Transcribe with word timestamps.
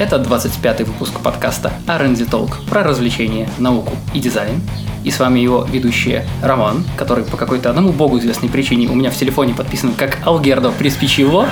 Это 0.00 0.16
25-й 0.16 0.84
выпуск 0.84 1.20
подкаста 1.20 1.74
R&D 1.86 2.24
Talk 2.24 2.66
про 2.70 2.82
развлечения, 2.82 3.50
науку 3.58 3.94
и 4.14 4.18
дизайн. 4.18 4.62
И 5.04 5.10
с 5.10 5.18
вами 5.18 5.40
его 5.40 5.66
ведущие 5.70 6.26
Роман, 6.42 6.86
который 6.96 7.22
по 7.22 7.36
какой-то 7.36 7.68
одному 7.68 7.92
богу 7.92 8.18
известной 8.18 8.48
причине 8.48 8.88
у 8.88 8.94
меня 8.94 9.10
в 9.10 9.16
телефоне 9.16 9.52
подписан 9.52 9.92
как 9.92 10.16
Алгердо 10.24 10.70
Приспичево. 10.72 11.50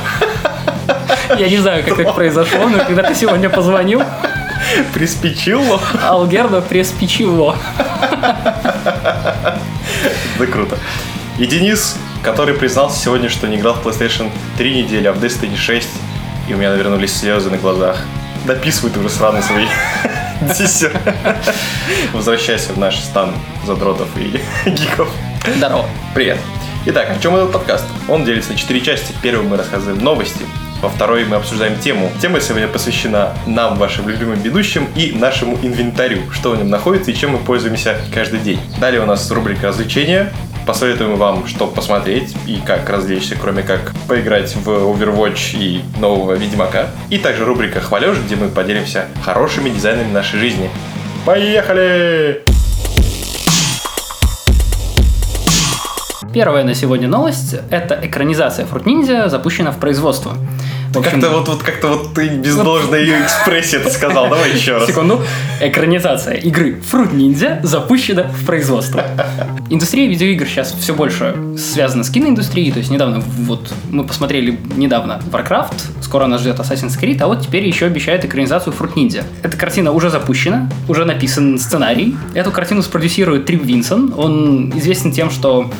Я 1.39 1.51
не 1.51 1.59
знаю, 1.59 1.85
как 1.85 1.99
так 1.99 2.15
произошло, 2.15 2.67
но 2.71 2.79
когда 2.79 3.03
ты 3.03 3.15
сегодня 3.15 3.51
позвонил, 3.51 4.03
Приспичило? 4.95 5.79
Алгердо 6.03 6.63
Приспичево. 6.63 7.55
Да 10.39 10.47
круто. 10.51 10.79
И 11.39 11.45
Денис, 11.45 11.99
который 12.23 12.55
признался 12.55 12.99
сегодня, 12.99 13.29
что 13.29 13.47
не 13.47 13.57
играл 13.57 13.75
в 13.75 13.87
PlayStation 13.87 14.31
3 14.57 14.85
недели, 14.85 15.07
а 15.07 15.13
в 15.13 15.23
Destiny 15.23 15.55
6, 15.55 15.87
и 16.49 16.55
у 16.55 16.57
меня 16.57 16.71
навернулись 16.71 17.15
слезы 17.15 17.51
на 17.51 17.59
глазах. 17.59 17.99
Дописывай 18.45 18.91
ты 18.91 19.01
уже 19.01 19.09
сраный 19.11 19.43
свои 19.43 19.67
диссер. 20.59 20.93
Возвращайся 22.13 22.73
в 22.73 22.79
наш 22.79 22.99
стан 22.99 23.33
задротов 23.67 24.09
и 24.17 24.41
гиков. 24.71 25.09
Здорово. 25.57 25.87
Привет. 26.15 26.39
Итак, 26.87 27.11
о 27.11 27.21
чем 27.21 27.37
этот 27.37 27.53
подкаст? 27.53 27.85
Он 28.09 28.25
делится 28.25 28.53
на 28.53 28.59
четыре 28.59 28.81
части. 28.81 29.13
В 29.13 29.21
первой 29.21 29.45
мы 29.45 29.57
рассказываем 29.57 30.03
новости, 30.03 30.45
во 30.81 30.89
второй 30.89 31.25
мы 31.25 31.37
обсуждаем 31.37 31.79
тему. 31.79 32.11
Тема 32.23 32.41
сегодня 32.41 32.69
посвящена 32.69 33.35
нам, 33.47 33.77
вашим 33.77 34.09
любимым 34.09 34.41
ведущим, 34.41 34.89
и 34.95 35.13
нашему 35.13 35.59
инвентарю, 35.61 36.31
что 36.33 36.53
в 36.53 36.57
нем 36.57 36.71
находится 36.71 37.11
и 37.11 37.15
чем 37.15 37.33
мы 37.33 37.39
пользуемся 37.39 38.01
каждый 38.15 38.41
день. 38.41 38.61
Далее 38.81 39.03
у 39.03 39.07
нас 39.07 39.29
рубрика 39.31 39.69
развлечения, 39.69 40.33
посоветуем 40.69 41.17
вам, 41.17 41.47
что 41.47 41.67
посмотреть 41.67 42.37
и 42.47 42.61
как 42.61 42.91
развлечься, 42.91 43.37
кроме 43.41 43.63
как 43.63 43.95
поиграть 44.07 44.55
в 44.55 44.69
Overwatch 44.69 45.57
и 45.59 45.83
нового 45.99 46.35
Ведьмака. 46.35 46.89
И 47.09 47.17
также 47.17 47.47
рубрика 47.47 47.81
«Хвалеж», 47.81 48.19
где 48.19 48.37
мы 48.37 48.49
поделимся 48.51 49.07
хорошими 49.25 49.71
дизайнами 49.71 50.13
нашей 50.13 50.39
жизни. 50.39 50.69
Поехали! 51.25 52.43
Первая 56.35 56.65
на 56.65 56.75
сегодня 56.75 57.09
новость– 57.09 57.57
это 57.71 57.99
экранизация 58.03 58.67
Fruit 58.67 58.85
Ninja 58.85 59.31
запущена 59.31 59.73
в 59.73 59.79
производство. 59.79 60.37
Как-то 60.93 61.31
вот, 61.31 61.49
вот 61.49 61.63
как-то 61.63 61.89
вот 61.89 62.15
ты 62.15 62.29
без 62.29 62.57
должной 62.57 63.03
ее 63.03 63.23
экспрессии 63.23 63.79
это 63.79 63.91
сказал. 63.91 64.25
Давай 64.31 64.53
еще 64.53 64.79
раз. 64.79 64.87
Секунду. 64.87 65.23
Экранизация 65.61 66.35
игры 66.35 66.81
Fruit 66.91 67.13
Ninja 67.13 67.65
запущена 67.65 68.25
в 68.25 68.47
производство. 68.47 69.05
Индустрия 69.71 70.09
видеоигр 70.09 70.47
сейчас 70.47 70.73
все 70.73 70.95
больше 70.95 71.37
связана 71.57 72.05
с 72.05 72.11
киноиндустрией. 72.11 72.73
То 72.73 72.79
есть 72.79 72.91
недавно 72.91 73.21
вот 73.21 73.73
мы 73.91 74.05
посмотрели 74.05 74.59
недавно 74.77 75.21
Warcraft, 75.31 76.03
скоро 76.03 76.27
нас 76.27 76.41
ждет 76.41 76.59
Assassin's 76.59 76.99
Creed, 77.01 77.21
а 77.23 77.27
вот 77.27 77.43
теперь 77.43 77.67
еще 77.67 77.87
обещают 77.87 78.25
экранизацию 78.25 78.75
Fruit 78.79 78.95
Ninja. 78.95 79.25
Эта 79.43 79.57
картина 79.57 79.93
уже 79.93 80.11
запущена, 80.11 80.69
уже 80.89 81.05
написан 81.05 81.59
сценарий. 81.59 82.17
Эту 82.35 82.51
картину 82.51 82.83
спродюсирует 82.83 83.47
Трип 83.47 83.63
Винсон. 83.63 84.15
Он 84.17 84.73
известен 84.79 85.13
тем, 85.13 85.31
что 85.31 85.71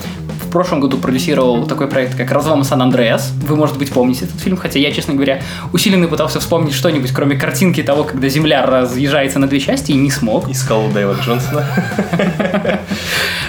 в 0.49 0.51
прошлом 0.51 0.81
году 0.81 0.97
продюсировал 0.97 1.67
такой 1.67 1.89
проект, 1.89 2.17
как 2.17 2.31
«Разлом 2.31 2.65
Сан-Андреас». 2.65 3.33
Вы, 3.47 3.55
может 3.55 3.77
быть, 3.77 3.91
помните 3.91 4.25
этот 4.25 4.41
фильм, 4.41 4.57
хотя 4.57 4.79
я, 4.79 4.91
честно 4.91 5.13
говоря, 5.13 5.43
усиленно 5.75 6.09
пытался 6.09 6.41
вспомнить 6.41 6.73
что-нибудь, 6.73 7.13
кроме 7.13 7.37
картинки 7.37 7.83
того, 7.83 8.05
когда 8.05 8.29
Земля 8.29 8.65
разъезжается 8.65 9.39
на 9.39 9.47
две 9.47 9.61
части, 9.61 9.93
и 9.93 9.95
не 9.95 10.11
смог. 10.11 10.49
Искал 10.49 10.89
Дэйва 10.89 11.17
Джонсона. 11.23 11.67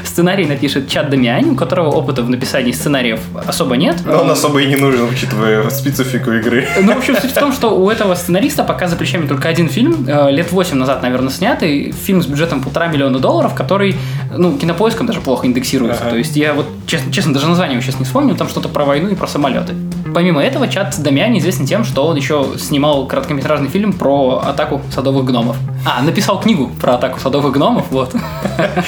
Сценарий 0.03 0.45
напишет 0.45 0.89
Чад 0.89 1.09
Дамиани, 1.09 1.51
у 1.51 1.55
которого 1.55 1.89
опыта 1.91 2.21
в 2.21 2.29
написании 2.29 2.73
сценариев 2.73 3.21
особо 3.45 3.77
нет. 3.77 3.97
Но 4.05 4.21
он 4.21 4.31
особо 4.31 4.61
и 4.61 4.65
не 4.65 4.75
нужен, 4.75 5.03
учитывая 5.03 5.69
специфику 5.69 6.31
игры. 6.31 6.67
Ну, 6.81 6.93
в 6.93 6.97
общем, 6.97 7.15
суть 7.15 7.31
в 7.31 7.35
том, 7.35 7.53
что 7.53 7.79
у 7.79 7.89
этого 7.89 8.15
сценариста 8.15 8.65
пока 8.65 8.87
за 8.87 8.97
плечами 8.97 9.27
только 9.27 9.47
один 9.47 9.69
фильм, 9.69 10.05
э, 10.05 10.31
лет 10.31 10.51
8 10.51 10.75
назад, 10.75 11.01
наверное, 11.01 11.29
снятый, 11.29 11.93
фильм 11.93 12.21
с 12.21 12.25
бюджетом 12.25 12.61
полтора 12.61 12.87
миллиона 12.87 13.19
долларов, 13.19 13.53
который, 13.53 13.95
ну, 14.35 14.57
кинопоиском 14.57 15.07
даже 15.07 15.21
плохо 15.21 15.47
индексируется. 15.47 16.01
Ага. 16.01 16.11
То 16.11 16.17
есть 16.17 16.35
я 16.35 16.53
вот 16.53 16.67
честно, 16.89 17.13
честно, 17.13 17.33
даже 17.33 17.47
название 17.47 17.79
сейчас 17.81 17.99
не 17.99 18.05
вспомню, 18.05 18.35
там 18.35 18.49
что-то 18.49 18.67
про 18.67 18.83
войну 18.83 19.09
и 19.09 19.15
про 19.15 19.27
самолеты. 19.27 19.75
Помимо 20.13 20.41
этого, 20.41 20.67
Чат 20.67 20.99
Дамиани 20.99 21.39
известен 21.39 21.65
тем, 21.65 21.83
что 21.83 22.05
он 22.07 22.15
еще 22.15 22.47
снимал 22.57 23.05
короткометражный 23.05 23.69
фильм 23.69 23.93
про 23.93 24.41
атаку 24.43 24.81
садовых 24.91 25.25
гномов. 25.25 25.55
А, 25.85 26.01
написал 26.01 26.41
книгу 26.41 26.71
про 26.81 26.95
атаку 26.95 27.19
садовых 27.19 27.53
гномов, 27.53 27.85
вот. 27.91 28.15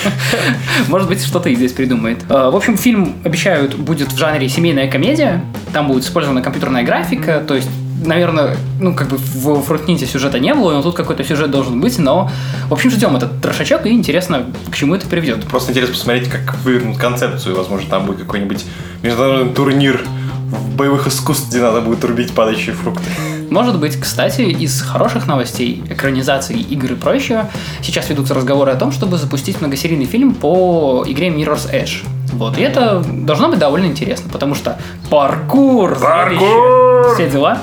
Может 0.87 1.07
быть, 1.07 1.23
что-то 1.23 1.49
и 1.49 1.55
здесь 1.55 1.73
придумает. 1.73 2.23
Э, 2.27 2.49
в 2.49 2.55
общем, 2.55 2.75
фильм, 2.75 3.13
обещают, 3.23 3.75
будет 3.75 4.11
в 4.11 4.17
жанре 4.17 4.49
семейная 4.49 4.89
комедия. 4.89 5.43
Там 5.71 5.87
будет 5.87 6.03
использована 6.03 6.41
компьютерная 6.41 6.83
графика, 6.83 7.43
то 7.47 7.53
есть 7.53 7.69
наверное, 8.01 8.57
ну, 8.79 8.93
как 8.95 9.07
бы 9.07 9.17
в 9.17 9.61
Фрутните 9.61 10.05
сюжета 10.05 10.39
не 10.39 10.53
было, 10.53 10.73
но 10.73 10.81
тут 10.81 10.95
какой-то 10.95 11.23
сюжет 11.23 11.51
должен 11.51 11.79
быть, 11.79 11.99
но, 11.99 12.29
в 12.67 12.73
общем, 12.73 12.89
ждем 12.89 13.15
этот 13.15 13.41
трошачок, 13.41 13.85
и 13.85 13.89
интересно, 13.89 14.45
к 14.69 14.75
чему 14.75 14.95
это 14.95 15.07
приведет. 15.07 15.45
Просто 15.45 15.71
интересно 15.71 15.95
посмотреть, 15.95 16.29
как 16.29 16.57
вывернут 16.63 16.97
концепцию, 16.97 17.55
возможно, 17.55 17.89
там 17.89 18.05
будет 18.05 18.19
какой-нибудь 18.19 18.65
международный 19.03 19.53
турнир 19.53 20.03
в 20.49 20.75
боевых 20.75 21.07
искусств, 21.07 21.49
где 21.49 21.61
надо 21.61 21.81
будет 21.81 22.03
рубить 22.03 22.33
падающие 22.33 22.75
фрукты. 22.75 23.05
Может 23.49 23.79
быть, 23.79 23.99
кстати, 23.99 24.41
из 24.41 24.81
хороших 24.81 25.27
новостей, 25.27 25.83
экранизации 25.89 26.57
игр 26.57 26.93
и 26.93 26.95
прочего, 26.95 27.49
сейчас 27.81 28.09
ведутся 28.09 28.33
разговоры 28.33 28.71
о 28.71 28.75
том, 28.75 28.91
чтобы 28.91 29.17
запустить 29.17 29.59
многосерийный 29.59 30.05
фильм 30.05 30.33
по 30.33 31.03
игре 31.05 31.27
Mirror's 31.27 31.69
Edge. 31.71 32.05
Вот, 32.31 32.57
и 32.57 32.61
это 32.61 33.03
должно 33.05 33.49
быть 33.49 33.59
довольно 33.59 33.87
интересно, 33.87 34.29
потому 34.31 34.55
что 34.55 34.79
паркур, 35.09 35.99
паркур! 35.99 37.13
все 37.13 37.29
дела. 37.29 37.59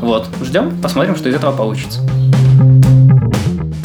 Вот, 0.00 0.28
ждем, 0.42 0.80
посмотрим, 0.80 1.16
что 1.16 1.28
из 1.28 1.34
этого 1.34 1.54
получится. 1.54 2.00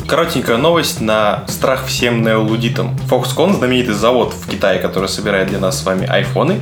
Коротенькая 0.07 0.57
новость 0.57 1.01
на 1.01 1.43
страх 1.47 1.85
всем 1.87 2.21
неолудитам. 2.21 2.95
Foxconn, 3.09 3.57
знаменитый 3.57 3.95
завод 3.95 4.33
в 4.33 4.49
Китае, 4.49 4.79
который 4.79 5.09
собирает 5.09 5.49
для 5.49 5.59
нас 5.59 5.79
с 5.79 5.85
вами 5.85 6.07
айфоны, 6.07 6.59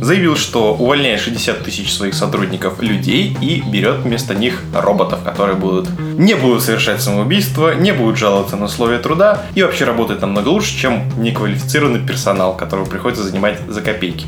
заявил, 0.00 0.36
что 0.36 0.74
увольняет 0.74 1.20
60 1.20 1.64
тысяч 1.64 1.92
своих 1.92 2.14
сотрудников 2.14 2.82
людей 2.82 3.36
и 3.40 3.62
берет 3.62 4.00
вместо 4.00 4.34
них 4.34 4.62
роботов, 4.74 5.20
которые 5.24 5.56
будут 5.56 5.88
не 5.98 6.34
будут 6.34 6.62
совершать 6.62 7.00
самоубийство, 7.00 7.74
не 7.74 7.92
будут 7.92 8.18
жаловаться 8.18 8.56
на 8.56 8.66
условия 8.66 8.98
труда 8.98 9.44
и 9.54 9.62
вообще 9.62 9.84
работать 9.84 10.20
намного 10.20 10.48
лучше, 10.48 10.76
чем 10.76 11.04
неквалифицированный 11.16 12.06
персонал, 12.06 12.56
которого 12.56 12.84
приходится 12.84 13.24
занимать 13.24 13.58
за 13.68 13.80
копейки. 13.80 14.26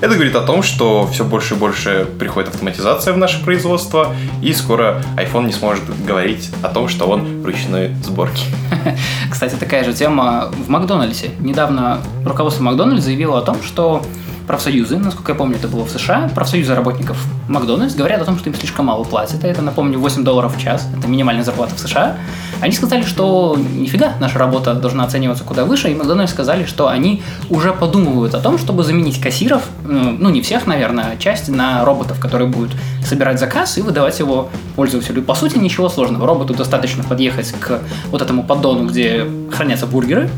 Это 0.00 0.14
говорит 0.14 0.34
о 0.34 0.40
том, 0.40 0.62
что 0.62 1.06
все 1.06 1.26
больше 1.26 1.54
и 1.54 1.58
больше 1.58 2.08
приходит 2.18 2.48
автоматизация 2.50 3.12
в 3.12 3.18
наше 3.18 3.44
производство, 3.44 4.14
и 4.42 4.54
скоро 4.54 5.02
iPhone 5.16 5.44
не 5.44 5.52
сможет 5.52 5.82
говорить 6.06 6.50
о 6.62 6.68
том, 6.68 6.88
что 6.88 7.06
он 7.06 7.44
ручной 7.44 7.94
сборки. 8.02 8.44
Кстати, 9.30 9.56
такая 9.56 9.84
же 9.84 9.92
тема 9.92 10.50
в 10.52 10.70
Макдональдсе. 10.70 11.32
Недавно 11.38 11.98
руководство 12.24 12.62
Макдональдса 12.62 13.06
заявило 13.06 13.38
о 13.38 13.42
том, 13.42 13.62
что 13.62 14.02
профсоюзы, 14.50 14.98
насколько 14.98 15.30
я 15.30 15.38
помню, 15.38 15.58
это 15.58 15.68
было 15.68 15.84
в 15.84 15.90
США, 15.90 16.28
профсоюзы 16.34 16.74
работников 16.74 17.16
Макдональдс 17.46 17.94
говорят 17.94 18.20
о 18.20 18.24
том, 18.24 18.36
что 18.36 18.50
им 18.50 18.56
слишком 18.56 18.86
мало 18.86 19.04
платят. 19.04 19.44
Это, 19.44 19.62
напомню, 19.62 20.00
8 20.00 20.24
долларов 20.24 20.56
в 20.56 20.60
час. 20.60 20.88
Это 20.98 21.06
минимальная 21.06 21.44
зарплата 21.44 21.76
в 21.76 21.78
США. 21.78 22.16
Они 22.60 22.72
сказали, 22.72 23.04
что 23.04 23.56
нифига, 23.56 24.14
наша 24.18 24.40
работа 24.40 24.74
должна 24.74 25.04
оцениваться 25.04 25.44
куда 25.44 25.64
выше, 25.64 25.92
и 25.92 25.94
Макдональдс 25.94 26.32
сказали, 26.32 26.64
что 26.64 26.88
они 26.88 27.22
уже 27.48 27.72
подумывают 27.72 28.34
о 28.34 28.40
том, 28.40 28.58
чтобы 28.58 28.82
заменить 28.82 29.20
кассиров, 29.20 29.62
ну 29.84 30.30
не 30.30 30.42
всех, 30.42 30.66
наверное, 30.66 31.12
а 31.12 31.16
часть 31.16 31.48
на 31.48 31.84
роботов, 31.84 32.18
которые 32.18 32.48
будут 32.48 32.72
собирать 33.06 33.38
заказ 33.38 33.78
и 33.78 33.82
выдавать 33.82 34.18
его 34.18 34.50
пользователю. 34.74 35.22
По 35.22 35.36
сути, 35.36 35.58
ничего 35.58 35.88
сложного. 35.88 36.26
Роботу 36.26 36.54
достаточно 36.54 37.04
подъехать 37.04 37.52
к 37.52 37.78
вот 38.10 38.20
этому 38.20 38.42
поддону, 38.42 38.88
где 38.88 39.26
хранятся 39.52 39.86
бургеры, 39.86 40.28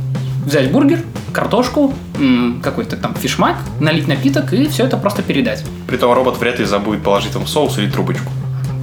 взять 0.45 0.71
бургер, 0.71 1.01
картошку, 1.33 1.95
какой-то 2.63 2.97
там 2.97 3.15
фишмак, 3.15 3.57
налить 3.81 4.09
напиток 4.09 4.53
и 4.53 4.69
все 4.69 4.85
это 4.85 4.97
просто 4.97 5.23
передать. 5.23 5.65
Притом 5.87 6.13
робот 6.13 6.39
вряд 6.39 6.59
ли 6.59 6.65
забудет 6.65 7.03
положить 7.03 7.33
там 7.33 7.47
соус 7.47 7.79
или 7.79 7.91
трубочку. 7.91 8.31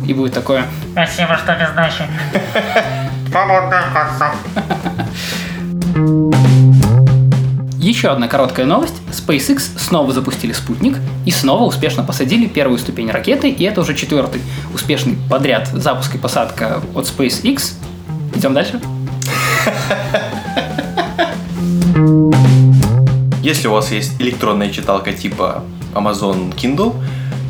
И 0.08 0.14
будет 0.14 0.34
такое 0.34 0.66
«Спасибо, 0.94 1.38
что 1.38 1.56
без 1.56 1.70
сдачи». 1.70 2.04
Еще 7.78 8.10
одна 8.10 8.28
короткая 8.28 8.66
новость. 8.66 8.96
SpaceX 9.10 9.62
снова 9.78 10.12
запустили 10.12 10.52
спутник 10.52 10.98
и 11.26 11.32
снова 11.32 11.64
успешно 11.64 12.04
посадили 12.04 12.48
первую 12.48 12.78
ступень 12.78 13.10
ракеты, 13.10 13.50
и 13.50 13.64
это 13.64 13.82
уже 13.82 13.96
четвертый 13.96 14.42
успешный 14.74 15.18
подряд 15.30 15.68
запуск 15.68 16.16
и 16.16 16.18
посадка 16.18 16.82
от 16.94 17.06
SpaceX. 17.06 17.74
Идем 18.36 18.54
дальше. 18.54 18.82
Если 23.44 23.68
у 23.68 23.72
вас 23.72 23.92
есть 23.92 24.20
электронная 24.20 24.70
читалка 24.70 25.12
типа 25.12 25.64
Amazon 25.94 26.56
Kindle, 26.56 26.96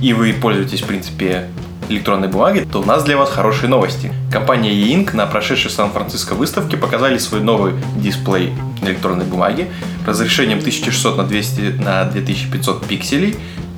и 0.01 0.13
вы 0.13 0.33
пользуетесь, 0.33 0.81
в 0.81 0.85
принципе, 0.85 1.49
электронной 1.89 2.27
бумагой, 2.27 2.65
то 2.65 2.81
у 2.81 2.85
нас 2.85 3.03
для 3.03 3.17
вас 3.17 3.29
хорошие 3.29 3.69
новости. 3.69 4.11
Компания 4.31 4.71
E-Ink 4.71 5.15
на 5.15 5.25
прошедшей 5.25 5.71
Сан-Франциско 5.71 6.33
выставке 6.33 6.77
показали 6.77 7.17
свой 7.17 7.41
новый 7.41 7.73
дисплей 7.97 8.53
электронной 8.81 9.25
бумаги 9.25 9.69
разрешением 10.05 10.59
1600 10.59 11.17
на 11.17 11.23
200 11.23 11.61
на 11.83 12.05
2500 12.05 12.85
пикселей, 12.85 13.35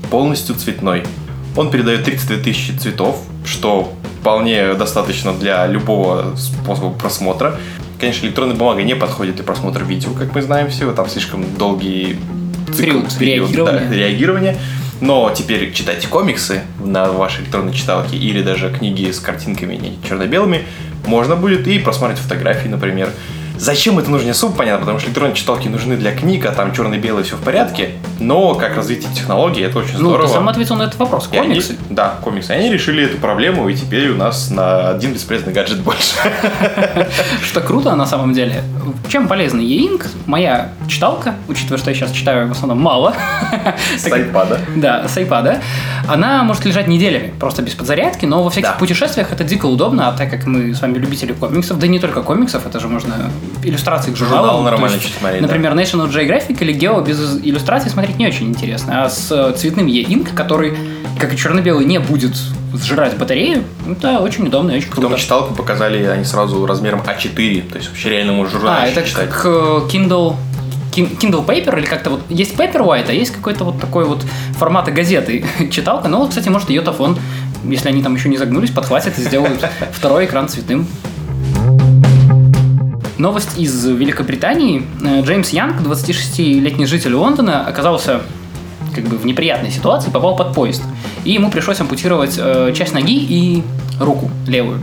полностью 0.10 0.56
цветной. 0.56 1.04
Он 1.56 1.70
передает 1.72 2.04
32 2.06 2.38
тысячи 2.38 2.72
цветов, 2.72 3.22
что 3.46 3.94
вполне 4.22 4.74
достаточно 4.76 5.34
для 5.34 5.66
любого 5.68 6.36
способа 6.38 6.92
просмотра. 6.92 7.60
Конечно, 8.01 8.25
электронная 8.25 8.56
бумага 8.56 8.81
не 8.81 8.95
подходит 8.95 9.36
для 9.36 9.44
просмотра 9.44 9.83
видео, 9.83 10.09
как 10.13 10.33
мы 10.33 10.42
знаем 10.42 10.71
все, 10.71 10.92
там 10.92 11.07
слишком 11.07 11.45
долгий 11.56 12.18
цикл, 12.74 13.01
период, 13.01 13.18
период 13.19 13.51
реагирования. 13.51 13.89
Да, 13.89 13.95
реагирования. 13.95 14.57
Но 15.01 15.31
теперь 15.36 15.71
читайте 15.71 16.07
комиксы 16.07 16.62
на 16.83 17.12
вашей 17.12 17.44
электронной 17.44 17.74
читалке 17.74 18.18
или 18.18 18.42
даже 18.42 18.71
книги 18.71 19.12
с 19.12 19.19
картинками 19.19 19.75
не 19.75 20.00
черно-белыми 20.07 20.65
можно 21.06 21.36
будет 21.36 21.68
и 21.68 21.77
просмотреть 21.77 22.18
фотографии, 22.18 22.68
например. 22.68 23.12
Зачем 23.62 24.00
это 24.00 24.10
нужно, 24.10 24.25
не 24.25 24.31
особо 24.31 24.56
понятно, 24.56 24.80
потому 24.80 24.98
что 24.98 25.10
электронные 25.10 25.36
читалки 25.36 25.68
нужны 25.68 25.96
для 25.96 26.16
книг, 26.16 26.48
а 26.48 26.52
там 26.52 26.74
черно-белое 26.74 27.24
все 27.24 27.36
в 27.36 27.42
порядке. 27.42 27.92
Но 28.19 28.56
как 28.56 28.75
развитие 28.75 29.13
технологий, 29.13 29.62
это 29.62 29.78
очень 29.78 29.98
здорово. 29.98 30.24
Ну, 30.24 30.28
ты 30.28 30.34
сам 30.34 30.50
ответил 30.50 30.75
на 30.78 30.84
этот 30.84 30.98
вопрос. 30.98 31.28
Комиксы? 31.28 31.74
Они, 31.74 31.80
да, 31.92 32.16
комиксы. 32.24 32.50
Они 32.50 32.72
решили 32.72 33.04
эту 33.04 33.18
проблему, 33.18 33.69
и 33.69 33.75
теперь 33.75 34.10
у 34.10 34.16
нас 34.16 34.50
на 34.50 34.90
один 34.90 35.13
бесполезный 35.13 35.54
гаджет 35.54 35.81
больше. 35.81 36.16
Что 37.44 37.62
круто 37.62 37.96
на 37.96 38.08
самом 38.08 38.34
деле. 38.34 38.63
Чем 39.10 39.28
полезна 39.28 39.60
e-ink? 39.60 40.08
Моя 40.25 40.69
читалка, 40.88 41.36
учитывая, 41.48 41.78
что 41.78 41.92
я 41.92 41.96
сейчас 41.96 42.12
читаю 42.12 42.48
в 42.48 42.52
основном 42.52 42.81
мало. 42.81 43.13
С 43.96 44.08
iPad. 44.08 44.60
Да, 44.78 45.08
с 45.08 45.18
iPad. 45.18 45.62
Она 46.08 46.44
может 46.44 46.66
лежать 46.66 46.88
неделями, 46.88 47.31
просто 47.40 47.62
без 47.62 47.75
подзарядки, 47.75 48.25
но 48.25 48.44
во 48.44 48.50
всяких 48.50 48.78
путешествиях 48.78 49.31
это 49.31 49.44
дико 49.44 49.68
удобно, 49.68 50.08
а 50.08 50.13
так 50.13 50.31
как 50.31 50.48
мы 50.48 50.74
с 50.74 50.81
вами 50.81 50.98
любители 50.98 51.34
комиксов, 51.34 51.78
да 51.78 51.88
не 51.88 52.00
только 52.00 52.24
комиксов, 52.24 52.66
это 52.66 52.80
же 52.80 52.88
можно 52.88 53.30
иллюстрации 53.63 54.12
к 54.12 54.15
журналам. 54.18 54.45
Журнал 54.45 54.63
нормально 54.63 54.95
есть, 54.95 55.18
смотреть, 55.18 55.42
Например, 55.42 55.75
да. 55.75 55.81
National 55.81 56.09
Geographic 56.09 56.57
или 56.62 56.74
Geo 56.75 57.06
без 57.06 57.39
иллюстраций 57.44 57.89
смотреть 57.89 58.18
не 58.18 58.27
очень 58.27 58.48
интересно. 58.50 59.06
А 59.06 59.09
с 59.09 59.31
э, 59.31 59.53
цветным 59.57 59.88
e-ink, 59.88 60.33
который, 60.33 60.77
как 61.19 61.33
и 61.33 61.38
черно-белый, 61.38 61.86
не 61.86 62.00
будет 62.00 62.33
сжирать 62.74 63.18
батарею, 63.18 63.63
это 63.89 64.19
очень 64.19 64.48
удобно 64.48 64.71
и 64.71 64.77
очень 64.77 64.89
круто. 64.89 65.01
Потом 65.01 65.18
читалку 65.18 65.53
показали 65.53 66.03
они 66.06 66.24
сразу 66.24 66.65
размером 66.65 67.01
А4, 67.01 67.69
то 67.69 67.77
есть 67.77 67.89
вообще 67.89 68.09
реально 68.09 68.33
можно 68.33 68.51
журнал 68.59 68.75
А, 68.80 68.88
это 68.88 69.03
читать. 69.03 69.30
как 69.30 69.45
э, 69.45 69.50
Kindle 69.92 70.36
Kindle 70.92 71.45
Paper 71.45 71.77
или 71.77 71.86
как-то 71.86 72.09
вот 72.09 72.21
есть 72.30 72.56
Paperwhite, 72.56 73.09
а 73.09 73.13
есть 73.13 73.31
какой-то 73.31 73.63
вот 73.63 73.80
такой 73.80 74.06
вот 74.06 74.25
формата 74.57 74.92
газеты 74.92 75.45
читалка. 75.71 76.07
Но 76.07 76.19
вот, 76.19 76.30
кстати, 76.30 76.50
может 76.50 76.69
ее 76.69 76.77
Йотафон, 76.77 77.18
если 77.63 77.89
они 77.89 78.03
там 78.03 78.15
еще 78.15 78.30
не 78.30 78.38
загнулись, 78.38 78.71
подхватят 78.71 79.18
и 79.18 79.21
сделают 79.21 79.65
второй 79.94 80.25
экран 80.25 80.48
цветным. 80.50 80.88
Новость 83.22 83.60
из 83.60 83.86
Великобритании. 83.86 84.82
Э, 85.06 85.22
Джеймс 85.22 85.52
Янг, 85.52 85.80
26-летний 85.82 86.88
житель 86.88 87.14
Лондона, 87.14 87.68
оказался 87.68 88.22
как 88.96 89.04
бы 89.04 89.16
в 89.16 89.28
неприятной 89.28 89.70
ситуации, 89.70 90.10
попал 90.10 90.36
под 90.36 90.56
поезд. 90.56 90.82
И 91.24 91.34
ему 91.34 91.52
пришлось 91.52 91.80
ампутировать 91.80 92.40
э, 92.40 92.74
часть 92.76 92.96
ноги 92.96 93.20
и 93.20 93.64
руку 94.00 94.32
левую. 94.48 94.80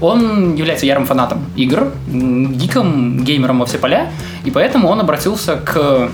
Он 0.00 0.56
является 0.56 0.84
ярым 0.84 1.06
фанатом 1.06 1.44
игр, 1.54 1.92
гиком, 2.08 3.22
геймером 3.22 3.60
во 3.60 3.66
все 3.66 3.78
поля, 3.78 4.10
и 4.44 4.50
поэтому 4.50 4.88
он 4.88 4.98
обратился 4.98 5.54
к 5.54 6.10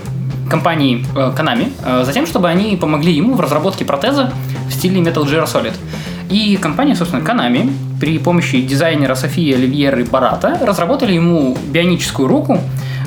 компании 0.51 1.07
э, 1.17 1.33
Konami 1.35 1.73
э, 1.83 2.05
за 2.05 2.13
тем, 2.13 2.27
чтобы 2.27 2.51
они 2.51 2.77
помогли 2.77 3.15
ему 3.15 3.33
в 3.33 3.41
разработке 3.41 3.87
протеза 3.87 4.31
в 4.69 4.75
стиле 4.75 5.01
Metal 5.01 5.25
Gear 5.25 5.47
Solid. 5.47 5.73
И 6.29 6.59
компания, 6.59 6.95
собственно, 6.95 7.23
Konami 7.23 7.73
при 8.03 8.19
помощи 8.19 8.61
дизайнера 8.61 9.15
Софии 9.15 9.55
Оливьеры 9.55 10.05
Барата 10.05 10.59
разработали 10.61 11.13
ему 11.13 11.57
бионическую 11.69 12.27
руку 12.27 12.59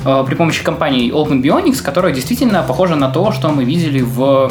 э, 0.06 0.24
при 0.26 0.34
помощи 0.34 0.64
компании 0.64 1.12
Open 1.12 1.42
Bionics, 1.42 1.82
которая 1.82 2.14
действительно 2.14 2.62
похожа 2.62 2.96
на 2.96 3.10
то, 3.10 3.30
что 3.30 3.50
мы 3.50 3.64
видели 3.64 4.00
в 4.00 4.50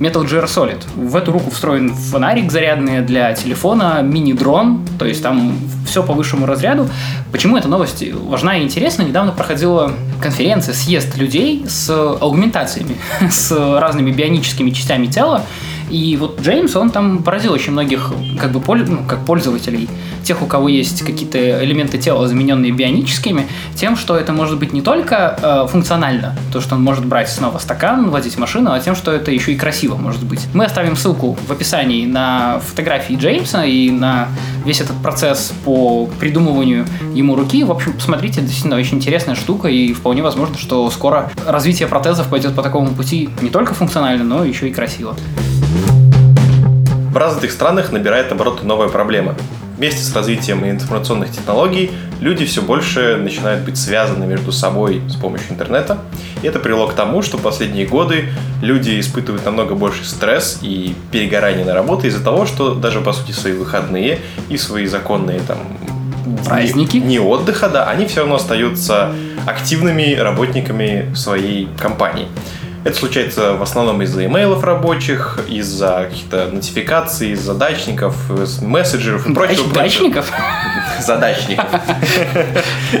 Metal 0.00 0.24
Gear 0.24 0.46
Solid. 0.46 0.80
В 0.96 1.14
эту 1.14 1.32
руку 1.32 1.50
встроен 1.50 1.92
фонарик 1.92 2.50
зарядный 2.50 3.02
для 3.02 3.34
телефона, 3.34 4.00
мини-дрон, 4.02 4.86
то 4.98 5.04
есть 5.04 5.22
там 5.22 5.54
все 5.86 6.02
по 6.02 6.14
высшему 6.14 6.46
разряду. 6.46 6.88
Почему 7.30 7.58
эта 7.58 7.68
новость 7.68 8.02
важна 8.26 8.56
и 8.56 8.62
интересна? 8.62 9.02
Недавно 9.02 9.32
проходила 9.32 9.92
конференция, 10.18 10.72
съезд 10.72 11.18
людей 11.18 11.66
с 11.68 11.90
аугментациями, 11.90 12.96
с 13.30 13.52
разными 13.52 14.12
бионическими 14.12 14.70
частями 14.70 15.08
тела, 15.08 15.42
и 15.90 16.16
вот 16.16 16.40
Джеймс, 16.40 16.74
он 16.76 16.90
там 16.90 17.22
поразил 17.22 17.52
очень 17.52 17.72
многих, 17.72 18.12
как 18.40 18.52
бы, 18.52 18.60
ну, 18.76 19.04
как 19.06 19.24
пользователей, 19.24 19.88
тех, 20.24 20.42
у 20.42 20.46
кого 20.46 20.68
есть 20.68 21.02
какие-то 21.04 21.64
элементы 21.64 21.98
тела, 21.98 22.26
замененные 22.26 22.72
бионическими, 22.72 23.46
тем, 23.74 23.96
что 23.96 24.16
это 24.16 24.32
может 24.32 24.58
быть 24.58 24.72
не 24.72 24.82
только 24.82 25.38
э, 25.40 25.66
функционально, 25.70 26.34
то, 26.52 26.60
что 26.60 26.74
он 26.74 26.82
может 26.82 27.04
брать 27.04 27.28
снова 27.28 27.58
стакан, 27.58 28.10
водить 28.10 28.38
машину, 28.38 28.72
а 28.72 28.80
тем, 28.80 28.96
что 28.96 29.12
это 29.12 29.30
еще 29.30 29.52
и 29.52 29.56
красиво 29.56 29.96
может 29.96 30.24
быть. 30.24 30.40
Мы 30.54 30.64
оставим 30.64 30.96
ссылку 30.96 31.36
в 31.46 31.52
описании 31.52 32.06
на 32.06 32.60
фотографии 32.60 33.14
Джеймса 33.14 33.64
и 33.64 33.90
на 33.90 34.28
весь 34.64 34.80
этот 34.80 34.96
процесс 35.02 35.52
по 35.64 36.06
придумыванию 36.18 36.86
ему 37.12 37.36
руки. 37.36 37.62
В 37.64 37.70
общем, 37.70 37.92
посмотрите, 37.92 38.40
действительно 38.40 38.76
очень 38.76 38.96
интересная 38.96 39.34
штука, 39.34 39.68
и 39.68 39.92
вполне 39.92 40.22
возможно, 40.22 40.56
что 40.56 40.90
скоро 40.90 41.30
развитие 41.46 41.86
протезов 41.86 42.28
пойдет 42.28 42.54
по 42.54 42.62
такому 42.62 42.90
пути 42.94 43.28
не 43.42 43.50
только 43.50 43.74
функционально, 43.74 44.24
но 44.24 44.44
еще 44.44 44.68
и 44.68 44.72
красиво. 44.72 45.14
В 47.14 47.16
развитых 47.16 47.52
странах 47.52 47.92
набирает 47.92 48.32
обороты 48.32 48.66
новая 48.66 48.88
проблема. 48.88 49.36
Вместе 49.76 50.02
с 50.02 50.12
развитием 50.16 50.68
информационных 50.68 51.30
технологий 51.30 51.92
люди 52.20 52.44
все 52.44 52.60
больше 52.60 53.18
начинают 53.22 53.64
быть 53.64 53.76
связаны 53.76 54.26
между 54.26 54.50
собой 54.50 55.00
с 55.08 55.14
помощью 55.14 55.52
интернета. 55.52 55.98
И 56.42 56.48
это 56.48 56.58
привело 56.58 56.88
к 56.88 56.94
тому, 56.94 57.22
что 57.22 57.36
в 57.36 57.42
последние 57.42 57.86
годы 57.86 58.30
люди 58.62 58.98
испытывают 58.98 59.44
намного 59.44 59.76
больше 59.76 60.04
стресс 60.04 60.58
и 60.60 60.96
перегорание 61.12 61.64
на 61.64 61.72
работу 61.72 62.08
из-за 62.08 62.20
того, 62.20 62.46
что 62.46 62.74
даже 62.74 63.00
по 63.00 63.12
сути 63.12 63.30
свои 63.30 63.52
выходные 63.52 64.18
и 64.48 64.56
свои 64.56 64.86
законные 64.86 65.38
там 65.38 65.58
праздники 66.44 66.96
не, 66.96 67.06
не 67.06 67.18
отдыха, 67.20 67.68
да, 67.68 67.84
они 67.84 68.06
все 68.06 68.22
равно 68.22 68.34
остаются 68.34 69.12
активными 69.46 70.16
работниками 70.16 71.14
своей 71.14 71.68
компании. 71.78 72.26
Это 72.84 72.96
случается 72.96 73.54
в 73.54 73.62
основном 73.62 74.02
из-за 74.02 74.26
имейлов 74.26 74.62
рабочих, 74.62 75.38
из-за 75.48 76.06
каких-то 76.10 76.50
нотификаций, 76.52 77.30
из 77.30 77.40
задачников, 77.40 78.14
из 78.30 78.60
мессенджеров 78.60 79.26
и 79.26 79.32
прочего. 79.32 79.72
Дачников? 79.72 80.30
Задачников. 81.00 81.66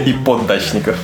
И 0.06 0.12
поддачников. 0.12 0.96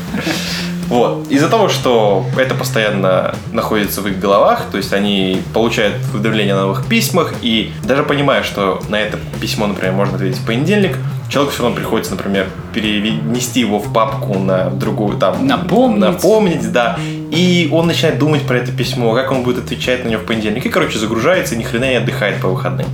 Вот. 0.88 1.30
Из-за 1.30 1.48
того, 1.48 1.68
что 1.68 2.24
это 2.36 2.54
постоянно 2.54 3.34
находится 3.52 4.00
в 4.00 4.08
их 4.08 4.18
головах, 4.18 4.64
то 4.72 4.76
есть 4.76 4.92
они 4.92 5.40
получают 5.54 5.94
уведомления 6.12 6.54
о 6.54 6.62
новых 6.62 6.86
письмах, 6.86 7.34
и 7.42 7.72
даже 7.84 8.02
понимая, 8.02 8.42
что 8.42 8.82
на 8.88 8.98
это 8.98 9.18
письмо, 9.40 9.68
например, 9.68 9.92
можно 9.92 10.16
ответить 10.16 10.40
в 10.40 10.46
понедельник, 10.46 10.96
человеку 11.28 11.54
все 11.54 11.62
равно 11.62 11.76
приходится, 11.76 12.16
например, 12.16 12.48
перенести 12.74 13.60
его 13.60 13.78
в 13.78 13.92
папку 13.92 14.38
на 14.38 14.68
другую, 14.70 15.16
там, 15.16 15.46
напомнить. 15.46 16.00
напомнить, 16.00 16.72
да, 16.72 16.98
и 17.30 17.68
он 17.72 17.86
начинает 17.86 18.18
думать 18.18 18.42
про 18.42 18.58
это 18.58 18.72
письмо, 18.72 19.14
как 19.14 19.30
он 19.30 19.42
будет 19.42 19.64
отвечать 19.64 20.04
на 20.04 20.08
него 20.08 20.20
в 20.22 20.26
понедельник, 20.26 20.66
и, 20.66 20.68
короче, 20.68 20.98
загружается 20.98 21.54
и 21.54 21.58
ни 21.58 21.62
хрена 21.62 21.84
не 21.84 21.96
отдыхает 21.96 22.40
по 22.40 22.48
выходным. 22.48 22.86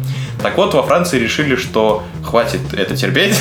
Так 0.43 0.59
вот, 0.59 0.75
во 0.75 0.83
Франции 0.83 1.19
решили, 1.19 1.57
что 1.57 2.03
хватит 2.23 2.61
это 2.75 2.97
терпеть, 2.97 3.35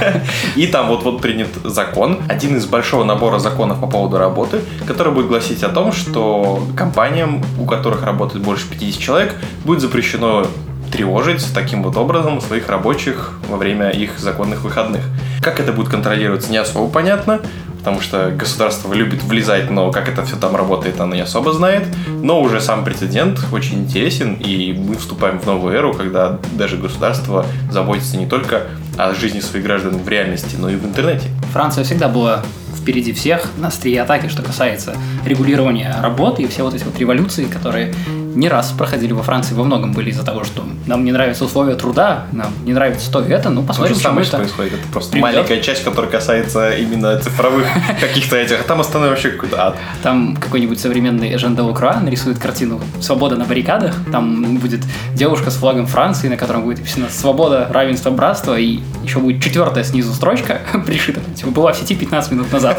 и 0.56 0.66
там 0.66 0.88
вот-вот 0.88 1.20
принят 1.20 1.48
закон, 1.64 2.20
один 2.28 2.56
из 2.56 2.66
большого 2.66 3.04
набора 3.04 3.38
законов 3.38 3.80
по 3.80 3.86
поводу 3.86 4.18
работы, 4.18 4.60
который 4.86 5.12
будет 5.12 5.28
гласить 5.28 5.62
о 5.62 5.68
том, 5.68 5.92
что 5.92 6.66
компаниям, 6.76 7.44
у 7.58 7.66
которых 7.66 8.02
работает 8.02 8.42
больше 8.42 8.66
50 8.68 9.00
человек, 9.00 9.34
будет 9.64 9.80
запрещено 9.80 10.46
тревожить 10.90 11.46
таким 11.54 11.82
вот 11.82 11.96
образом 11.96 12.40
своих 12.40 12.68
рабочих 12.68 13.34
во 13.48 13.56
время 13.56 13.90
их 13.90 14.18
законных 14.18 14.62
выходных. 14.62 15.02
Как 15.40 15.60
это 15.60 15.72
будет 15.72 15.88
контролироваться, 15.88 16.50
не 16.50 16.56
особо 16.56 16.90
понятно, 16.90 17.40
потому 17.80 18.02
что 18.02 18.30
государство 18.30 18.92
любит 18.92 19.22
влезать, 19.22 19.70
но 19.70 19.90
как 19.90 20.08
это 20.08 20.22
все 20.24 20.36
там 20.36 20.54
работает, 20.54 21.00
оно 21.00 21.14
не 21.14 21.22
особо 21.22 21.52
знает. 21.52 21.88
Но 22.08 22.40
уже 22.42 22.60
сам 22.60 22.84
прецедент 22.84 23.40
очень 23.52 23.80
интересен, 23.80 24.34
и 24.34 24.74
мы 24.74 24.96
вступаем 24.96 25.38
в 25.38 25.46
новую 25.46 25.74
эру, 25.74 25.94
когда 25.94 26.38
даже 26.52 26.76
государство 26.76 27.46
заботится 27.70 28.18
не 28.18 28.26
только 28.26 28.66
о 28.98 29.14
жизни 29.14 29.40
своих 29.40 29.64
граждан 29.64 29.96
в 29.96 30.08
реальности, 30.08 30.56
но 30.58 30.68
и 30.68 30.76
в 30.76 30.84
интернете. 30.84 31.28
Франция 31.52 31.84
всегда 31.84 32.08
была 32.08 32.42
впереди 32.76 33.12
всех 33.12 33.46
на 33.56 33.68
острие 33.68 34.02
атаки, 34.02 34.28
что 34.28 34.42
касается 34.42 34.94
регулирования 35.24 35.96
работы 36.02 36.42
и 36.42 36.48
все 36.48 36.62
вот 36.62 36.74
эти 36.74 36.84
вот 36.84 36.98
революции, 36.98 37.44
которые 37.44 37.94
не 38.34 38.48
раз 38.48 38.72
проходили 38.72 39.12
во 39.12 39.22
Франции, 39.22 39.54
во 39.54 39.64
многом 39.64 39.92
были 39.92 40.10
из-за 40.10 40.24
того, 40.24 40.44
что 40.44 40.64
нам 40.86 41.04
не 41.04 41.12
нравятся 41.12 41.44
условия 41.44 41.74
труда, 41.74 42.26
нам 42.32 42.52
не 42.64 42.72
нравится 42.72 43.10
то 43.10 43.22
и 43.22 43.30
это, 43.30 43.50
ну 43.50 43.62
посмотрим, 43.62 43.96
что 43.96 44.10
это 44.10 44.36
происходит. 44.36 44.74
Это 44.74 44.82
просто 44.92 45.12
приведет. 45.12 45.34
маленькая 45.34 45.60
часть, 45.60 45.84
которая 45.84 46.10
касается 46.10 46.70
именно 46.70 47.18
цифровых 47.18 47.66
каких-то 48.00 48.36
этих, 48.36 48.60
а 48.60 48.64
там 48.64 48.80
остальное 48.80 49.10
вообще 49.10 49.30
какой-то 49.30 49.66
ад. 49.66 49.76
Там 50.02 50.36
какой-нибудь 50.36 50.80
современный 50.80 51.34
Эжен 51.34 51.56
де 51.56 51.62
нарисует 51.62 52.38
картину 52.38 52.80
«Свобода 53.00 53.36
на 53.36 53.44
баррикадах», 53.44 53.96
там 54.10 54.58
будет 54.58 54.80
девушка 55.14 55.50
с 55.50 55.56
флагом 55.56 55.86
Франции, 55.86 56.28
на 56.28 56.36
котором 56.36 56.62
будет 56.62 56.78
написано 56.78 57.08
«Свобода, 57.10 57.68
равенство, 57.70 58.10
братство», 58.10 58.58
и 58.58 58.80
еще 59.02 59.18
будет 59.18 59.42
четвертая 59.42 59.84
снизу 59.84 60.12
строчка 60.12 60.60
пришита, 60.86 61.20
типа 61.36 61.50
была 61.50 61.72
в 61.72 61.76
сети 61.76 61.94
15 61.94 62.32
минут 62.32 62.52
назад. 62.52 62.78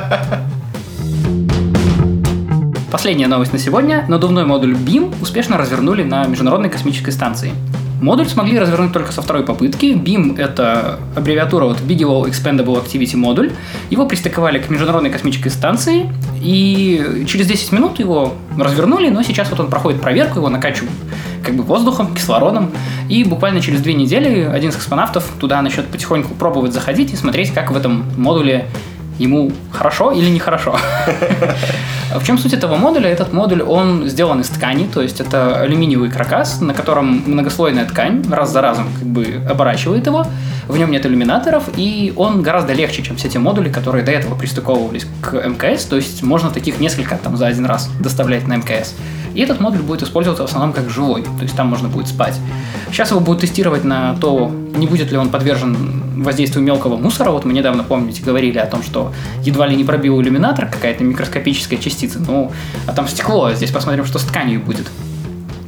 последняя 3.01 3.25
новость 3.25 3.51
на 3.51 3.57
сегодня. 3.57 4.05
Надувной 4.07 4.45
модуль 4.45 4.73
BIM 4.73 5.15
успешно 5.23 5.57
развернули 5.57 6.03
на 6.03 6.23
Международной 6.27 6.69
космической 6.69 7.09
станции. 7.09 7.51
Модуль 7.99 8.27
смогли 8.27 8.59
развернуть 8.59 8.93
только 8.93 9.11
со 9.11 9.23
второй 9.23 9.43
попытки. 9.43 9.85
BIM— 9.95 10.37
это 10.37 10.99
аббревиатура 11.15 11.65
от 11.65 11.81
Bigelow 11.81 12.29
Expandable 12.29 12.79
Activity 12.79 13.17
модуль. 13.17 13.53
Его 13.89 14.05
пристыковали 14.05 14.59
к 14.59 14.69
Международной 14.69 15.09
космической 15.09 15.49
станции, 15.49 16.13
и 16.43 17.25
через 17.27 17.47
10 17.47 17.71
минут 17.71 17.97
его 17.97 18.35
развернули, 18.55 19.09
но 19.09 19.23
сейчас 19.23 19.49
вот 19.49 19.59
он 19.59 19.71
проходит 19.71 19.99
проверку, 19.99 20.37
его 20.37 20.49
накачивают 20.49 20.91
как 21.43 21.55
бы 21.55 21.63
воздухом, 21.63 22.13
кислородом, 22.13 22.69
и 23.09 23.23
буквально 23.23 23.61
через 23.61 23.81
две 23.81 23.95
недели 23.95 24.41
один 24.41 24.69
из 24.69 24.75
космонавтов 24.75 25.27
туда 25.39 25.59
начнет 25.63 25.87
потихоньку 25.87 26.35
пробовать 26.35 26.71
заходить 26.71 27.13
и 27.13 27.15
смотреть, 27.15 27.51
как 27.51 27.71
в 27.71 27.75
этом 27.75 28.05
модуле 28.15 28.67
ему 29.21 29.51
хорошо 29.71 30.11
или 30.11 30.29
нехорошо. 30.29 30.77
В 32.15 32.25
чем 32.25 32.37
суть 32.37 32.53
этого 32.53 32.75
модуля? 32.75 33.09
Этот 33.09 33.31
модуль, 33.31 33.61
он 33.61 34.07
сделан 34.09 34.41
из 34.41 34.49
ткани, 34.49 34.85
то 34.93 35.01
есть 35.01 35.21
это 35.21 35.61
алюминиевый 35.61 36.09
каркас, 36.09 36.59
на 36.59 36.73
котором 36.73 37.23
многослойная 37.25 37.85
ткань 37.85 38.23
раз 38.29 38.51
за 38.51 38.61
разом 38.61 38.89
как 38.99 39.07
бы 39.07 39.41
оборачивает 39.49 40.05
его, 40.07 40.25
в 40.67 40.77
нем 40.77 40.91
нет 40.91 41.05
иллюминаторов, 41.05 41.69
и 41.77 42.13
он 42.17 42.41
гораздо 42.41 42.73
легче, 42.73 43.01
чем 43.01 43.15
все 43.15 43.29
те 43.29 43.39
модули, 43.39 43.69
которые 43.69 44.03
до 44.03 44.11
этого 44.11 44.35
пристыковывались 44.35 45.05
к 45.21 45.33
МКС, 45.33 45.85
то 45.85 45.95
есть 45.95 46.21
можно 46.23 46.49
таких 46.49 46.79
несколько 46.79 47.15
там 47.17 47.37
за 47.37 47.47
один 47.47 47.65
раз 47.65 47.89
доставлять 47.99 48.47
на 48.47 48.57
МКС. 48.57 48.95
И 49.33 49.41
этот 49.41 49.59
модуль 49.59 49.81
будет 49.81 50.03
использоваться 50.03 50.43
в 50.43 50.49
основном 50.49 50.73
как 50.73 50.89
живой, 50.89 51.23
то 51.23 51.43
есть 51.43 51.55
там 51.55 51.67
можно 51.67 51.87
будет 51.87 52.07
спать. 52.07 52.39
Сейчас 52.91 53.11
его 53.11 53.19
будут 53.19 53.41
тестировать 53.41 53.83
на 53.83 54.15
то, 54.15 54.51
не 54.75 54.87
будет 54.87 55.11
ли 55.11 55.17
он 55.17 55.29
подвержен 55.29 56.21
воздействию 56.23 56.63
мелкого 56.63 56.97
мусора. 56.97 57.31
Вот 57.31 57.45
мы 57.45 57.53
недавно, 57.53 57.83
помните, 57.83 58.21
говорили 58.23 58.57
о 58.57 58.65
том, 58.65 58.83
что 58.83 59.13
едва 59.43 59.67
ли 59.67 59.75
не 59.75 59.83
пробил 59.83 60.21
иллюминатор, 60.21 60.67
какая-то 60.67 61.03
микроскопическая 61.03 61.79
частица. 61.79 62.19
Ну, 62.19 62.51
а 62.87 62.93
там 62.93 63.07
стекло, 63.07 63.51
здесь 63.53 63.71
посмотрим, 63.71 64.05
что 64.05 64.19
с 64.19 64.23
тканью 64.23 64.61
будет. 64.61 64.89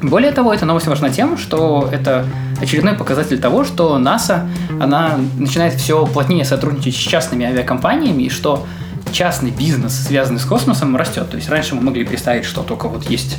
Более 0.02 0.32
того, 0.32 0.54
эта 0.54 0.66
новость 0.66 0.88
важна 0.88 1.10
тем, 1.10 1.38
что 1.38 1.88
это 1.92 2.26
очередной 2.62 2.94
показатель 2.94 3.40
того, 3.40 3.64
что 3.64 3.98
НАСА, 3.98 4.48
она 4.82 5.18
начинает 5.38 5.76
все 5.76 6.06
плотнее 6.06 6.44
сотрудничать 6.44 6.96
с 6.96 6.98
частными 6.98 7.46
авиакомпаниями, 7.46 8.24
и 8.24 8.30
что 8.30 8.66
частный 9.14 9.52
бизнес, 9.52 9.94
связанный 9.94 10.40
с 10.40 10.46
космосом, 10.46 10.96
растет. 10.98 11.30
То 11.30 11.38
есть 11.38 11.48
раньше 11.48 11.76
мы 11.76 11.82
могли 11.82 12.04
представить, 12.04 12.46
что 12.46 12.64
только 12.64 12.90
вот 12.90 13.10
есть 13.10 13.38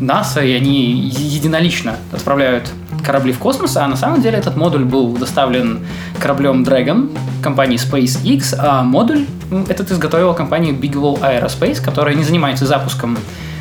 НАСА, 0.00 0.42
и 0.42 0.52
они 0.52 0.92
единолично 0.92 1.96
отправляют 2.12 2.70
корабли 3.02 3.32
в 3.32 3.38
космос, 3.38 3.76
а 3.76 3.86
на 3.86 3.96
самом 3.96 4.20
деле 4.20 4.38
этот 4.38 4.56
модуль 4.56 4.84
был 4.84 5.16
доставлен 5.16 5.84
кораблем 6.20 6.62
Dragon 6.62 7.16
компании 7.42 7.78
SpaceX, 7.78 8.54
а 8.58 8.82
модуль 8.82 9.26
этот 9.68 9.90
изготовила 9.90 10.34
компания 10.34 10.72
Bigelow 10.72 11.20
Aerospace, 11.20 11.82
которая 11.82 12.14
не 12.14 12.24
занимается 12.24 12.66
запуском 12.66 13.18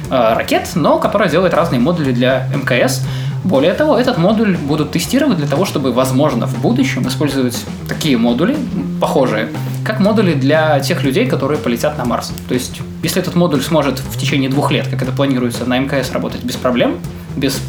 э, 0.10 0.34
ракет, 0.36 0.70
но 0.76 1.00
которая 1.00 1.30
делает 1.30 1.54
разные 1.54 1.80
модули 1.80 2.12
для 2.12 2.48
МКС. 2.54 3.04
Более 3.44 3.74
того, 3.74 3.98
этот 3.98 4.18
модуль 4.18 4.56
будут 4.56 4.92
тестировать 4.92 5.38
для 5.38 5.48
того, 5.48 5.66
чтобы, 5.66 5.92
возможно, 5.92 6.46
в 6.46 6.62
будущем 6.62 7.08
использовать 7.08 7.58
такие 7.88 8.18
модули, 8.18 8.56
похожие, 9.00 9.50
как 9.84 10.00
модули 10.00 10.34
для 10.34 10.80
тех 10.80 11.04
людей, 11.04 11.26
которые 11.26 11.58
полетят 11.58 11.98
на 11.98 12.06
Марс. 12.06 12.32
То 12.48 12.54
есть, 12.54 12.82
если 13.02 13.20
этот 13.20 13.36
модуль 13.36 13.62
сможет 13.62 14.00
в 14.00 14.18
течение 14.18 14.50
двух 14.50 14.72
лет, 14.72 14.88
как 14.88 15.02
это 15.02 15.12
планируется, 15.12 15.66
на 15.66 15.80
МКС 15.80 16.12
работать 16.12 16.44
без 16.44 16.56
проблем, 16.56 17.00
без 17.36 17.60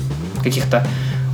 каких-то 0.43 0.87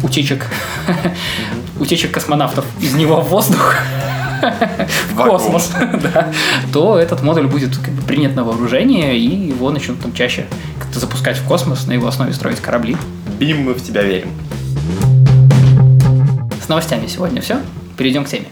утечек, 0.05 0.47
утечек 1.81 2.13
космонавтов 2.13 2.65
из 2.81 2.95
него 2.95 3.21
в 3.21 3.29
воздух, 3.29 3.75
в 5.11 5.17
космос, 5.17 5.71
да, 6.03 6.33
то 6.73 6.99
этот 6.99 7.23
модуль 7.23 7.47
будет 7.47 7.77
как 7.77 7.95
бы, 7.95 8.03
принят 8.03 8.35
на 8.35 8.45
вооружение, 8.45 9.19
и 9.19 9.49
его 9.49 9.71
начнут 9.71 10.01
там 10.01 10.13
чаще 10.13 10.47
как-то 10.79 11.01
запускать 11.01 11.39
в 11.39 11.45
космос, 11.45 11.87
на 11.87 11.93
его 11.93 12.07
основе 12.07 12.33
строить 12.33 12.61
корабли. 12.61 12.97
Бим, 13.39 13.65
мы 13.65 13.75
в 13.75 13.83
тебя 13.83 14.03
верим. 14.03 14.31
С 16.63 16.69
новостями 16.69 17.07
сегодня 17.07 17.41
все. 17.41 17.61
Перейдем 17.97 18.25
к 18.25 18.29
теме. 18.29 18.47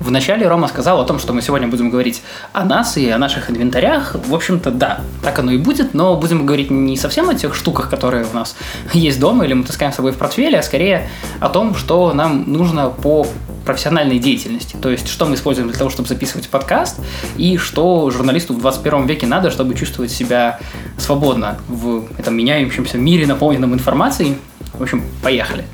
Вначале 0.00 0.48
Рома 0.48 0.66
сказал 0.66 0.98
о 0.98 1.04
том, 1.04 1.18
что 1.18 1.34
мы 1.34 1.42
сегодня 1.42 1.68
будем 1.68 1.90
говорить 1.90 2.22
о 2.54 2.64
нас 2.64 2.96
и 2.96 3.10
о 3.10 3.18
наших 3.18 3.50
инвентарях. 3.50 4.16
В 4.26 4.34
общем-то, 4.34 4.70
да, 4.70 5.02
так 5.22 5.38
оно 5.38 5.52
и 5.52 5.58
будет, 5.58 5.92
но 5.92 6.16
будем 6.16 6.46
говорить 6.46 6.70
не 6.70 6.96
совсем 6.96 7.28
о 7.28 7.34
тех 7.34 7.54
штуках, 7.54 7.90
которые 7.90 8.24
у 8.24 8.34
нас 8.34 8.56
есть 8.94 9.20
дома 9.20 9.44
или 9.44 9.52
мы 9.52 9.62
таскаем 9.62 9.92
с 9.92 9.96
собой 9.96 10.12
в 10.12 10.16
портфеле, 10.16 10.58
а 10.58 10.62
скорее 10.62 11.10
о 11.38 11.50
том, 11.50 11.74
что 11.74 12.14
нам 12.14 12.50
нужно 12.50 12.88
по 12.88 13.26
профессиональной 13.66 14.18
деятельности. 14.18 14.74
То 14.80 14.88
есть, 14.88 15.06
что 15.06 15.26
мы 15.26 15.34
используем 15.34 15.68
для 15.68 15.78
того, 15.78 15.90
чтобы 15.90 16.08
записывать 16.08 16.48
подкаст, 16.48 16.98
и 17.36 17.58
что 17.58 18.10
журналисту 18.10 18.54
в 18.54 18.58
21 18.58 19.06
веке 19.06 19.26
надо, 19.26 19.50
чтобы 19.50 19.74
чувствовать 19.74 20.10
себя 20.10 20.60
свободно 20.96 21.58
в 21.68 22.06
этом 22.16 22.34
меняющемся 22.36 22.96
мире, 22.96 23.26
наполненном 23.26 23.74
информацией. 23.74 24.38
В 24.72 24.82
общем, 24.82 25.04
поехали. 25.22 25.66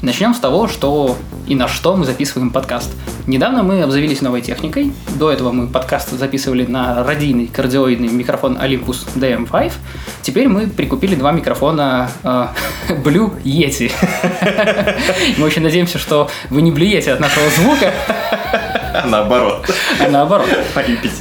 Начнем 0.00 0.34
с 0.34 0.38
того, 0.38 0.68
что 0.68 1.18
и 1.46 1.54
на 1.54 1.68
что 1.68 1.96
мы 1.96 2.04
записываем 2.04 2.50
подкаст. 2.50 2.90
Недавно 3.26 3.62
мы 3.62 3.82
обзавелись 3.82 4.20
новой 4.20 4.40
техникой. 4.40 4.92
До 5.16 5.30
этого 5.30 5.52
мы 5.52 5.66
подкаст 5.66 6.10
записывали 6.10 6.66
на 6.66 7.04
радийный 7.04 7.46
кардиоидный 7.46 8.08
микрофон 8.08 8.56
Olympus 8.56 9.06
DM5. 9.14 9.72
Теперь 10.22 10.48
мы 10.48 10.66
прикупили 10.66 11.14
два 11.14 11.32
микрофона 11.32 12.10
э, 12.22 12.46
Blue 13.04 13.32
Yeti. 13.42 13.92
Мы 15.38 15.46
очень 15.46 15.62
надеемся, 15.62 15.98
что 15.98 16.30
вы 16.50 16.62
не 16.62 16.70
блюете 16.70 17.12
от 17.12 17.20
нашего 17.20 17.48
звука. 17.50 17.92
А 18.94 19.06
наоборот. 19.08 19.68
А 20.00 20.08
наоборот. 20.08 20.48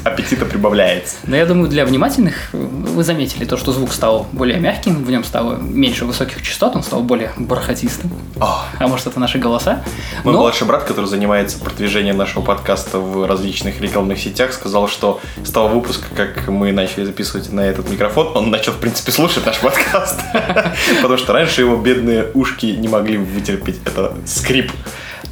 Аппетита 0.04 0.46
прибавляется. 0.46 1.16
Но 1.24 1.36
я 1.36 1.46
думаю, 1.46 1.70
для 1.70 1.86
внимательных 1.86 2.50
вы 2.52 3.04
заметили 3.04 3.46
то, 3.46 3.58
что 3.58 3.72
звук 3.72 3.92
стал 3.92 4.28
более 4.32 4.60
мягким, 4.60 5.04
в 5.04 5.10
нем 5.10 5.24
стало 5.24 5.56
меньше 5.56 6.06
высоких 6.06 6.42
частот, 6.44 6.76
он 6.76 6.84
стал 6.84 7.02
более 7.02 7.32
бархатистым. 7.38 8.12
О. 8.40 8.66
А 8.78 8.88
может, 8.88 9.08
это 9.08 9.20
наши 9.20 9.40
голоса? 9.40 9.84
Мой 10.24 10.34
Но... 10.34 10.42
младший 10.42 10.68
брат, 10.68 10.84
который 10.84 11.06
занимается 11.06 11.60
продвижением 11.60 12.18
нашего 12.18 12.44
подкаста 12.44 13.00
в 13.00 13.26
различных 13.26 13.82
рекламных 13.82 14.20
сетях, 14.20 14.54
сказал, 14.54 14.88
что 14.88 15.20
с 15.44 15.50
того 15.50 15.70
выпуска, 15.70 16.06
как 16.16 16.48
мы 16.48 16.72
начали 16.72 17.06
записывать 17.06 17.52
на 17.52 17.62
этот 17.62 17.90
микрофон, 17.90 18.36
он 18.36 18.52
начал, 18.52 18.74
в 18.74 18.78
принципе, 18.78 19.12
слушать 19.12 19.46
наш 19.46 19.60
подкаст. 19.60 20.20
Потому 21.02 21.18
что 21.18 21.34
раньше 21.34 21.62
его 21.62 21.76
бедные 21.78 22.28
ушки 22.34 22.68
не 22.68 22.88
могли 22.88 23.18
вытерпеть 23.18 23.80
это 23.86 24.16
скрип. 24.26 24.72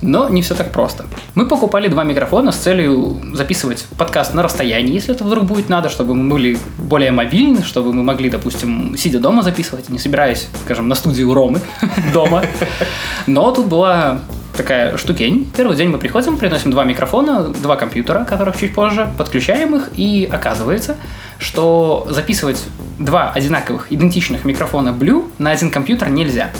Но 0.01 0.29
не 0.29 0.41
все 0.41 0.55
так 0.55 0.71
просто. 0.71 1.05
Мы 1.35 1.45
покупали 1.45 1.87
два 1.87 2.03
микрофона 2.03 2.51
с 2.51 2.57
целью 2.57 3.21
записывать 3.33 3.85
подкаст 3.97 4.33
на 4.33 4.41
расстоянии, 4.41 4.93
если 4.93 5.13
это 5.13 5.23
вдруг 5.23 5.45
будет 5.45 5.69
надо, 5.69 5.89
чтобы 5.89 6.15
мы 6.15 6.29
были 6.29 6.57
более 6.77 7.11
мобильны, 7.11 7.63
чтобы 7.63 7.93
мы 7.93 8.03
могли, 8.03 8.29
допустим, 8.29 8.95
сидя 8.97 9.19
дома 9.19 9.43
записывать, 9.43 9.89
не 9.89 9.99
собираясь, 9.99 10.47
скажем, 10.65 10.87
на 10.87 10.95
студию 10.95 11.33
Ромы 11.33 11.61
дома. 12.13 12.43
Но 13.27 13.51
тут 13.51 13.67
была 13.67 14.21
такая 14.57 14.97
штукень. 14.97 15.49
Первый 15.55 15.77
день 15.77 15.89
мы 15.89 15.97
приходим, 15.97 16.37
приносим 16.37 16.71
два 16.71 16.83
микрофона, 16.83 17.43
два 17.49 17.75
компьютера, 17.75 18.25
которых 18.25 18.57
чуть 18.59 18.73
позже, 18.73 19.09
подключаем 19.17 19.75
их, 19.75 19.89
и 19.95 20.27
оказывается, 20.31 20.97
что 21.37 22.07
записывать 22.09 22.63
два 22.99 23.31
одинаковых, 23.31 23.91
идентичных 23.91 24.45
микрофона 24.45 24.89
Blue 24.89 25.29
на 25.37 25.51
один 25.51 25.71
компьютер 25.71 26.09
нельзя. 26.09 26.51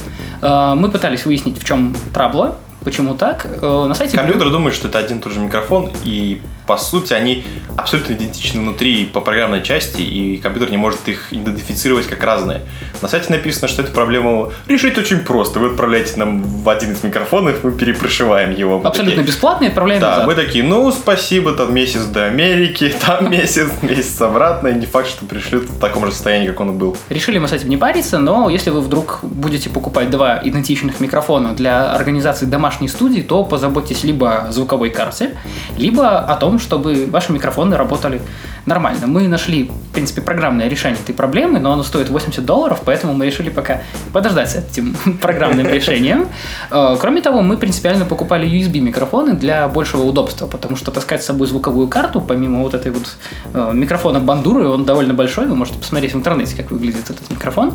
Э, 0.41 0.73
мы 0.75 0.89
пытались 0.89 1.25
выяснить, 1.25 1.59
в 1.59 1.65
чем 1.65 1.95
трабло, 2.13 2.57
Почему 2.83 3.15
так? 3.15 3.45
Э, 3.45 3.85
на 3.87 3.93
сайте... 3.93 4.17
Компьютер 4.17 4.49
думает, 4.49 4.75
что 4.75 4.87
это 4.87 4.99
один 4.99 5.19
и 5.19 5.21
тот 5.21 5.33
же 5.33 5.39
микрофон, 5.39 5.91
и 6.03 6.41
по 6.67 6.77
сути 6.77 7.13
они 7.13 7.43
абсолютно 7.77 8.13
идентичны 8.13 8.61
внутри 8.61 9.05
по 9.05 9.21
программной 9.21 9.61
части, 9.61 10.01
и 10.01 10.37
компьютер 10.37 10.71
не 10.71 10.77
может 10.77 11.07
их 11.07 11.31
идентифицировать 11.31 12.07
как 12.07 12.23
разные. 12.23 12.61
На 13.01 13.07
сайте 13.07 13.31
написано, 13.31 13.67
что 13.67 13.81
эту 13.81 13.91
проблему 13.91 14.51
решить 14.67 14.97
очень 14.97 15.19
просто. 15.19 15.59
Вы 15.59 15.67
отправляете 15.67 16.17
нам 16.17 16.41
в 16.41 16.67
один 16.69 16.91
из 16.93 17.03
микрофонов, 17.03 17.63
мы 17.63 17.71
перепрошиваем 17.71 18.51
его. 18.55 18.79
Мы 18.79 18.87
абсолютно 18.87 19.17
такие, 19.17 19.27
бесплатно 19.27 19.65
и 19.65 19.67
отправляем 19.67 20.01
Да, 20.01 20.09
назад. 20.11 20.27
мы 20.27 20.35
такие, 20.35 20.63
ну, 20.63 20.91
спасибо, 20.91 21.53
там 21.53 21.73
месяц 21.73 22.05
до 22.05 22.25
Америки, 22.25 22.93
там 23.05 23.29
месяц, 23.29 23.69
месяц 23.81 24.19
обратно, 24.21 24.69
и 24.69 24.75
не 24.75 24.85
факт, 24.85 25.09
что 25.09 25.25
пришлют 25.25 25.69
в 25.69 25.79
таком 25.79 26.05
же 26.05 26.11
состоянии, 26.11 26.47
как 26.47 26.59
он 26.59 26.77
был. 26.77 26.97
Решили 27.09 27.37
мы 27.37 27.47
с 27.47 27.53
этим 27.53 27.69
не 27.69 27.77
париться, 27.77 28.17
но 28.17 28.49
если 28.49 28.69
вы 28.69 28.81
вдруг 28.81 29.19
будете 29.21 29.69
покупать 29.69 30.09
два 30.09 30.39
идентичных 30.43 30.99
микрофона 30.99 31.53
для 31.53 31.91
организации 31.93 32.45
домашней 32.45 32.61
домашней 32.61 32.87
студии, 32.87 33.21
то 33.21 33.43
позаботьтесь 33.43 34.03
либо 34.03 34.43
о 34.43 34.51
звуковой 34.51 34.91
карте, 34.91 35.31
либо 35.77 36.19
о 36.19 36.35
том, 36.35 36.50
чтобы 36.59 37.07
ваши 37.07 37.31
микрофоны 37.31 37.77
работали 37.77 38.21
нормально. 38.65 39.07
Мы 39.07 39.27
нашли, 39.27 39.63
в 39.63 39.93
принципе, 39.93 40.21
программное 40.21 40.67
решение 40.67 40.99
этой 41.01 41.13
проблемы, 41.13 41.59
но 41.59 41.73
оно 41.73 41.83
стоит 41.83 42.09
80 42.09 42.45
долларов, 42.45 42.81
поэтому 42.85 43.13
мы 43.13 43.25
решили 43.25 43.49
пока 43.49 43.81
подождать 44.13 44.51
с 44.51 44.55
этим 44.55 44.95
программным 45.21 45.67
решением. 45.67 46.27
Э, 46.69 46.97
кроме 46.99 47.21
того, 47.21 47.41
мы 47.41 47.57
принципиально 47.57 48.05
покупали 48.05 48.47
USB-микрофоны 48.47 49.33
для 49.33 49.67
большего 49.67 50.03
удобства, 50.03 50.47
потому 50.47 50.75
что 50.75 50.91
таскать 50.91 51.23
с 51.23 51.25
собой 51.25 51.47
звуковую 51.47 51.87
карту, 51.87 52.21
помимо 52.21 52.61
вот 52.61 52.73
этой 52.73 52.91
вот 52.91 53.15
э, 53.53 53.71
микрофона 53.73 54.19
бандуры, 54.19 54.67
он 54.67 54.85
довольно 54.85 55.13
большой, 55.13 55.47
вы 55.47 55.55
можете 55.55 55.79
посмотреть 55.79 56.13
в 56.13 56.17
интернете, 56.17 56.55
как 56.55 56.71
выглядит 56.71 57.09
этот 57.09 57.29
микрофон. 57.29 57.73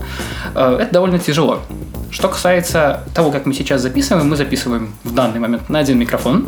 Э, 0.54 0.78
это 0.80 0.92
довольно 0.92 1.18
тяжело. 1.18 1.60
Что 2.10 2.28
касается 2.28 3.00
того, 3.14 3.30
как 3.30 3.46
мы 3.46 3.54
сейчас 3.54 3.82
записываем, 3.82 4.28
мы 4.28 4.36
записываем 4.36 4.94
в 5.04 5.14
данный 5.14 5.40
момент 5.40 5.68
на 5.68 5.80
один 5.80 5.98
микрофон. 5.98 6.46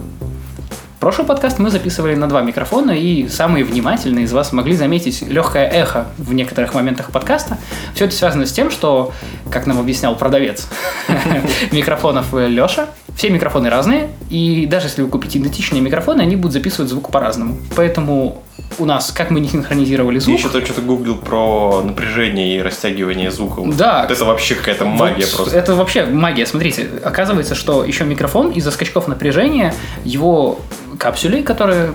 Прошлый 1.00 1.28
подкаст 1.28 1.60
мы 1.60 1.70
записывали 1.70 2.16
на 2.16 2.28
два 2.28 2.42
микрофона, 2.42 2.90
и 2.90 3.28
самые 3.28 3.64
внимательные 3.64 4.24
из 4.24 4.32
вас 4.32 4.52
могли 4.52 4.74
заметить 4.74 5.22
легкое 5.22 5.68
эхо 5.68 6.08
в 6.18 6.32
некоторых 6.32 6.74
моментах 6.74 7.12
подкаста. 7.12 7.56
Все 7.94 8.06
это 8.06 8.16
связано 8.16 8.46
с 8.46 8.52
тем, 8.52 8.68
что, 8.68 9.12
как 9.48 9.66
нам 9.68 9.78
объяснял 9.78 10.16
продавец 10.16 10.66
микрофонов 11.70 12.34
Леша, 12.34 12.88
все 13.14 13.30
микрофоны 13.30 13.70
разные, 13.70 14.10
и 14.28 14.66
даже 14.66 14.86
если 14.86 15.02
вы 15.02 15.08
купите 15.08 15.38
идентичные 15.38 15.80
микрофоны, 15.80 16.22
они 16.22 16.34
будут 16.34 16.52
записывать 16.52 16.90
звук 16.90 17.12
по-разному. 17.12 17.58
Поэтому 17.76 18.42
у 18.78 18.84
нас, 18.84 19.12
как 19.12 19.30
мы 19.30 19.40
не 19.40 19.48
синхронизировали 19.48 20.18
звук... 20.18 20.38
Я 20.38 20.48
еще 20.48 20.64
что-то 20.64 20.82
гуглил 20.82 21.16
про 21.16 21.82
напряжение 21.82 22.56
и 22.56 22.62
растягивание 22.62 23.30
звука. 23.30 23.62
Да. 23.76 24.02
Вот 24.02 24.10
это 24.10 24.24
вообще 24.24 24.54
какая-то 24.54 24.84
магия 24.84 25.26
вот 25.26 25.36
просто. 25.36 25.56
Это 25.56 25.74
вообще 25.74 26.06
магия. 26.06 26.46
Смотрите, 26.46 26.88
оказывается, 27.04 27.54
что 27.54 27.84
еще 27.84 28.04
микрофон 28.04 28.50
из-за 28.50 28.70
скачков 28.70 29.08
напряжения, 29.08 29.74
его 30.04 30.60
капсули, 30.98 31.42
которые 31.42 31.92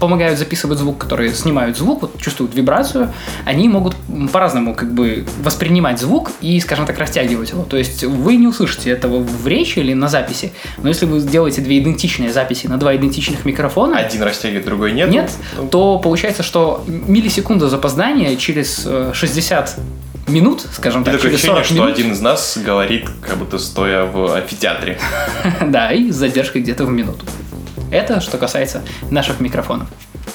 помогают 0.00 0.38
записывать 0.38 0.78
звук, 0.78 0.98
которые 0.98 1.32
снимают 1.32 1.76
звук, 1.76 2.02
вот 2.02 2.20
чувствуют 2.20 2.54
вибрацию, 2.54 3.12
они 3.44 3.68
могут 3.68 3.96
по-разному 4.32 4.74
как 4.74 4.92
бы 4.92 5.24
воспринимать 5.40 5.98
звук 5.98 6.32
и, 6.40 6.60
скажем 6.60 6.86
так, 6.86 6.98
растягивать 6.98 7.50
его. 7.50 7.64
То 7.64 7.76
есть 7.76 8.04
вы 8.04 8.36
не 8.36 8.46
услышите 8.46 8.90
этого 8.90 9.20
в 9.20 9.46
речи 9.46 9.78
или 9.78 9.94
на 9.94 10.08
записи, 10.08 10.52
но 10.78 10.88
если 10.88 11.06
вы 11.06 11.20
сделаете 11.20 11.62
две 11.62 11.78
идентичные 11.78 12.32
записи 12.32 12.66
на 12.66 12.76
два 12.76 12.94
идентичных 12.96 13.44
микрофона, 13.44 13.98
Один 13.98 14.22
растягивает, 14.22 14.66
другой 14.66 14.92
нет. 14.92 15.10
нет, 15.10 15.30
Ну, 15.56 15.68
то 15.68 15.98
получается, 15.98 16.42
что 16.42 16.84
миллисекунда 16.86 17.68
запоздания 17.68 18.36
через 18.36 18.82
э, 18.84 19.12
60 19.14 19.78
минут, 20.28 20.66
скажем 20.72 21.04
так, 21.04 21.20
через 21.20 21.34
ощущение, 21.34 21.56
40 21.56 21.64
что 21.64 21.74
минут, 21.74 21.90
один 21.90 22.12
из 22.12 22.20
нас 22.20 22.58
говорит, 22.62 23.08
как 23.20 23.36
будто 23.36 23.58
стоя 23.58 24.04
в 24.04 24.34
амфитеатре. 24.34 24.98
да, 25.66 25.92
и 25.92 26.10
с 26.10 26.16
задержкой 26.16 26.62
где-то 26.62 26.84
в 26.84 26.90
минуту. 26.90 27.24
Это 27.94 28.20
что 28.20 28.38
касается 28.38 28.82
наших 29.08 29.38
микрофонов. 29.38 29.88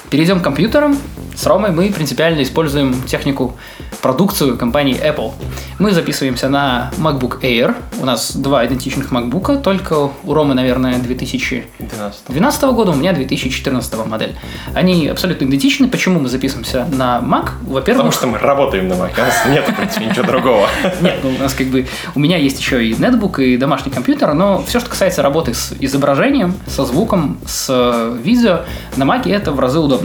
Перейдем 0.10 0.40
к 0.40 0.44
компьютерам. 0.44 0.98
С 1.36 1.46
Ромой 1.46 1.72
мы 1.72 1.90
принципиально 1.92 2.42
используем 2.42 3.04
технику, 3.04 3.56
продукцию 4.02 4.58
компании 4.58 5.00
Apple. 5.02 5.34
Мы 5.78 5.92
записываемся 5.92 6.50
на 6.50 6.92
MacBook 6.98 7.42
Air. 7.42 7.76
У 8.02 8.06
нас 8.06 8.36
два 8.36 8.66
идентичных 8.66 9.12
MacBook, 9.12 9.62
только 9.62 10.10
у 10.24 10.34
Ромы, 10.34 10.54
наверное, 10.54 11.00
2012 11.00 12.20
12. 12.28 12.64
года, 12.72 12.92
у 12.92 12.96
меня 12.96 13.14
2014 13.14 14.06
модель. 14.06 14.36
Они 14.74 15.08
абсолютно 15.08 15.46
идентичны. 15.46 15.88
Почему 15.88 16.20
мы 16.20 16.28
записываемся 16.28 16.88
на 16.92 17.20
Mac? 17.20 17.52
Во-первых, 17.62 17.86
Потому 17.86 18.12
что 18.12 18.28
мы 18.28 18.38
работаем 18.40 18.88
на 18.88 18.94
Mac, 18.94 19.12
у 19.16 19.22
нас 19.22 19.36
нет, 19.48 19.66
в 19.68 19.76
принципе, 19.76 20.06
ничего 20.08 20.26
другого. 20.26 20.68
нет, 21.02 21.20
ну, 21.24 21.30
у 21.30 21.38
нас 21.38 21.54
как 21.54 21.68
бы 21.68 21.88
у 22.16 22.20
меня 22.20 22.38
есть 22.38 22.60
еще 22.60 22.86
и 22.86 22.96
нетбук, 22.96 23.40
и 23.40 23.58
домашний 23.58 23.92
компьютер, 23.92 24.34
но 24.34 24.64
все, 24.64 24.80
что 24.80 24.90
касается 24.90 25.22
работы 25.22 25.54
с 25.54 25.74
изображением, 25.80 26.56
со 26.68 26.86
звуком, 26.86 27.40
с 27.46 27.68
э, 27.70 28.18
видео, 28.22 28.62
на 28.98 29.06
Маке 29.06 29.30
это 29.30 29.52
в 29.52 29.60
разы 29.60 29.80
удобнее. 29.80 29.99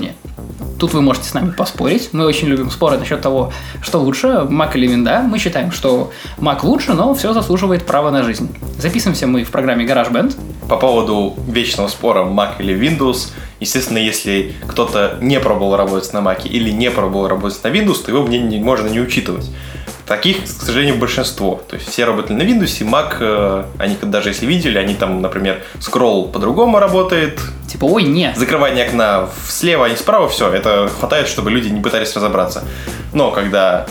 Тут 0.78 0.92
вы 0.92 1.02
можете 1.02 1.28
с 1.28 1.34
нами 1.34 1.50
поспорить. 1.50 2.10
Мы 2.12 2.26
очень 2.26 2.48
любим 2.48 2.70
споры 2.70 2.98
насчет 2.98 3.20
того, 3.20 3.52
что 3.80 4.00
лучше, 4.00 4.46
Mac 4.50 4.72
или 4.74 4.86
Винда. 4.86 5.22
Мы 5.22 5.38
считаем, 5.38 5.70
что 5.70 6.10
Mac 6.36 6.60
лучше, 6.62 6.94
но 6.94 7.14
все 7.14 7.32
заслуживает 7.32 7.86
права 7.86 8.10
на 8.10 8.22
жизнь. 8.22 8.54
Записываемся 8.78 9.26
мы 9.26 9.44
в 9.44 9.50
программе 9.50 9.86
GarageBand. 9.86 10.34
По 10.68 10.76
поводу 10.76 11.34
вечного 11.46 11.88
спора 11.88 12.24
Mac 12.24 12.56
или 12.58 12.74
Windows, 12.74 13.30
естественно, 13.60 13.98
если 13.98 14.54
кто-то 14.66 15.18
не 15.20 15.38
пробовал 15.38 15.76
работать 15.76 16.12
на 16.12 16.18
Mac 16.18 16.46
или 16.46 16.70
не 16.70 16.90
пробовал 16.90 17.28
работать 17.28 17.62
на 17.62 17.68
Windows, 17.68 18.04
то 18.04 18.10
его 18.10 18.22
мнение 18.22 18.62
можно 18.62 18.88
не 18.88 19.00
учитывать. 19.00 19.50
Таких, 20.06 20.44
к 20.44 20.46
сожалению, 20.46 20.96
большинство. 20.96 21.62
То 21.68 21.76
есть 21.76 21.88
все 21.88 22.04
работали 22.04 22.37
на 22.37 22.42
Windows, 22.42 22.82
и 22.82 22.84
Mac, 22.84 23.16
э, 23.20 23.64
они 23.78 23.96
даже 24.02 24.28
если 24.28 24.44
видели, 24.44 24.76
они 24.76 24.94
там, 24.94 25.23
например, 25.23 25.62
скролл 25.80 26.28
по-другому 26.28 26.78
работает, 26.78 27.40
Типа, 27.66 27.87
ой, 27.87 28.02
нет. 28.02 28.37
закрывание 28.37 28.84
окна 28.84 29.28
слева, 29.49 29.87
а 29.87 29.88
не 29.88 29.96
справа, 29.96 30.28
все, 30.28 30.52
это 30.52 30.88
хватает, 30.88 31.26
чтобы 31.26 31.50
люди 31.50 31.68
не 31.68 31.81
пытались 31.81 32.14
разобраться. 32.14 32.64
Но 33.12 33.31
когда 33.31 33.87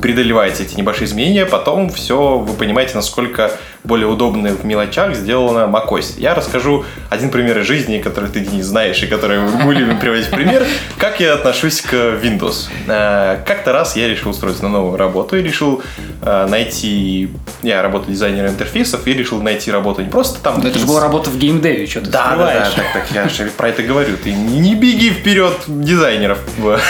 преодолеваете 0.00 0.64
эти 0.64 0.76
небольшие 0.76 1.06
изменения, 1.06 1.46
потом 1.46 1.90
все, 1.90 2.38
вы 2.38 2.54
понимаете, 2.54 2.94
насколько 2.94 3.50
более 3.84 4.06
удобно 4.06 4.48
в 4.48 4.64
мелочах 4.64 5.14
сделана 5.14 5.70
macOS. 5.70 6.14
Я 6.16 6.34
расскажу 6.34 6.84
один 7.10 7.30
пример 7.30 7.58
из 7.58 7.66
жизни, 7.66 7.98
который 7.98 8.30
ты 8.30 8.40
не 8.40 8.62
знаешь 8.62 9.02
и 9.02 9.06
который 9.06 9.40
мы 9.40 9.74
любим 9.74 9.98
приводить 9.98 10.28
в 10.28 10.30
пример, 10.30 10.66
как 10.98 11.20
я 11.20 11.34
отношусь 11.34 11.82
к 11.82 11.92
Windows. 11.92 12.68
Э, 12.88 13.42
Как-то 13.46 13.72
раз 13.72 13.94
я 13.96 14.08
решил 14.08 14.30
устроиться 14.30 14.62
на 14.62 14.70
новую 14.70 14.96
работу 14.96 15.36
и 15.36 15.42
решил 15.42 15.82
э, 16.22 16.46
найти... 16.48 17.28
Я 17.62 17.82
работаю 17.82 18.12
дизайнером 18.12 18.52
интерфейсов 18.52 19.06
и 19.06 19.12
решил 19.12 19.42
найти 19.42 19.70
работу 19.70 20.00
не 20.00 20.08
просто 20.08 20.40
там... 20.40 20.64
Это 20.64 20.78
же 20.78 20.86
была 20.86 21.02
работа 21.02 21.28
в 21.28 21.36
геймдеве, 21.36 21.86
что 21.86 22.00
ты 22.00 22.10
Да, 22.10 22.36
да, 22.36 22.46
да, 22.46 22.70
так, 22.74 22.92
так, 22.92 23.10
я 23.12 23.28
же 23.28 23.50
про 23.50 23.68
это 23.68 23.82
говорю. 23.82 24.16
Ты 24.16 24.32
не 24.32 24.74
беги 24.74 25.10
вперед 25.10 25.52
дизайнеров 25.66 26.38
в 26.56 26.80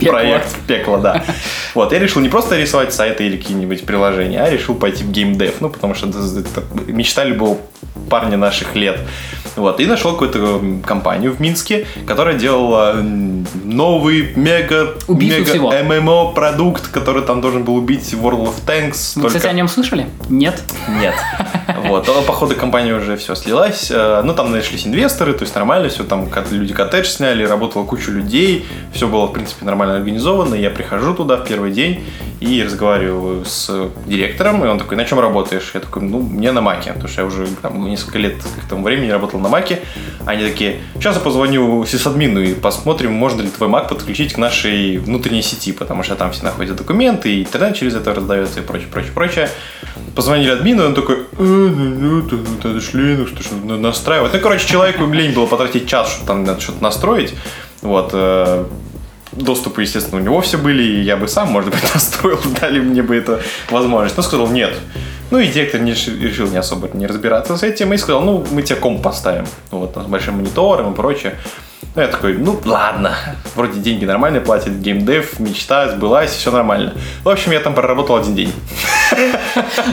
проект 0.00 0.48
в 0.48 0.66
пекло, 0.66 0.98
да. 0.98 1.24
Вот, 1.74 1.92
я 1.92 1.98
решил 1.98 2.22
не 2.22 2.28
просто 2.28 2.56
рисовать 2.56 2.94
сайты 2.94 3.26
или 3.26 3.36
какие-нибудь 3.36 3.84
приложения, 3.84 4.42
а 4.42 4.48
решил 4.48 4.76
пойти 4.76 5.02
в 5.02 5.10
геймдев, 5.10 5.54
ну, 5.60 5.71
потому 5.72 5.94
что 5.94 6.08
это, 6.08 6.18
это 6.40 6.62
мечта 6.86 7.24
любого 7.24 7.58
парня 8.08 8.36
наших 8.36 8.74
лет. 8.74 9.00
Вот, 9.56 9.80
и 9.80 9.86
нашел 9.86 10.12
какую-то 10.12 10.62
компанию 10.86 11.32
в 11.32 11.40
Минске, 11.40 11.86
которая 12.06 12.38
делала 12.38 12.94
новый 13.64 14.32
мега, 14.34 14.94
Убийцу 15.08 15.38
мега 15.40 15.50
всего. 15.50 15.72
ММО 15.72 16.32
продукт, 16.32 16.88
который 16.88 17.22
там 17.22 17.40
должен 17.40 17.64
был 17.64 17.76
убить 17.76 18.14
World 18.14 18.44
of 18.44 18.54
Tanks. 18.66 19.12
Вы, 19.16 19.22
только- 19.22 19.36
кстати, 19.36 19.52
о 19.52 19.52
нем 19.52 19.68
слышали? 19.68 20.06
Нет. 20.30 20.62
нет. 21.00 21.14
Вот. 21.84 22.06
Но, 22.06 22.22
походу, 22.22 22.54
компания 22.54 22.94
уже 22.94 23.16
все 23.16 23.34
слилась. 23.34 23.90
Э, 23.90 24.22
Ну, 24.24 24.34
там 24.34 24.52
нашлись 24.52 24.86
инвесторы, 24.86 25.32
то 25.32 25.42
есть 25.42 25.54
нормально 25.54 25.88
все. 25.88 26.04
Там 26.04 26.28
люди 26.50 26.74
коттедж 26.74 27.06
сняли, 27.06 27.44
работала 27.44 27.84
куча 27.84 28.10
людей. 28.10 28.66
Все 28.92 29.08
было, 29.08 29.26
в 29.26 29.32
принципе, 29.32 29.64
нормально 29.64 29.96
организовано. 29.96 30.54
Я 30.54 30.70
прихожу 30.70 31.14
туда 31.14 31.36
в 31.36 31.44
первый 31.44 31.72
день 31.72 32.04
и 32.40 32.62
разговариваю 32.62 33.44
с 33.44 33.90
директором. 34.06 34.64
И 34.64 34.68
он 34.68 34.78
такой, 34.78 34.96
на 34.96 35.04
чем 35.04 35.20
работаешь? 35.20 35.70
Я 35.74 35.80
такой, 35.80 36.02
ну, 36.02 36.20
мне 36.20 36.52
на 36.52 36.60
маке. 36.60 36.92
Потому 36.92 37.08
что 37.08 37.22
я 37.22 37.26
уже 37.26 37.46
там, 37.60 37.84
несколько 37.88 38.18
лет 38.18 38.34
к 38.42 38.68
тому 38.68 38.82
времени 38.84 39.10
работал 39.10 39.40
на 39.40 39.48
маке. 39.48 39.80
Они 40.26 40.44
такие, 40.44 40.80
сейчас 40.94 41.16
я 41.16 41.20
позвоню 41.20 41.84
сисадмину 41.84 42.40
и 42.40 42.54
посмотрим, 42.54 43.12
можно 43.12 43.42
ли 43.42 43.48
твой 43.48 43.68
мак 43.68 43.88
подключить 43.88 44.32
к 44.32 44.38
нашей 44.38 44.98
внутренней 44.98 45.42
сети, 45.42 45.72
потому 45.72 46.02
что 46.02 46.16
там 46.16 46.32
все 46.32 46.44
находят 46.44 46.76
документы, 46.76 47.32
и 47.34 47.42
интернет 47.42 47.76
через 47.76 47.94
это 47.94 48.14
раздается 48.14 48.60
и 48.60 48.62
прочее, 48.62 48.88
прочее, 48.90 49.12
прочее. 49.12 49.50
Позвонили 50.14 50.50
админу, 50.50 50.86
он 50.86 50.94
такой, 50.94 51.16
«Э, 51.16 51.22
ну, 51.38 52.26
это, 52.26 52.36
это 52.58 52.80
ж 52.80 52.90
Linux, 52.94 53.42
что 53.42 53.54
надо 53.54 53.80
настраивать. 53.80 54.32
Ну, 54.34 54.40
короче, 54.40 54.66
человеку 54.66 55.06
лень 55.06 55.32
было 55.32 55.46
потратить 55.46 55.88
час, 55.88 56.10
чтобы 56.10 56.26
там 56.26 56.60
что-то 56.60 56.82
настроить. 56.82 57.34
Вот, 57.80 58.10
э, 58.12 58.64
доступы, 59.32 59.82
естественно, 59.82 60.20
у 60.20 60.24
него 60.24 60.40
все 60.40 60.58
были, 60.58 60.82
и 60.82 61.00
я 61.00 61.16
бы 61.16 61.28
сам, 61.28 61.48
может 61.48 61.70
быть, 61.70 61.82
настроил, 61.94 62.40
дали 62.60 62.80
мне 62.80 63.02
бы 63.02 63.16
эту 63.16 63.40
возможность. 63.70 64.16
Но 64.16 64.22
сказал, 64.22 64.48
нет. 64.48 64.74
Ну 65.30 65.38
и 65.38 65.46
директор 65.46 65.80
не 65.80 65.92
решил 65.92 66.48
не 66.48 66.58
особо 66.58 66.90
не 66.92 67.06
разбираться 67.06 67.56
с 67.56 67.62
этим 67.62 67.92
и 67.94 67.96
сказал, 67.96 68.22
ну, 68.22 68.46
мы 68.50 68.62
тебе 68.62 68.76
комп 68.76 69.02
поставим. 69.02 69.46
Вот, 69.70 69.96
с 69.96 70.06
большим 70.06 70.36
монитором 70.36 70.92
и 70.92 70.94
прочее. 70.96 71.36
Ну, 71.94 72.02
я 72.02 72.08
такой, 72.08 72.34
ну, 72.36 72.60
ладно. 72.64 73.16
Вроде 73.54 73.80
деньги 73.80 74.04
нормально 74.04 74.40
платят, 74.40 74.74
геймдев, 74.74 75.38
мечта 75.40 75.88
сбылась, 75.88 76.30
все 76.30 76.50
нормально. 76.50 76.94
В 77.24 77.28
общем, 77.28 77.52
я 77.52 77.60
там 77.60 77.74
проработал 77.74 78.16
один 78.16 78.34
день. 78.34 78.52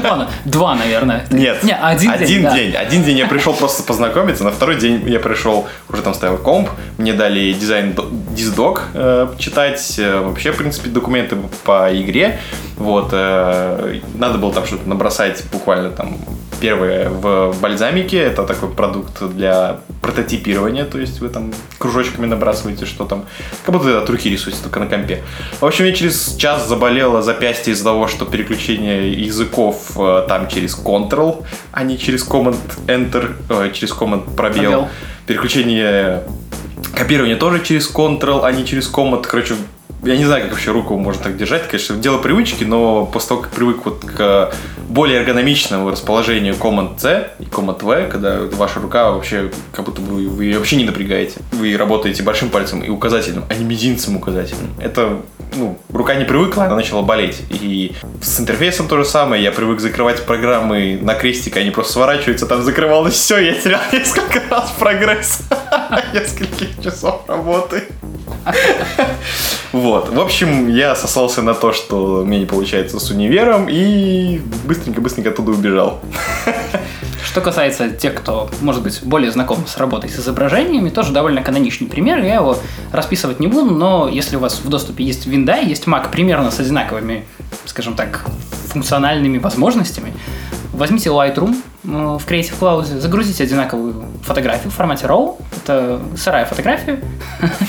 Ладно, 0.03 0.29
два, 0.45 0.75
наверное. 0.75 1.25
Нет. 1.31 1.63
Не, 1.63 1.75
один, 1.75 2.17
день. 2.17 2.43
да. 2.43 2.53
день. 2.53 2.75
Один 2.75 3.03
день 3.03 3.17
я 3.17 3.27
пришел 3.27 3.53
просто 3.53 3.83
познакомиться, 3.83 4.43
на 4.43 4.51
второй 4.51 4.77
день 4.77 5.03
я 5.07 5.19
пришел, 5.19 5.67
уже 5.89 6.01
там 6.01 6.13
стоял 6.13 6.37
комп, 6.37 6.69
мне 6.97 7.13
дали 7.13 7.53
дизайн 7.53 7.95
диздок 8.31 8.83
э, 8.93 9.27
читать, 9.37 9.95
э, 9.97 10.19
вообще, 10.21 10.51
в 10.51 10.57
принципе, 10.57 10.89
документы 10.89 11.37
по 11.63 11.89
игре. 11.91 12.39
Вот, 12.77 13.09
э, 13.11 13.99
надо 14.15 14.37
было 14.37 14.53
там 14.53 14.65
что-то 14.65 14.87
набросать 14.87 15.43
буквально 15.51 15.91
там 15.91 16.17
первое 16.59 17.09
в 17.09 17.55
бальзамике, 17.61 18.17
это 18.17 18.43
такой 18.43 18.69
продукт 18.69 19.21
для 19.33 19.79
прототипирования, 20.01 20.85
то 20.85 20.99
есть 20.99 21.19
вы 21.19 21.29
там 21.29 21.53
кружочками 21.77 22.25
набрасываете, 22.25 22.85
что 22.85 23.05
там, 23.05 23.25
как 23.65 23.75
будто 23.75 23.97
от 24.01 24.09
руки 24.09 24.29
рисуете, 24.29 24.59
только 24.61 24.79
на 24.79 24.87
компе. 24.87 25.23
В 25.59 25.65
общем, 25.65 25.85
я 25.85 25.93
через 25.93 26.35
час 26.35 26.67
заболело 26.67 27.21
запястье 27.21 27.73
из-за 27.73 27.85
того, 27.85 28.07
что 28.07 28.25
переключение 28.25 29.08
языков 29.13 29.91
э, 29.95 30.25
там 30.27 30.47
через 30.47 30.77
Ctrl, 30.77 31.43
а 31.71 31.83
не 31.83 31.97
через 31.97 32.27
Command-Enter, 32.27 33.35
э, 33.49 33.71
через 33.73 33.91
Command 33.93 34.35
пробел. 34.35 34.71
Пробел. 34.71 34.87
Переключение 35.27 36.23
копирование 36.95 37.35
тоже 37.35 37.63
через 37.63 37.89
Ctrl, 37.93 38.41
а 38.43 38.51
не 38.51 38.65
через 38.65 38.91
Command. 38.91 39.25
Короче, 39.27 39.55
я 40.03 40.15
не 40.15 40.25
знаю, 40.25 40.43
как 40.43 40.51
вообще 40.51 40.71
руку 40.71 40.97
можно 40.97 41.23
так 41.23 41.37
держать. 41.37 41.67
Конечно, 41.67 41.97
дело 41.97 42.19
привычки, 42.19 42.63
но 42.63 43.05
после 43.05 43.29
того, 43.29 43.41
как 43.41 43.51
привык 43.51 43.85
вот 43.85 44.05
к 44.05 44.53
более 44.87 45.19
эргономичному 45.19 45.89
расположению 45.89 46.55
Command-C 46.55 47.31
и 47.39 47.43
Command-V, 47.43 48.07
когда 48.07 48.39
ваша 48.55 48.79
рука 48.79 49.11
вообще, 49.11 49.51
как 49.73 49.85
будто 49.85 50.01
бы 50.01 50.27
вы 50.29 50.45
ее 50.45 50.57
вообще 50.57 50.77
не 50.77 50.85
напрягаете. 50.85 51.41
Вы 51.51 51.75
работаете 51.75 52.23
большим 52.23 52.49
пальцем 52.49 52.81
и 52.81 52.89
указательным, 52.89 53.43
а 53.49 53.55
не 53.55 53.65
мизинцем 53.65 54.15
указательным. 54.15 54.73
Это, 54.79 55.21
ну, 55.55 55.77
рука 55.91 56.15
не 56.15 56.25
привыкла, 56.25 56.65
она 56.65 56.75
начала 56.75 57.01
болеть. 57.01 57.41
И 57.49 57.93
с 58.21 58.39
интерфейсом 58.39 58.87
то 58.87 58.97
же 58.97 59.05
самое. 59.05 59.43
Я 59.43 59.51
привык 59.51 59.79
закрывать 59.79 60.25
программы 60.25 60.97
на 61.01 61.15
крестик, 61.15 61.57
они 61.57 61.71
просто 61.71 61.93
сворачиваются, 61.93 62.45
там 62.45 62.63
закрывалось 62.63 63.15
все, 63.15 63.39
я 63.39 63.53
терял 63.53 63.81
несколько 63.91 64.41
раз 64.49 64.71
прогресс. 64.77 65.41
нескольких 66.13 66.81
часов 66.83 67.21
работы. 67.27 67.83
Вот. 69.71 70.09
В 70.09 70.19
общем, 70.19 70.67
я 70.67 70.95
сосался 70.95 71.41
на 71.41 71.53
то, 71.53 71.73
что 71.73 72.23
мне 72.25 72.39
не 72.39 72.45
получается 72.45 72.99
с 72.99 73.11
универом, 73.11 73.67
и 73.69 74.41
быстренько-быстренько 74.65 75.29
оттуда 75.29 75.51
убежал. 75.51 75.99
Что 77.29 77.41
касается 77.41 77.91
тех, 77.91 78.15
кто, 78.15 78.49
может 78.59 78.81
быть, 78.81 79.01
более 79.03 79.31
знаком 79.31 79.67
с 79.67 79.77
работой 79.77 80.09
с 80.09 80.17
изображениями, 80.17 80.89
тоже 80.89 81.13
довольно 81.13 81.43
каноничный 81.43 81.87
пример. 81.87 82.23
Я 82.23 82.35
его 82.35 82.57
расписывать 82.91 83.39
не 83.39 83.45
буду, 83.45 83.69
но 83.69 84.09
если 84.09 84.35
у 84.35 84.39
вас 84.39 84.59
в 84.63 84.67
доступе 84.67 85.03
есть 85.03 85.27
винда, 85.27 85.59
есть 85.61 85.85
Mac 85.85 86.09
примерно 86.09 86.49
с 86.49 86.59
одинаковыми, 86.59 87.25
скажем 87.65 87.93
так, 87.93 88.25
функциональными 88.69 89.37
возможностями, 89.37 90.11
возьмите 90.73 91.11
Lightroom, 91.11 91.55
в 91.83 92.21
Creative 92.27 92.53
Cloud 92.59 92.99
загрузите 92.99 93.43
одинаковую 93.43 94.05
фотографию 94.23 94.71
в 94.71 94.75
формате 94.75 95.05
RAW, 95.05 95.41
это 95.55 96.01
сырая 96.17 96.45
фотография, 96.45 96.99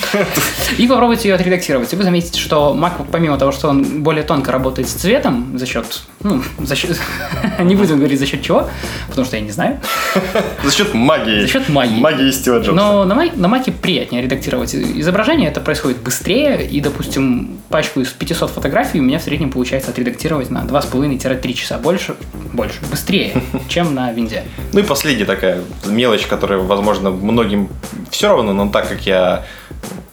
и 0.79 0.87
попробуйте 0.89 1.29
ее 1.29 1.37
отредактировать. 1.37 1.93
И 1.93 1.97
вы 1.97 2.03
заметите, 2.03 2.41
что 2.41 2.77
Mac, 2.77 3.07
помимо 3.11 3.39
того, 3.39 3.53
что 3.53 3.69
он 3.69 4.03
более 4.03 4.25
тонко 4.25 4.51
работает 4.51 4.89
с 4.89 4.93
цветом, 4.93 5.57
за 5.57 5.67
счет, 5.67 6.03
ну, 6.23 6.43
за 6.59 6.75
счет, 6.75 6.99
не 7.61 7.77
будем 7.77 7.99
говорить 7.99 8.19
за 8.19 8.27
счет 8.27 8.43
чего, 8.43 8.69
потому 9.09 9.27
что 9.27 9.37
я 9.37 9.43
не 9.43 9.51
знаю. 9.51 9.81
За 10.65 10.71
счет 10.73 10.93
магии. 10.95 11.43
За 11.43 11.49
счет 11.49 11.69
магии. 11.69 12.01
Магии 12.01 12.31
Стива 12.31 12.59
Джобса. 12.59 12.73
Но 12.73 13.05
на, 13.05 13.15
на 13.15 13.47
Mac 13.47 13.71
приятнее 13.73 14.23
редактировать 14.23 14.75
изображение, 14.75 15.49
это 15.51 15.61
происходит 15.61 15.99
быстрее, 15.99 16.67
и, 16.67 16.81
допустим, 16.81 17.61
пачку 17.69 18.01
из 18.01 18.09
500 18.09 18.51
фотографий 18.51 19.01
у 19.01 19.03
меня 19.03 19.19
в 19.19 19.23
среднем 19.23 19.51
получается 19.51 19.91
отредактировать 19.91 20.51
на 20.51 20.63
2,5-3 20.63 21.53
часа 21.55 21.79
больше, 21.79 22.17
больше, 22.53 22.79
быстрее, 22.91 23.43
чем 23.69 23.95
на 23.95 24.00
винде. 24.13 24.45
Ну 24.73 24.81
и 24.81 24.83
последняя 24.83 25.25
такая 25.25 25.63
мелочь, 25.87 26.27
которая, 26.27 26.59
возможно, 26.59 27.11
многим 27.11 27.69
все 28.11 28.29
равно, 28.29 28.53
но 28.53 28.69
так 28.69 28.89
как 28.89 29.07
я 29.07 29.45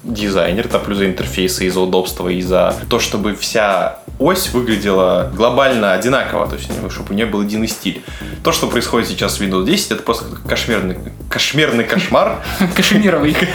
дизайнер, 0.03 0.67
там 0.67 0.81
плюс 0.81 0.97
за 0.97 1.07
интерфейсы, 1.07 1.65
и 1.65 1.69
за 1.69 1.81
удобство, 1.81 2.29
и 2.29 2.41
за 2.41 2.75
то, 2.89 2.99
чтобы 2.99 3.35
вся 3.35 3.99
ось 4.19 4.49
выглядела 4.49 5.31
глобально 5.35 5.93
одинаково, 5.93 6.47
то 6.47 6.55
есть 6.55 6.69
чтобы 6.89 7.11
у 7.11 7.13
нее 7.13 7.25
был 7.25 7.41
единый 7.41 7.67
стиль. 7.67 8.01
То, 8.43 8.51
что 8.51 8.67
происходит 8.67 9.09
сейчас 9.09 9.39
в 9.39 9.41
Windows 9.41 9.65
10, 9.65 9.91
это 9.91 10.03
просто 10.03 10.25
кошмерный, 10.47 10.97
кошмерный 11.29 11.83
кошмар. 11.83 12.41
Кашемировый. 12.75 13.35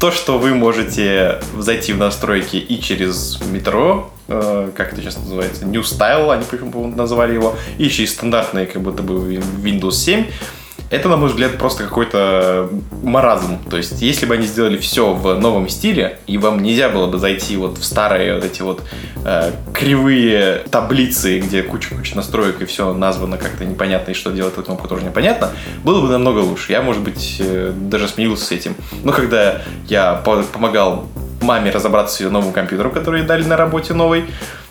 То, 0.00 0.12
что 0.12 0.38
вы 0.38 0.54
можете 0.54 1.40
зайти 1.56 1.92
в 1.92 1.98
настройки 1.98 2.56
и 2.56 2.80
через 2.80 3.40
метро, 3.50 4.12
э, 4.28 4.70
как 4.76 4.92
это 4.92 5.02
сейчас 5.02 5.16
называется, 5.16 5.64
New 5.66 5.80
Style, 5.82 6.32
они, 6.32 6.44
по-моему, 6.44 6.94
назвали 6.94 7.34
его, 7.34 7.56
и 7.78 7.88
через 7.88 8.12
стандартные, 8.12 8.66
как 8.66 8.80
будто 8.80 9.02
бы 9.02 9.34
Windows 9.34 9.92
7, 9.92 10.26
это, 10.90 11.08
на 11.08 11.16
мой 11.16 11.28
взгляд, 11.28 11.58
просто 11.58 11.84
какой-то 11.84 12.70
маразм. 13.02 13.58
То 13.68 13.76
есть, 13.76 14.00
если 14.00 14.26
бы 14.26 14.34
они 14.34 14.46
сделали 14.46 14.78
все 14.78 15.12
в 15.12 15.38
новом 15.38 15.68
стиле, 15.68 16.18
и 16.26 16.38
вам 16.38 16.62
нельзя 16.62 16.88
было 16.88 17.06
бы 17.06 17.18
зайти 17.18 17.56
вот 17.56 17.78
в 17.78 17.84
старые 17.84 18.34
вот 18.34 18.44
эти 18.44 18.62
вот 18.62 18.82
э, 19.24 19.52
кривые 19.74 20.64
таблицы, 20.70 21.40
где 21.40 21.62
куча-куча 21.62 22.16
настроек 22.16 22.62
и 22.62 22.64
все 22.64 22.94
названо 22.94 23.36
как-то 23.36 23.64
непонятно, 23.64 24.12
и 24.12 24.14
что 24.14 24.30
делать 24.30 24.54
эта 24.54 24.62
кнопка 24.62 24.88
тоже 24.88 25.04
непонятно, 25.04 25.50
было 25.84 26.00
бы 26.00 26.08
намного 26.08 26.38
лучше. 26.38 26.72
Я, 26.72 26.80
может 26.80 27.02
быть, 27.02 27.36
э, 27.38 27.72
даже 27.74 28.08
смирился 28.08 28.46
с 28.46 28.52
этим. 28.52 28.74
Но 29.04 29.12
когда 29.12 29.62
я 29.88 30.14
помогал 30.14 31.06
маме 31.42 31.70
разобраться 31.70 32.16
с 32.16 32.20
ее 32.20 32.30
новым 32.30 32.52
компьютером, 32.52 32.92
который 32.92 33.22
дали 33.22 33.44
на 33.44 33.56
работе 33.56 33.94
новый, 33.94 34.24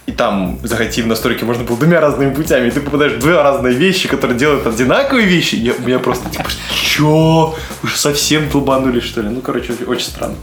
и 0.08 0.14
там 0.14 0.58
захотим 0.64 1.06
в 1.06 1.08
настройки 1.10 1.44
можно 1.44 1.66
было 1.66 1.78
двумя 1.78 2.00
разными 2.00 2.34
путями, 2.34 2.70
и 2.70 2.72
ты 2.72 2.80
попадаешь 2.80 3.14
в 3.14 3.20
две 3.20 3.34
разные 3.42 3.74
вещи, 3.74 4.08
которые 4.08 4.40
делают 4.40 4.66
одинаковые 4.66 5.28
вещи, 5.28 5.56
я, 5.56 5.74
у 5.74 5.82
меня 5.82 6.00
просто 6.00 6.30
типа, 6.30 6.46
чё? 6.74 7.56
Вы 7.82 7.90
же 7.90 7.98
совсем 7.98 8.50
долбанули, 8.50 9.02
что 9.02 9.22
ли? 9.22 9.28
Ну, 9.28 9.42
короче, 9.42 9.74
очень 9.86 10.06
странно. 10.06 10.36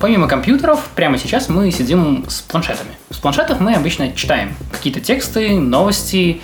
Помимо 0.00 0.28
компьютеров, 0.28 0.80
прямо 0.94 1.18
сейчас 1.18 1.48
мы 1.48 1.72
сидим 1.72 2.24
с 2.28 2.40
планшетами. 2.40 2.90
С 3.10 3.16
планшетов 3.16 3.60
мы 3.60 3.74
обычно 3.74 4.12
читаем 4.12 4.54
какие-то 4.72 5.00
тексты, 5.00 5.58
новости. 5.58 6.40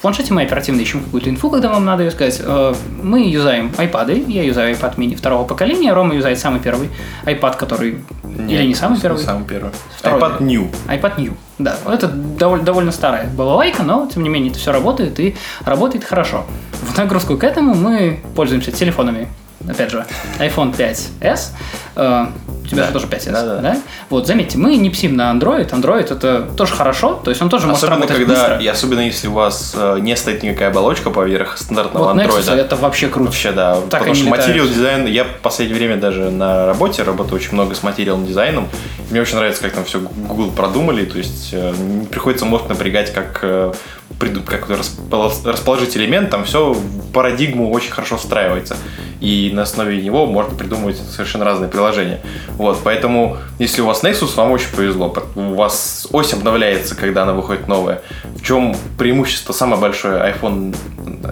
Планшете 0.00 0.32
мы 0.32 0.42
оперативно 0.42 0.80
ищем 0.80 1.02
какую-то 1.02 1.28
инфу, 1.28 1.50
когда 1.50 1.68
вам 1.68 1.84
надо 1.84 2.04
ее 2.04 2.10
сказать. 2.10 2.40
Э, 2.42 2.74
мы 3.02 3.28
юзаем 3.28 3.70
iPad, 3.76 4.30
я 4.30 4.42
юзаю 4.42 4.74
iPad 4.74 4.96
mini 4.96 5.14
второго 5.14 5.46
поколения, 5.46 5.92
Рома 5.92 6.14
юзает 6.14 6.38
самый 6.38 6.60
первый 6.60 6.90
iPad, 7.24 7.56
который... 7.56 7.98
Нет, 8.24 8.50
Или 8.50 8.66
не 8.68 8.74
самый 8.74 8.98
первый? 9.00 9.22
Самый 9.22 9.44
первый. 9.44 9.72
Второй, 9.96 10.20
iPad 10.20 10.42
New. 10.42 10.70
iPad 10.88 11.18
New. 11.18 11.34
Да, 11.58 11.76
это 11.86 12.08
довольно, 12.08 12.64
довольно 12.64 12.92
старая 12.92 13.28
балалайка, 13.28 13.82
но 13.82 14.08
тем 14.12 14.22
не 14.22 14.30
менее 14.30 14.50
это 14.50 14.58
все 14.58 14.72
работает 14.72 15.20
и 15.20 15.36
работает 15.64 16.04
хорошо. 16.04 16.46
В 16.72 16.96
нагрузку 16.96 17.36
к 17.36 17.44
этому 17.44 17.74
мы 17.74 18.20
пользуемся 18.34 18.72
телефонами 18.72 19.28
опять 19.68 19.90
же, 19.90 20.04
iPhone 20.38 20.74
5s, 20.74 21.50
э, 21.96 22.26
у 22.64 22.66
тебя 22.66 22.82
да. 22.82 22.86
же 22.86 22.92
тоже 22.92 23.06
5s, 23.06 23.32
да, 23.32 23.42
да. 23.42 23.56
да? 23.58 23.76
Вот, 24.08 24.26
заметьте, 24.26 24.58
мы 24.58 24.76
не 24.76 24.90
псим 24.90 25.16
на 25.16 25.32
Android, 25.32 25.70
Android 25.70 26.12
это 26.12 26.48
тоже 26.56 26.74
хорошо, 26.74 27.20
то 27.22 27.30
есть 27.30 27.42
он 27.42 27.48
тоже 27.48 27.70
особенно 27.70 27.98
может 27.98 28.10
работать 28.10 28.16
когда, 28.16 28.34
быстро. 28.34 28.58
И 28.58 28.66
особенно 28.66 29.00
если 29.00 29.28
у 29.28 29.32
вас 29.32 29.74
э, 29.76 29.98
не 30.00 30.16
стоит 30.16 30.42
никакая 30.42 30.70
оболочка 30.70 31.10
поверх 31.10 31.58
стандартного 31.58 32.12
вот 32.12 32.16
Android. 32.16 32.54
это 32.54 32.76
вообще 32.76 33.08
круто. 33.08 33.30
Вообще, 33.30 33.52
да. 33.52 33.76
Так 33.90 34.00
потому 34.00 34.14
что 34.14 34.28
материал 34.28 34.66
дизайн, 34.66 35.06
я 35.06 35.24
в 35.24 35.38
последнее 35.42 35.78
время 35.78 35.96
даже 35.96 36.30
на 36.30 36.66
работе 36.66 37.02
работаю 37.02 37.36
очень 37.36 37.52
много 37.52 37.74
с 37.74 37.82
материалом 37.82 38.26
дизайном. 38.26 38.68
Мне 39.10 39.20
очень 39.20 39.36
нравится, 39.36 39.62
как 39.62 39.72
там 39.72 39.84
все 39.84 40.00
Google 40.00 40.50
продумали, 40.50 41.04
то 41.04 41.18
есть 41.18 41.50
э, 41.52 41.72
не 41.76 42.06
приходится 42.06 42.44
мозг 42.44 42.68
напрягать, 42.68 43.12
как 43.12 43.40
э, 43.42 43.72
как 44.18 44.68
расположить 44.68 45.96
элемент, 45.96 46.30
там 46.30 46.44
все 46.44 46.76
парадигму 47.12 47.70
очень 47.70 47.90
хорошо 47.90 48.16
встраивается. 48.16 48.76
И 49.20 49.50
на 49.52 49.62
основе 49.62 50.00
него 50.00 50.26
можно 50.26 50.56
придумывать 50.56 50.96
совершенно 50.96 51.44
разные 51.44 51.68
приложения. 51.68 52.20
Вот, 52.56 52.80
поэтому, 52.82 53.36
если 53.58 53.82
у 53.82 53.86
вас 53.86 54.02
Nexus, 54.02 54.34
вам 54.34 54.50
очень 54.50 54.74
повезло. 54.74 55.14
У 55.34 55.54
вас 55.54 56.08
ось 56.10 56.32
обновляется, 56.32 56.94
когда 56.94 57.24
она 57.24 57.34
выходит 57.34 57.68
новая. 57.68 58.02
В 58.36 58.42
чем 58.42 58.74
преимущество 58.98 59.52
самое 59.52 59.80
большое 59.80 60.22
iPhone, 60.32 60.74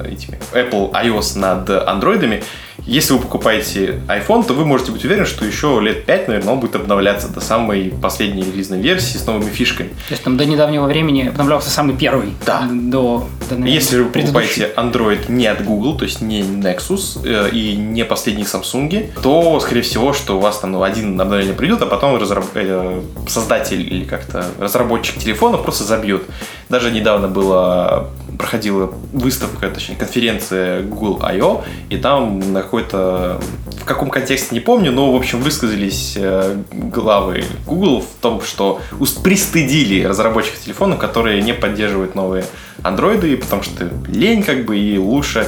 этими, 0.05 0.39
Apple 0.53 0.93
iOS 0.93 1.39
над 1.39 1.71
андроидами– 1.71 2.43
если 2.87 3.13
вы 3.13 3.21
покупаете 3.21 4.01
iPhone, 4.07 4.47
то 4.47 4.55
вы 4.55 4.65
можете 4.65 4.93
быть 4.93 5.05
уверены, 5.05 5.27
что 5.27 5.45
еще 5.45 5.81
лет 5.81 6.07
5, 6.07 6.29
наверное, 6.29 6.53
он 6.55 6.61
будет 6.61 6.77
обновляться 6.77 7.29
до 7.29 7.41
самой 7.41 7.93
последней 8.01 8.43
релизной 8.43 8.81
версии 8.81 9.19
с 9.19 9.27
новыми 9.27 9.51
фишками. 9.51 9.89
То 9.89 10.13
есть 10.13 10.23
там 10.23 10.37
до 10.37 10.47
недавнего 10.47 10.87
времени 10.87 11.29
обновлялся 11.29 11.71
самый 11.71 11.97
первый. 11.97 12.35
Да. 12.47 12.69
До, 12.71 13.27
до 13.49 13.57
наверное, 13.57 13.71
Если 13.71 14.01
вы 14.01 14.11
покупаете 14.11 14.73
Android 14.77 15.31
не 15.31 15.47
от 15.47 15.65
Google, 15.65 15.97
то 15.99 16.05
есть 16.05 16.21
не 16.21 16.43
Nexus 16.43 17.21
э, 17.25 17.51
и 17.51 17.77
не 17.77 18.05
последние 18.05 18.47
Samsung, 18.47 19.11
то, 19.23 19.61
скорее 19.61 19.83
всего, 19.83 20.13
что 20.13 20.37
у 20.37 20.41
вас 20.41 20.59
там 20.59 20.73
ну, 20.73 20.83
один 20.83 21.21
обновление 21.21 21.55
придет, 21.55 21.83
а 21.83 21.87
потом 21.87 22.19
разраб... 22.19 22.45
э, 22.55 23.03
создатель 23.27 23.81
или 23.81 24.05
как-то 24.05 24.47
разработчик 24.59 25.19
телефона 25.19 25.59
просто 25.59 25.85
забьет. 25.85 26.23
Даже 26.69 26.91
недавно 26.91 27.29
было 27.29 28.11
проходила 28.39 28.93
выставка, 29.13 29.69
точнее 29.69 29.97
конференция 29.97 30.83
Google 30.83 31.19
I.O., 31.23 31.65
и 31.91 31.97
там 31.97 32.53
на 32.53 32.63
какой-то, 32.63 33.41
в 33.81 33.85
каком 33.85 34.09
контексте 34.09 34.55
не 34.55 34.61
помню, 34.61 34.93
но, 34.93 35.13
в 35.13 35.17
общем, 35.17 35.41
высказались 35.41 36.15
э, 36.17 36.57
главы 36.73 37.45
Google 37.67 38.01
в 38.01 38.23
том, 38.23 38.41
что 38.41 38.81
пристыдили 39.23 40.05
разработчиков 40.05 40.61
телефонов, 40.61 40.99
которые 40.99 41.43
не 41.43 41.53
поддерживают 41.53 42.15
новые 42.15 42.45
андроиды, 42.83 43.37
потому 43.37 43.63
что 43.63 43.91
лень 44.07 44.43
как 44.43 44.65
бы 44.65 44.79
и 44.79 44.97
лучше. 44.99 45.47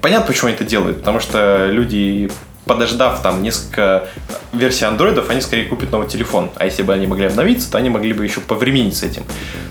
Понятно, 0.00 0.26
почему 0.26 0.48
они 0.48 0.56
это 0.56 0.64
делают, 0.64 0.98
потому 0.98 1.20
что 1.20 1.68
люди 1.70 2.30
подождав 2.66 3.22
там 3.22 3.42
несколько 3.42 4.08
версий 4.52 4.84
андроидов, 4.84 5.30
они 5.30 5.40
скорее 5.40 5.64
купят 5.64 5.92
новый 5.92 6.08
телефон. 6.08 6.50
А 6.56 6.66
если 6.66 6.82
бы 6.82 6.92
они 6.92 7.06
могли 7.06 7.26
обновиться, 7.26 7.70
то 7.70 7.78
они 7.78 7.88
могли 7.88 8.12
бы 8.12 8.24
еще 8.24 8.40
повременить 8.40 8.96
с 8.96 9.02
этим. 9.02 9.22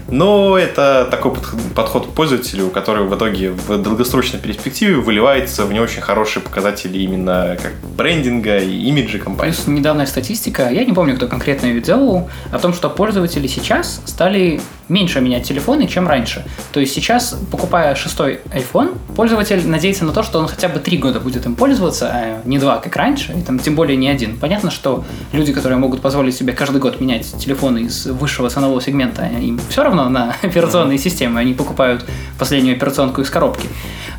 Но 0.08 0.58
это 0.58 1.08
такой 1.10 1.34
подход 1.76 2.08
к 2.08 2.10
пользователю, 2.12 2.70
который 2.70 3.06
в 3.06 3.16
итоге 3.16 3.52
в 3.52 3.78
долгосрочной 3.78 4.40
перспективе 4.40 4.96
выливается 4.96 5.66
в 5.66 5.74
не 5.74 5.80
очень 5.80 6.02
хорошие 6.02 6.42
показатели 6.42 7.00
именно 7.00 7.58
как 7.62 7.74
брендинга 7.96 8.60
и 8.60 8.84
имиджа 8.84 9.18
компании. 9.18 9.54
Плюс 9.54 9.68
недавняя 9.68 10.06
статистика, 10.06 10.70
я 10.70 10.86
не 10.86 10.94
помню, 10.94 11.16
кто 11.16 11.28
конкретно 11.28 11.68
ее 11.68 11.82
делал, 11.82 12.30
о 12.52 12.60
том, 12.60 12.74
что 12.74 12.90
пользователи 12.90 13.48
сейчас 13.48 14.02
стали 14.06 14.62
меньше 14.90 15.22
менять 15.22 15.48
телефоны, 15.48 15.88
чем 15.88 16.08
раньше. 16.08 16.46
То 16.72 16.80
есть 16.80 16.94
сейчас, 16.94 17.38
покупая 17.52 17.96
шестой 17.96 18.40
iPhone, 18.46 18.98
пользователь 19.16 19.68
надеется 19.68 20.06
на 20.06 20.12
то, 20.12 20.24
что 20.24 20.40
он 20.40 20.48
хотя 20.48 20.70
бы 20.70 20.80
три 20.80 20.98
года 20.98 21.20
будет 21.20 21.46
им 21.46 21.56
пользоваться, 21.56 22.10
а 22.12 22.42
не 22.46 22.60
два, 22.60 22.78
как 22.78 22.96
раньше, 22.96 23.34
и 23.34 23.42
там 23.42 23.60
тем 23.60 23.76
более 23.76 23.98
не 23.98 24.08
один. 24.08 24.38
Понятно, 24.38 24.72
что 24.72 25.04
люди, 25.32 25.54
которые 25.54 25.78
могут 25.78 26.02
позволить 26.02 26.36
себе 26.36 26.54
каждый 26.54 26.80
год 26.80 27.00
менять 27.00 27.26
телефоны 27.38 27.80
из 27.80 28.06
высшего 28.06 28.50
ценового 28.50 28.82
сегмента, 28.82 29.26
им 29.26 29.60
все 29.70 29.84
равно 29.84 30.10
на 30.10 30.36
операционные 30.42 30.98
системы, 30.98 31.40
они 31.40 31.54
покупают 31.54 32.06
последнюю 32.38 32.76
операционку 32.76 33.22
из 33.22 33.30
коробки. 33.30 33.68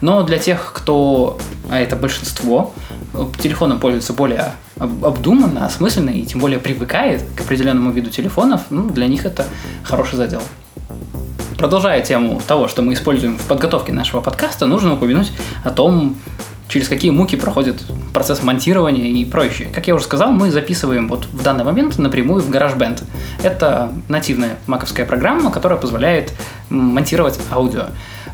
Но 0.00 0.22
для 0.22 0.38
тех, 0.38 0.72
кто, 0.74 1.38
а 1.70 1.78
это 1.78 1.96
большинство, 1.96 2.72
телефоном 3.38 3.80
пользуется 3.80 4.12
более 4.12 4.52
обдуманно, 4.78 5.66
осмысленно 5.66 6.10
и 6.10 6.22
тем 6.22 6.40
более 6.40 6.58
привыкает 6.58 7.22
к 7.34 7.40
определенному 7.40 7.90
виду 7.90 8.10
телефонов, 8.10 8.62
ну, 8.70 8.88
для 8.88 9.06
них 9.06 9.24
это 9.24 9.46
хороший 9.82 10.16
задел. 10.16 10.42
Продолжая 11.56 12.02
тему 12.02 12.40
того, 12.46 12.68
что 12.68 12.82
мы 12.82 12.92
используем 12.92 13.38
в 13.38 13.46
подготовке 13.46 13.92
нашего 13.92 14.20
подкаста, 14.20 14.66
нужно 14.66 14.94
упомянуть 14.94 15.32
о 15.64 15.70
том, 15.70 16.16
через 16.68 16.88
какие 16.88 17.10
муки 17.10 17.36
проходит 17.36 17.82
процесс 18.12 18.42
монтирования 18.42 19.06
и 19.06 19.24
прочее. 19.24 19.68
Как 19.72 19.86
я 19.86 19.94
уже 19.94 20.04
сказал, 20.04 20.32
мы 20.32 20.50
записываем 20.50 21.08
вот 21.08 21.26
в 21.32 21.42
данный 21.42 21.64
момент 21.64 21.96
напрямую 21.98 22.42
в 22.42 22.50
GarageBand. 22.50 23.04
Это 23.42 23.92
нативная 24.08 24.56
маковская 24.66 25.06
программа, 25.06 25.50
которая 25.50 25.78
позволяет 25.78 26.32
монтировать 26.68 27.38
аудио. 27.50 27.86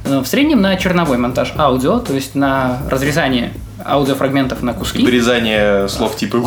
Э, 0.05 0.19
в 0.19 0.27
среднем 0.27 0.61
на 0.61 0.77
черновой 0.77 1.19
монтаж 1.19 1.53
аудио, 1.57 2.01
то 2.01 2.15
есть 2.15 2.35
на 2.35 2.81
разрезание 2.91 3.53
аудиофрагментов 3.85 4.63
на 4.63 4.75
куски. 4.75 5.05
Вырезание 5.05 5.89
слов 5.89 6.17
типа... 6.17 6.39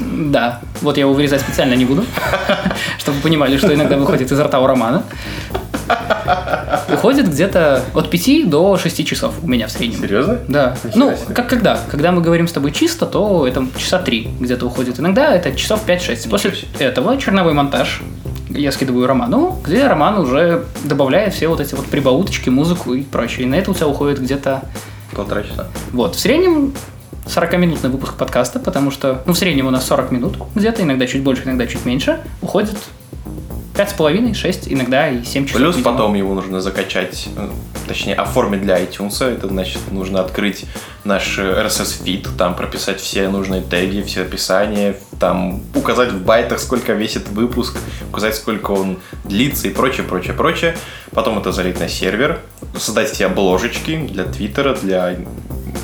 Да, 0.00 0.60
вот 0.80 0.96
я 0.96 1.02
его 1.02 1.12
вырезать 1.12 1.40
специально 1.40 1.74
не 1.74 1.84
буду, 1.84 2.04
чтобы 2.98 3.16
вы 3.18 3.22
понимали, 3.22 3.56
что 3.56 3.74
иногда 3.74 3.96
выходит 3.96 4.30
из 4.32 4.40
рта 4.40 4.60
у 4.60 4.66
Романа. 4.66 5.04
Уходит 6.92 7.28
где-то 7.28 7.82
от 7.94 8.10
5 8.10 8.48
до 8.48 8.76
6 8.76 9.06
часов 9.06 9.34
у 9.42 9.48
меня 9.48 9.66
в 9.66 9.70
среднем. 9.70 10.00
Серьезно? 10.00 10.38
Да. 10.48 10.76
ну, 10.94 11.16
как 11.34 11.48
когда? 11.48 11.78
Когда 11.90 12.12
мы 12.12 12.22
говорим 12.22 12.48
с 12.48 12.52
тобой 12.52 12.72
чисто, 12.72 13.06
то 13.06 13.46
это 13.46 13.66
часа 13.76 13.98
3 13.98 14.30
где-то 14.40 14.66
уходит. 14.66 15.00
Иногда 15.00 15.34
это 15.34 15.54
часов 15.54 15.86
5-6. 15.86 16.30
После 16.30 16.52
этого 16.78 17.16
черновой 17.18 17.52
монтаж 17.52 18.02
я 18.50 18.72
скидываю 18.72 19.06
Роману, 19.06 19.58
где 19.64 19.86
Роман 19.86 20.18
уже 20.18 20.64
добавляет 20.84 21.34
все 21.34 21.48
вот 21.48 21.60
эти 21.60 21.74
вот 21.74 21.86
прибауточки, 21.86 22.48
музыку 22.48 22.94
и 22.94 23.02
прочее. 23.02 23.46
И 23.46 23.48
на 23.48 23.56
это 23.56 23.70
у 23.70 23.74
тебя 23.74 23.88
уходит 23.88 24.20
где-то... 24.20 24.62
Полтора 25.14 25.42
часа. 25.42 25.68
Вот. 25.92 26.16
В 26.16 26.20
среднем 26.20 26.72
40-минутный 27.26 27.90
выпуск 27.90 28.14
подкаста, 28.14 28.58
потому 28.58 28.90
что, 28.90 29.22
ну, 29.26 29.32
в 29.32 29.38
среднем 29.38 29.66
у 29.66 29.70
нас 29.70 29.86
40 29.86 30.10
минут 30.10 30.36
где-то, 30.54 30.82
иногда 30.82 31.06
чуть 31.06 31.22
больше, 31.22 31.44
иногда 31.44 31.66
чуть 31.66 31.84
меньше, 31.84 32.20
уходит 32.40 32.76
пять 33.82 33.90
с 33.90 33.94
половиной, 33.94 34.32
шесть, 34.32 34.72
иногда 34.72 35.08
и 35.08 35.24
семь 35.24 35.44
часов. 35.44 35.60
Плюс 35.60 35.74
видимо. 35.74 35.92
потом 35.92 36.14
его 36.14 36.34
нужно 36.34 36.60
закачать, 36.60 37.26
э, 37.36 37.48
точнее 37.88 38.14
оформить 38.14 38.62
для 38.62 38.80
iTunes. 38.80 39.20
Это 39.24 39.48
значит 39.48 39.90
нужно 39.90 40.20
открыть 40.20 40.66
наш 41.02 41.36
RSS 41.36 42.04
feed, 42.04 42.28
там 42.38 42.54
прописать 42.54 43.00
все 43.00 43.28
нужные 43.28 43.60
теги, 43.60 44.02
все 44.02 44.22
описания, 44.22 44.94
там 45.18 45.62
указать 45.74 46.12
в 46.12 46.24
байтах, 46.24 46.60
сколько 46.60 46.92
весит 46.92 47.28
выпуск, 47.28 47.76
указать, 48.08 48.36
сколько 48.36 48.70
он 48.70 49.00
длится 49.24 49.66
и 49.66 49.72
прочее, 49.72 50.06
прочее, 50.06 50.34
прочее. 50.34 50.76
Потом 51.10 51.40
это 51.40 51.50
залить 51.50 51.80
на 51.80 51.88
сервер, 51.88 52.38
создать 52.78 53.10
все 53.10 53.26
обложечки 53.26 53.96
для 53.96 54.22
Твиттера, 54.26 54.76
для 54.76 55.16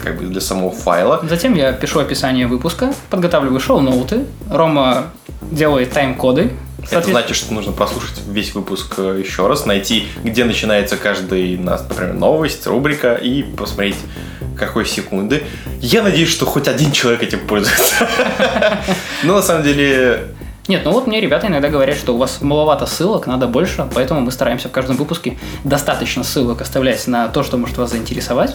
как 0.04 0.18
бы 0.20 0.26
для 0.26 0.40
самого 0.40 0.70
файла. 0.70 1.18
Затем 1.28 1.56
я 1.56 1.72
пишу 1.72 1.98
описание 1.98 2.46
выпуска, 2.46 2.94
подготавливаю 3.10 3.58
шоу-ноуты, 3.58 4.26
Рома 4.48 5.06
делает 5.50 5.90
тайм-коды, 5.92 6.52
это 6.90 7.08
значит, 7.08 7.36
что 7.36 7.52
нужно 7.52 7.72
прослушать 7.72 8.20
весь 8.26 8.54
выпуск 8.54 8.94
э, 8.98 9.22
еще 9.24 9.46
раз, 9.46 9.66
найти, 9.66 10.06
где 10.22 10.44
начинается 10.44 10.96
каждый, 10.96 11.56
например, 11.58 12.14
новость, 12.14 12.66
рубрика, 12.66 13.14
и 13.14 13.42
посмотреть, 13.42 13.96
какой 14.56 14.86
секунды. 14.86 15.44
Я 15.80 16.02
надеюсь, 16.02 16.30
что 16.30 16.46
хоть 16.46 16.68
один 16.68 16.92
человек 16.92 17.22
этим 17.22 17.46
пользуется. 17.46 18.08
Но 19.22 19.34
на 19.34 19.42
самом 19.42 19.64
деле 19.64 20.28
нет, 20.68 20.82
ну 20.84 20.92
вот 20.92 21.06
мне 21.06 21.18
ребята 21.18 21.46
иногда 21.46 21.70
говорят, 21.70 21.96
что 21.96 22.14
у 22.14 22.18
вас 22.18 22.42
маловато 22.42 22.84
ссылок, 22.84 23.26
надо 23.26 23.46
больше, 23.46 23.88
поэтому 23.94 24.20
мы 24.20 24.30
стараемся 24.30 24.68
в 24.68 24.72
каждом 24.72 24.96
выпуске 24.96 25.38
достаточно 25.64 26.22
ссылок 26.22 26.60
оставлять 26.60 27.06
на 27.06 27.28
то, 27.28 27.42
что 27.42 27.56
может 27.56 27.78
вас 27.78 27.90
заинтересовать. 27.90 28.54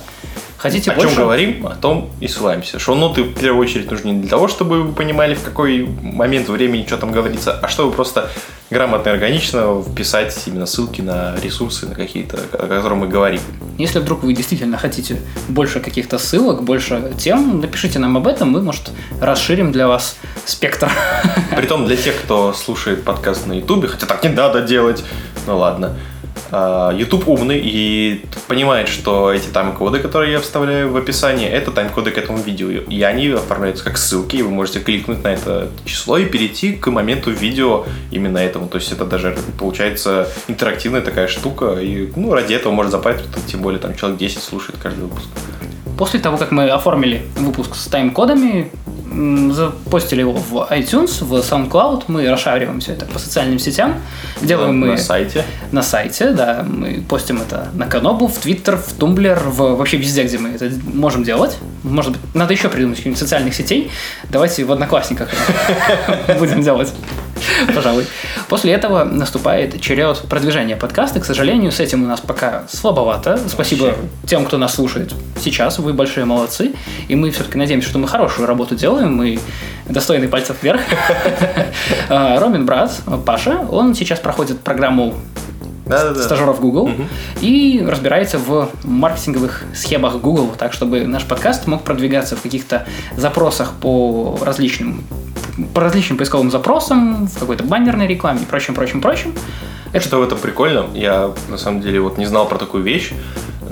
Хотите 0.64 0.92
о 0.92 0.96
больше? 0.96 1.14
чем 1.14 1.24
говорим, 1.24 1.68
о 1.68 1.76
том 1.76 2.10
и 2.22 2.28
ссылаемся. 2.30 2.80
Шоу-ноты 2.80 3.24
в 3.24 3.34
первую 3.34 3.62
очередь 3.62 3.92
нужны 3.92 4.12
не 4.12 4.22
для 4.22 4.30
того, 4.30 4.48
чтобы 4.48 4.84
вы 4.84 4.94
понимали, 4.94 5.34
в 5.34 5.44
какой 5.44 5.86
момент 6.02 6.48
времени 6.48 6.86
что 6.88 6.98
там 6.98 7.12
говорится, 7.12 7.60
а 7.62 7.68
чтобы 7.68 7.92
просто 7.92 8.30
грамотно 8.70 9.10
и 9.10 9.12
органично 9.12 9.84
вписать 9.84 10.42
именно 10.46 10.66
ссылки 10.66 11.02
на 11.02 11.36
ресурсы, 11.44 11.86
на 11.86 11.96
какие-то, 11.96 12.40
о 12.54 12.68
которых 12.68 12.98
мы 12.98 13.08
говорим. 13.10 13.42
Если 13.78 14.00
вдруг 14.00 14.24
вы 14.24 14.34
действительно 14.34 14.78
хотите 14.78 15.20
больше 15.50 15.82
каких-то 15.82 16.18
ссылок, 16.18 16.64
больше 16.64 17.12
тем, 17.20 17.60
напишите 17.60 18.00
нам 18.00 18.16
об 18.16 18.26
этом, 18.26 18.50
мы, 18.50 18.62
может, 18.62 18.90
расширим 19.20 19.74
для 19.74 19.90
вас 19.90 20.16
спектр. 20.46 20.90
Притом 21.58 21.86
для 21.86 21.98
тех, 21.98 22.16
кто 22.24 22.54
слушает 22.54 23.04
подкаст 23.04 23.48
на 23.48 23.52
Ютубе, 23.52 23.90
хотя 23.90 24.06
так 24.06 24.24
не 24.24 24.30
надо 24.30 24.62
делать, 24.62 25.04
ну 25.46 25.58
ладно. 25.58 25.98
А, 26.56 26.92
YouTube 26.92 27.28
умный 27.28 27.60
и 27.60 28.24
понимает, 28.48 28.88
что 28.88 29.34
эти 29.34 29.48
тайм-коды, 29.48 29.98
которые 29.98 30.34
я 30.34 30.40
вставляю 30.40 30.92
в 30.92 30.96
описание, 30.96 31.50
это 31.50 31.72
тайм-коды 31.72 32.12
к 32.12 32.18
этому 32.20 32.38
видео. 32.38 32.68
И 32.70 33.02
они 33.02 33.30
оформляются 33.30 33.84
как 33.84 33.98
ссылки, 33.98 34.36
и 34.36 34.44
вы 34.44 34.52
можете 34.52 34.80
кликнуть 34.80 35.24
на 35.24 35.30
это 35.30 35.70
число 35.84 36.20
и 36.20 36.26
перейти 36.26 36.74
к 36.74 36.92
моменту 36.92 37.32
видео 37.32 37.86
именно 38.12 38.38
этому. 38.38 38.68
То 38.68 38.78
есть 38.78 38.92
это 38.92 39.04
даже 39.04 39.36
получается 39.58 40.30
интерактивная 40.48 41.02
такая 41.02 41.28
штука, 41.28 41.80
и 41.82 42.12
ну, 42.16 42.32
ради 42.36 42.54
этого 42.54 42.72
может 42.72 42.92
запарить, 42.92 43.22
тем 43.48 43.62
более 43.64 43.80
там 43.80 43.96
человек 43.96 44.20
10 44.20 44.44
слушает 44.44 44.78
каждый 44.80 45.06
выпуск. 45.06 45.26
После 45.98 46.20
того, 46.20 46.38
как 46.38 46.52
мы 46.52 46.70
оформили 46.70 47.24
выпуск 47.36 47.74
с 47.74 47.88
тайм-кодами, 47.88 48.70
запостили 49.52 50.22
его 50.22 50.34
в 50.34 50.68
iTunes, 50.72 51.24
в 51.24 51.34
SoundCloud, 51.34 52.06
мы 52.08 52.28
расшариваем 52.30 52.80
все 52.80 52.94
это 52.94 53.06
по 53.06 53.20
социальным 53.20 53.60
сетям. 53.60 53.96
Делаем 54.42 54.80
на, 54.80 54.88
мы... 54.88 54.92
На 54.94 54.98
сайте. 54.98 55.46
На 55.72 55.82
сайте, 55.84 56.32
да. 56.32 56.66
Мы 56.68 57.04
постим 57.08 57.42
это 57.42 57.70
на 57.74 57.88
Канобу, 57.88 58.28
в 58.28 58.38
Twitter, 58.38 58.78
в 58.78 58.94
Tumblr, 58.94 59.40
в 59.40 59.76
вообще 59.76 59.98
везде, 59.98 60.24
где 60.24 60.38
мы 60.38 60.50
это 60.50 60.72
можем 60.86 61.24
делать. 61.24 61.58
Может 61.84 62.14
быть, 62.14 62.22
надо 62.34 62.54
еще 62.54 62.70
придумать 62.70 62.98
каких-нибудь 62.98 63.20
социальных 63.20 63.54
сетей. 63.54 63.92
Давайте 64.30 64.64
в 64.64 64.72
Одноклассниках 64.72 65.30
будем 66.40 66.62
делать. 66.62 66.92
Пожалуй. 67.76 68.06
После 68.50 68.74
этого 68.74 69.04
наступает 69.04 69.80
черед 69.82 70.20
продвижения 70.30 70.76
подкаста. 70.76 71.20
К 71.20 71.26
сожалению, 71.26 71.72
с 71.72 71.80
этим 71.80 72.04
у 72.04 72.08
нас 72.08 72.20
пока 72.20 72.64
слабовато. 72.70 73.40
Спасибо 73.48 73.86
Вообще. 73.86 74.02
тем, 74.28 74.46
кто 74.46 74.58
нас 74.58 74.76
слушает 74.76 75.14
сейчас. 75.42 75.80
Вы 75.80 75.94
большие 75.94 76.26
молодцы. 76.26 76.74
И 77.08 77.16
мы 77.16 77.32
все-таки 77.32 77.58
надеемся, 77.58 77.90
что 77.90 78.00
мы 78.00 78.08
хорошую 78.08 78.48
работу 78.48 78.76
делаем. 78.76 79.16
Мы 79.16 79.40
достойны 79.88 80.28
пальцев 80.28 80.58
вверх. 80.62 80.82
А, 82.10 82.40
Ромин 82.40 82.66
брат, 82.66 82.92
Паша, 83.26 83.60
он 83.70 83.96
сейчас 83.96 84.20
проходит 84.20 84.60
программу 84.60 85.16
да, 85.86 86.04
да, 86.04 86.14
да. 86.14 86.22
стажеров 86.24 86.60
Google 86.62 86.84
угу. 86.84 87.04
и 87.42 87.84
разбирается 87.86 88.38
в 88.38 88.70
маркетинговых 88.84 89.64
схемах 89.76 90.20
Google, 90.20 90.54
так 90.58 90.74
чтобы 90.74 91.06
наш 91.06 91.24
подкаст 91.24 91.68
мог 91.68 91.84
продвигаться 91.84 92.36
в 92.36 92.42
каких-то 92.42 92.86
запросах 93.18 93.74
по 93.74 94.38
различным 94.42 95.04
по 95.74 95.82
различным 95.82 96.18
поисковым 96.18 96.52
запросам, 96.52 97.28
в 97.28 97.40
какой-то 97.40 97.64
баннерной 97.64 98.08
рекламе 98.08 98.42
и 98.42 98.46
прочим, 98.46 98.74
прочим, 98.74 99.02
прочим. 99.02 99.34
Это... 99.92 100.06
Что 100.06 100.20
в 100.20 100.24
этом 100.24 100.40
прикольно, 100.40 100.88
я 100.94 101.32
на 101.50 101.58
самом 101.58 101.82
деле 101.82 102.00
вот 102.00 102.18
не 102.18 102.26
знал 102.26 102.48
про 102.48 102.58
такую 102.58 102.84
вещь, 102.84 103.12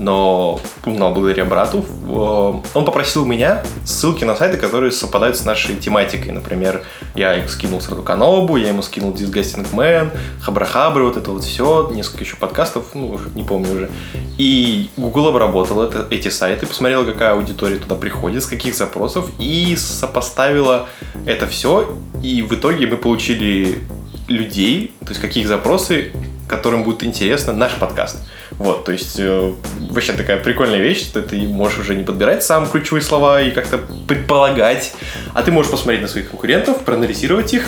но 0.01 0.59
узнал 0.83 1.13
благодаря 1.13 1.45
брату. 1.45 1.85
Он 2.07 2.85
попросил 2.85 3.23
меня 3.25 3.63
ссылки 3.85 4.23
на 4.23 4.35
сайты, 4.35 4.57
которые 4.57 4.91
совпадают 4.91 5.37
с 5.37 5.45
нашей 5.45 5.75
тематикой. 5.75 6.31
Например, 6.31 6.83
я 7.13 7.35
их 7.35 7.49
скинул 7.49 7.79
сразу 7.81 8.01
Канобу, 8.01 8.57
я 8.57 8.69
ему 8.69 8.81
скинул 8.81 9.13
Disgusting 9.13 9.71
Man, 9.71 10.09
Хабрахабры, 10.41 11.03
вот 11.03 11.17
это 11.17 11.31
вот 11.31 11.43
все, 11.43 11.91
несколько 11.93 12.23
еще 12.23 12.35
подкастов, 12.35 12.85
ну, 12.95 13.19
не 13.35 13.43
помню 13.43 13.73
уже. 13.73 13.91
И 14.39 14.89
Google 14.97 15.27
обработал 15.27 15.83
это, 15.83 16.07
эти 16.09 16.29
сайты, 16.29 16.65
посмотрела, 16.65 17.05
какая 17.05 17.33
аудитория 17.33 17.75
туда 17.75 17.95
приходит, 17.95 18.43
с 18.43 18.47
каких 18.47 18.75
запросов, 18.75 19.29
и 19.37 19.75
сопоставила 19.75 20.89
это 21.27 21.45
все, 21.45 21.95
и 22.23 22.41
в 22.41 22.51
итоге 22.53 22.87
мы 22.87 22.97
получили 22.97 23.79
людей, 24.27 24.93
то 25.01 25.09
есть 25.09 25.21
какие 25.21 25.45
запросы, 25.45 26.11
которым 26.47 26.83
будет 26.83 27.03
интересно 27.03 27.53
наш 27.53 27.73
подкаст. 27.75 28.17
Вот, 28.62 28.86
то 28.86 28.91
есть 28.91 29.19
э, 29.19 29.54
вообще 29.89 30.13
такая 30.13 30.38
прикольная 30.38 30.78
вещь, 30.78 31.02
что 31.02 31.24
ты 31.24 31.47
можешь 31.47 31.80
уже 31.80 31.95
не 31.95 32.04
подбирать 32.04 32.43
сам 32.43 32.69
ключевые 32.69 33.02
слова 33.02 33.41
и 33.41 33.50
как-то 33.50 33.80
предполагать, 34.08 34.93
а 35.34 35.41
ты 35.41 35.52
можешь 35.52 35.71
посмотреть 35.71 36.04
на 36.04 36.08
своих 36.08 36.30
конкурентов, 36.30 36.82
проанализировать 36.86 37.56
их 37.56 37.65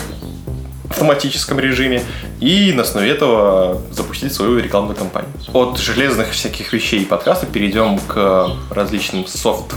в 0.84 0.90
автоматическом 0.92 1.58
режиме 1.58 2.00
и 2.38 2.72
на 2.72 2.82
основе 2.82 3.10
этого 3.10 3.82
запустить 3.90 4.32
свою 4.32 4.60
рекламную 4.60 4.94
кампанию. 4.94 5.32
От 5.52 5.80
железных 5.80 6.30
всяких 6.30 6.72
вещей 6.72 7.02
и 7.02 7.04
подкастов 7.04 7.48
перейдем 7.48 7.98
к 7.98 8.50
различным 8.70 9.26
софт 9.26 9.74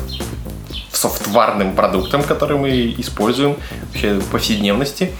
софтварным 0.91 1.75
продуктам, 1.75 2.23
которые 2.23 2.59
мы 2.59 2.95
используем 2.97 3.55
вообще 3.91 4.15
в 4.15 4.25
повседневности. 4.29 5.11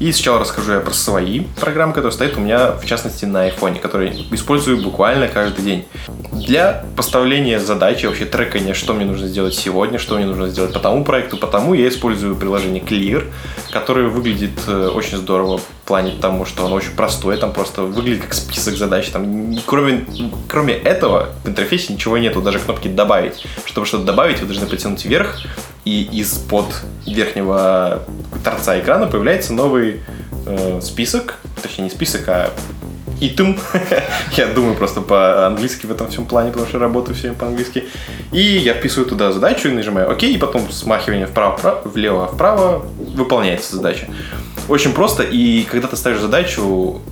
И 0.00 0.10
сначала 0.10 0.40
расскажу 0.40 0.72
я 0.72 0.80
про 0.80 0.92
свои 0.92 1.40
программы, 1.60 1.92
которые 1.92 2.12
стоят 2.12 2.36
у 2.36 2.40
меня, 2.40 2.72
в 2.72 2.84
частности, 2.84 3.26
на 3.26 3.48
iPhone, 3.48 3.78
которые 3.78 4.12
использую 4.32 4.82
буквально 4.82 5.28
каждый 5.28 5.64
день. 5.64 5.84
Для 6.32 6.84
поставления 6.96 7.60
задачи, 7.60 8.06
вообще 8.06 8.24
трекания, 8.24 8.74
что 8.74 8.92
мне 8.92 9.04
нужно 9.04 9.28
сделать 9.28 9.54
сегодня, 9.54 10.00
что 10.00 10.16
мне 10.16 10.26
нужно 10.26 10.48
сделать 10.48 10.72
по 10.72 10.80
тому 10.80 11.04
проекту, 11.04 11.36
потому 11.36 11.74
я 11.74 11.88
использую 11.88 12.34
приложение 12.34 12.82
Clear, 12.82 13.24
которое 13.70 14.08
выглядит 14.08 14.58
э, 14.66 14.88
очень 14.88 15.18
здорово 15.18 15.58
в 15.58 15.64
плане 15.84 16.12
того, 16.20 16.44
что 16.44 16.66
оно 16.66 16.74
очень 16.74 16.92
простое, 16.92 17.36
там 17.36 17.52
просто 17.52 17.82
выглядит 17.82 18.24
как 18.24 18.34
список 18.34 18.76
задач. 18.76 19.08
Там, 19.10 19.56
кроме, 19.64 20.04
кроме 20.48 20.74
этого 20.74 21.30
в 21.44 21.48
интерфейсе 21.48 21.92
ничего 21.92 22.18
нету, 22.18 22.42
даже 22.42 22.58
кнопки 22.58 22.88
«Добавить». 22.88 23.46
Чтобы 23.64 23.86
что-то 23.86 24.04
добавить, 24.04 24.40
вы 24.40 24.46
должны 24.46 24.66
потянуть 24.66 25.04
вверх, 25.04 25.40
и 25.84 26.02
из-под 26.20 26.66
верхнего 27.06 28.02
торца 28.42 28.78
экрана 28.78 29.06
появляется 29.06 29.52
новый 29.52 30.00
э, 30.46 30.80
список, 30.82 31.38
точнее 31.62 31.84
не 31.84 31.90
список, 31.90 32.28
а 32.28 32.50
item. 33.20 33.58
я 34.36 34.46
думаю 34.46 34.74
просто 34.74 35.00
по-английски 35.00 35.86
в 35.86 35.90
этом 35.90 36.08
всем 36.08 36.26
плане, 36.26 36.50
потому 36.50 36.68
что 36.68 36.78
работаю 36.78 37.14
все 37.14 37.32
по-английски. 37.32 37.84
И 38.32 38.40
я 38.40 38.74
вписываю 38.74 39.08
туда 39.08 39.32
задачу 39.32 39.68
и 39.68 39.72
нажимаю 39.72 40.10
ОК, 40.10 40.24
и 40.24 40.36
потом 40.36 40.70
смахивание 40.70 41.26
вправо, 41.26 41.82
влево, 41.84 42.28
вправо 42.28 42.84
выполняется 42.98 43.76
задача. 43.76 44.08
Очень 44.68 44.92
просто, 44.92 45.22
и 45.22 45.64
когда 45.64 45.88
ты 45.88 45.96
ставишь 45.96 46.20
задачу, 46.20 47.02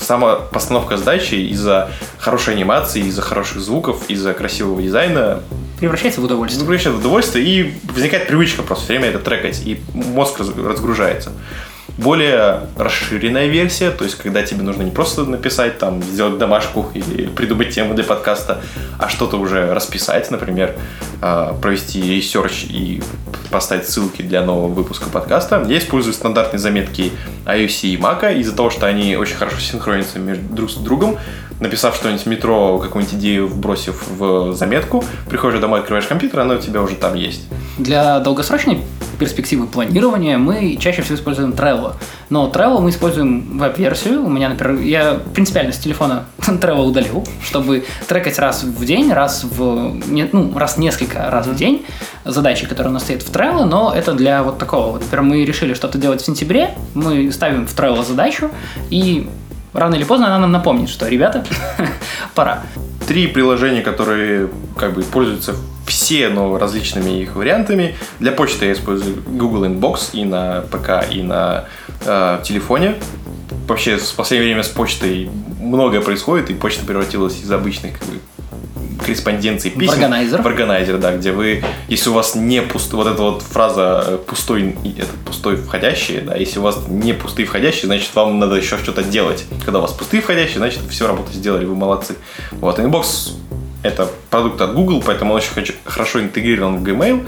сама 0.00 0.36
постановка 0.36 0.98
задачи 0.98 1.34
из-за 1.34 1.90
хорошей 2.18 2.54
анимации, 2.54 3.00
из-за 3.06 3.22
хороших 3.22 3.60
звуков, 3.60 4.08
из-за 4.08 4.34
красивого 4.34 4.82
дизайна 4.82 5.42
превращается 5.78 6.20
в 6.20 6.24
удовольствие. 6.24 6.64
Превращается 6.64 6.98
в 6.98 7.00
удовольствие, 7.00 7.44
и 7.44 7.74
возникает 7.84 8.28
привычка 8.28 8.62
просто 8.62 8.84
все 8.84 8.94
время 8.94 9.08
это 9.08 9.18
трекать, 9.18 9.62
и 9.64 9.80
мозг 9.92 10.40
разгружается 10.40 11.32
более 11.98 12.68
расширенная 12.76 13.48
версия, 13.48 13.90
то 13.90 14.04
есть 14.04 14.16
когда 14.16 14.42
тебе 14.42 14.62
нужно 14.62 14.82
не 14.82 14.90
просто 14.92 15.24
написать, 15.24 15.78
там, 15.78 16.00
сделать 16.02 16.38
домашку 16.38 16.86
или 16.94 17.26
придумать 17.26 17.70
тему 17.70 17.94
для 17.94 18.04
подкаста, 18.04 18.60
а 18.98 19.08
что-то 19.08 19.36
уже 19.36 19.74
расписать, 19.74 20.30
например, 20.30 20.76
а, 21.20 21.54
провести 21.54 22.00
research 22.00 22.64
и 22.64 23.02
поставить 23.50 23.88
ссылки 23.88 24.22
для 24.22 24.42
нового 24.42 24.72
выпуска 24.72 25.08
подкаста. 25.08 25.64
Я 25.68 25.78
использую 25.78 26.14
стандартные 26.14 26.60
заметки 26.60 27.12
iOS 27.46 27.80
и 27.82 27.96
Mac 27.96 28.38
из-за 28.38 28.54
того, 28.54 28.70
что 28.70 28.86
они 28.86 29.16
очень 29.16 29.36
хорошо 29.36 29.58
синхронятся 29.58 30.20
между 30.20 30.44
друг 30.54 30.70
с 30.70 30.74
другом. 30.74 31.18
Написав 31.60 31.96
что-нибудь 31.96 32.22
в 32.22 32.26
метро, 32.26 32.78
какую-нибудь 32.78 33.14
идею 33.16 33.48
вбросив 33.48 34.06
в 34.08 34.52
заметку, 34.54 35.04
приходишь 35.28 35.60
домой, 35.60 35.80
открываешь 35.80 36.06
компьютер, 36.06 36.40
она 36.40 36.54
у 36.54 36.58
тебя 36.58 36.82
уже 36.82 36.94
там 36.94 37.14
есть. 37.14 37.42
Для 37.78 38.20
долгосрочной 38.20 38.80
перспективы 39.18 39.66
планирования 39.66 40.38
мы 40.38 40.76
чаще 40.76 41.02
всего 41.02 41.16
используем 41.16 41.50
Trello. 41.50 41.94
Но 42.30 42.50
Trello 42.50 42.80
мы 42.80 42.90
используем 42.90 43.58
веб-версию. 43.58 44.24
У 44.24 44.28
меня, 44.28 44.48
например, 44.48 44.80
я 44.82 45.20
принципиально 45.34 45.72
с 45.72 45.78
телефона 45.78 46.26
Trello 46.38 46.84
удалил, 46.84 47.26
чтобы 47.42 47.84
трекать 48.06 48.38
раз 48.38 48.62
в 48.62 48.84
день, 48.84 49.12
раз 49.12 49.44
в 49.44 50.00
ну, 50.32 50.56
раз 50.56 50.76
несколько 50.78 51.30
раз 51.30 51.46
в 51.46 51.56
день 51.56 51.84
задачи, 52.24 52.66
которые 52.66 52.90
у 52.90 52.94
нас 52.94 53.02
стоят 53.02 53.22
в 53.22 53.32
Trello, 53.32 53.64
но 53.64 53.92
это 53.94 54.12
для 54.12 54.42
вот 54.42 54.58
такого. 54.58 54.98
Например, 54.98 55.22
мы 55.22 55.44
решили 55.44 55.74
что-то 55.74 55.98
делать 55.98 56.22
в 56.22 56.24
сентябре, 56.24 56.70
мы 56.94 57.32
ставим 57.32 57.66
в 57.66 57.76
Trello 57.76 58.04
задачу, 58.04 58.50
и 58.90 59.28
рано 59.72 59.94
или 59.94 60.04
поздно 60.04 60.26
она 60.26 60.38
нам 60.38 60.52
напомнит, 60.52 60.88
что, 60.88 61.08
ребята, 61.08 61.44
пора. 62.34 62.62
Три 63.06 63.26
приложения, 63.26 63.80
которые 63.80 64.50
как 64.76 64.92
бы 64.94 65.02
пользуются 65.02 65.54
все, 65.86 66.28
но 66.28 66.58
различными 66.58 67.22
их 67.22 67.34
вариантами. 67.34 67.96
Для 68.20 68.32
почты 68.32 68.66
я 68.66 68.72
использую 68.72 69.22
Google 69.26 69.64
Inbox 69.64 70.10
и 70.12 70.24
на 70.24 70.62
ПК, 70.70 71.10
и 71.10 71.22
на 71.22 71.64
э, 72.04 72.40
телефоне. 72.44 72.96
Вообще, 73.66 73.96
в 73.96 74.14
последнее 74.14 74.48
время 74.48 74.62
с 74.62 74.68
почтой 74.68 75.30
многое 75.58 76.00
происходит, 76.00 76.50
и 76.50 76.54
почта 76.54 76.84
превратилась 76.84 77.40
из 77.42 77.50
обычной 77.50 77.92
как 77.92 78.06
бы, 78.08 78.14
корреспонденции 78.98 79.70
писем. 79.70 79.92
В 79.92 79.94
органайзер. 79.94 80.42
В 80.42 80.46
органайзер, 80.46 80.98
да, 80.98 81.16
где 81.16 81.32
вы, 81.32 81.64
если 81.88 82.10
у 82.10 82.12
вас 82.12 82.34
не 82.34 82.62
пуст, 82.62 82.92
вот 82.92 83.06
эта 83.06 83.22
вот 83.22 83.42
фраза 83.42 84.04
э, 84.06 84.18
пустой, 84.18 84.76
это 84.84 85.10
пустой 85.24 85.56
входящий, 85.56 86.20
да, 86.20 86.34
если 86.36 86.58
у 86.58 86.62
вас 86.62 86.78
не 86.88 87.12
пустые 87.12 87.46
входящие, 87.46 87.86
значит, 87.86 88.14
вам 88.14 88.38
надо 88.38 88.56
еще 88.56 88.76
что-то 88.78 89.02
делать. 89.02 89.44
Когда 89.64 89.78
у 89.78 89.82
вас 89.82 89.92
пустые 89.92 90.20
входящие, 90.20 90.58
значит, 90.58 90.80
все 90.90 91.06
работу 91.06 91.32
сделали, 91.32 91.64
вы 91.64 91.74
молодцы. 91.74 92.16
Вот, 92.52 92.78
Inbox 92.80 93.34
это 93.82 94.08
продукт 94.30 94.60
от 94.60 94.74
Google, 94.74 95.02
поэтому 95.04 95.32
он 95.32 95.38
очень 95.38 95.74
хорошо 95.84 96.20
интегрирован 96.20 96.78
в 96.78 96.82
Gmail. 96.82 97.26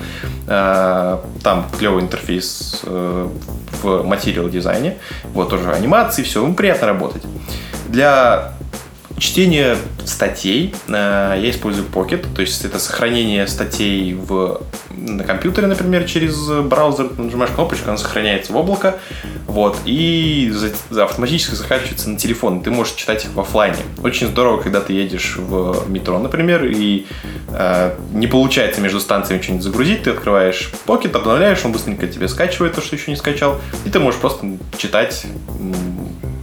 Э, 0.49 1.19
там 1.43 1.67
клевый 1.79 2.03
интерфейс 2.03 2.81
э, 2.85 3.29
в 3.83 4.03
материал 4.03 4.49
дизайне. 4.49 4.97
Вот 5.33 5.51
тоже 5.51 5.71
анимации, 5.71 6.23
все, 6.23 6.43
ему 6.43 6.55
приятно 6.55 6.89
работать. 6.89 7.23
Для 7.89 8.55
чтения 9.21 9.77
статей 10.05 10.75
э, 10.89 11.39
я 11.41 11.51
использую 11.51 11.87
Pocket, 11.87 12.27
то 12.35 12.41
есть 12.41 12.65
это 12.65 12.79
сохранение 12.79 13.47
статей 13.47 14.15
в, 14.15 14.63
на 14.97 15.23
компьютере, 15.23 15.67
например, 15.67 16.05
через 16.05 16.37
браузер, 16.65 17.11
нажимаешь 17.19 17.53
кнопочку, 17.53 17.89
она 17.89 17.99
сохраняется 17.99 18.53
в 18.53 18.57
облако, 18.57 18.99
вот, 19.47 19.79
и 19.85 20.53
автоматически 20.91 21.55
закачивается 21.55 22.09
на 22.09 22.19
телефон, 22.19 22.63
ты 22.63 22.71
можешь 22.71 22.95
читать 22.95 23.25
их 23.25 23.35
в 23.35 23.41
офлайне. 23.41 23.83
Очень 24.03 24.29
здорово, 24.29 24.61
когда 24.61 24.81
ты 24.81 24.95
едешь 24.95 25.37
в 25.37 25.89
метро, 25.89 26.19
например, 26.19 26.65
и 26.65 27.07
э, 27.49 27.95
не 28.13 28.27
получается 28.27 28.81
между 28.81 29.01
станциями 29.01 29.43
что-нибудь 29.43 29.65
загрузить, 29.65 30.03
ты 30.05 30.11
открываешь 30.11 30.73
Pocket, 30.87 31.15
обновляешь, 31.15 31.63
он 31.65 31.73
быстренько 31.73 32.07
тебе 32.07 32.27
скачивает 32.27 32.75
то, 32.75 32.81
что 32.81 32.97
еще 32.97 33.11
не 33.11 33.17
скачал, 33.19 33.61
и 33.85 33.91
ты 33.91 34.01
можешь 34.01 34.19
просто 34.19 34.47
читать 34.79 35.27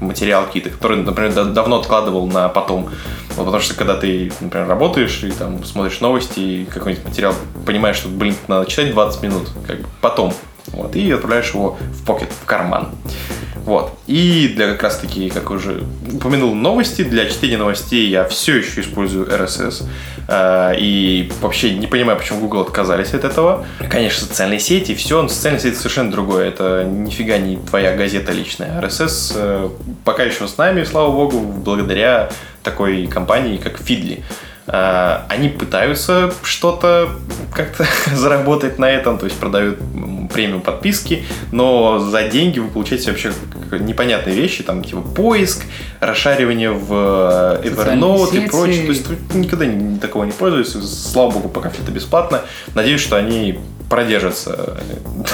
материал 0.07 0.45
какие-то, 0.45 0.69
которые, 0.69 1.03
например, 1.03 1.33
давно 1.33 1.79
откладывал 1.79 2.27
на 2.27 2.49
потом. 2.49 2.89
Вот, 3.35 3.45
потому 3.45 3.61
что 3.61 3.75
когда 3.75 3.95
ты, 3.95 4.31
например, 4.39 4.67
работаешь 4.67 5.23
и 5.23 5.31
там 5.31 5.63
смотришь 5.63 5.99
новости 6.01 6.39
и 6.39 6.65
какой-нибудь 6.65 7.05
материал, 7.05 7.35
понимаешь, 7.65 7.97
что, 7.97 8.09
блин, 8.09 8.35
надо 8.47 8.69
читать 8.69 8.91
20 8.91 9.23
минут, 9.23 9.49
как 9.65 9.81
бы 9.81 9.87
потом. 10.01 10.33
Вот, 10.67 10.95
и 10.95 11.11
отправляешь 11.11 11.51
его 11.53 11.77
в 11.79 12.05
покет, 12.05 12.29
в 12.41 12.45
карман. 12.45 12.89
Вот. 13.67 13.91
И 14.07 14.53
для 14.55 14.71
как 14.71 14.83
раз 14.83 14.97
таки, 14.97 15.29
как 15.29 15.51
уже 15.51 15.83
упомянул, 16.13 16.55
новости, 16.55 17.03
для 17.03 17.29
чтения 17.29 17.57
новостей 17.57 18.07
я 18.07 18.23
все 18.23 18.55
еще 18.55 18.79
использую 18.79 19.27
RSS. 19.27 19.83
Э, 20.29 20.73
и 20.77 21.29
вообще 21.41 21.75
не 21.75 21.85
понимаю, 21.85 22.17
почему 22.17 22.39
Google 22.39 22.61
отказались 22.61 23.13
от 23.13 23.25
этого. 23.25 23.65
Конечно, 23.89 24.25
социальные 24.25 24.61
сети, 24.61 24.95
все, 24.95 25.21
но 25.21 25.27
социальные 25.27 25.61
сети 25.61 25.75
совершенно 25.75 26.09
другое. 26.09 26.47
Это 26.47 26.85
нифига 26.85 27.39
не 27.39 27.57
твоя 27.57 27.93
газета 27.97 28.31
личная. 28.31 28.81
RSS 28.81 29.33
э, 29.35 29.69
пока 30.05 30.23
еще 30.23 30.47
с 30.47 30.57
нами, 30.57 30.85
слава 30.85 31.11
богу, 31.11 31.41
благодаря 31.41 32.29
такой 32.63 33.07
компании, 33.07 33.57
как 33.57 33.81
Feedly. 33.81 34.23
Э, 34.67 35.19
они 35.29 35.49
пытаются 35.49 36.33
что-то 36.43 37.09
как-то 37.53 37.85
заработать 38.15 38.79
на 38.79 38.89
этом, 38.89 39.17
то 39.17 39.25
есть 39.25 39.37
продают 39.37 39.79
премиум 40.33 40.61
подписки, 40.61 41.23
но 41.51 41.99
за 41.99 42.23
деньги 42.23 42.59
вы 42.59 42.67
получаете 42.67 43.11
вообще 43.11 43.31
непонятные 43.71 44.35
вещи, 44.35 44.63
там 44.63 44.83
типа 44.83 45.01
поиск, 45.01 45.63
расшаривание 46.01 46.71
в 46.71 47.61
э, 47.63 47.69
Evernote 47.69 48.45
и 48.45 48.49
прочее. 48.49 48.83
То 48.83 48.91
есть 48.91 49.05
никогда 49.33 49.65
такого 50.01 50.25
не 50.25 50.33
пользуюсь. 50.33 50.71
Слава 50.71 51.31
богу, 51.31 51.49
пока 51.49 51.69
все 51.69 51.81
это 51.81 51.91
бесплатно. 51.91 52.41
Надеюсь, 52.75 53.01
что 53.01 53.15
они 53.15 53.59
продержатся, 53.89 54.77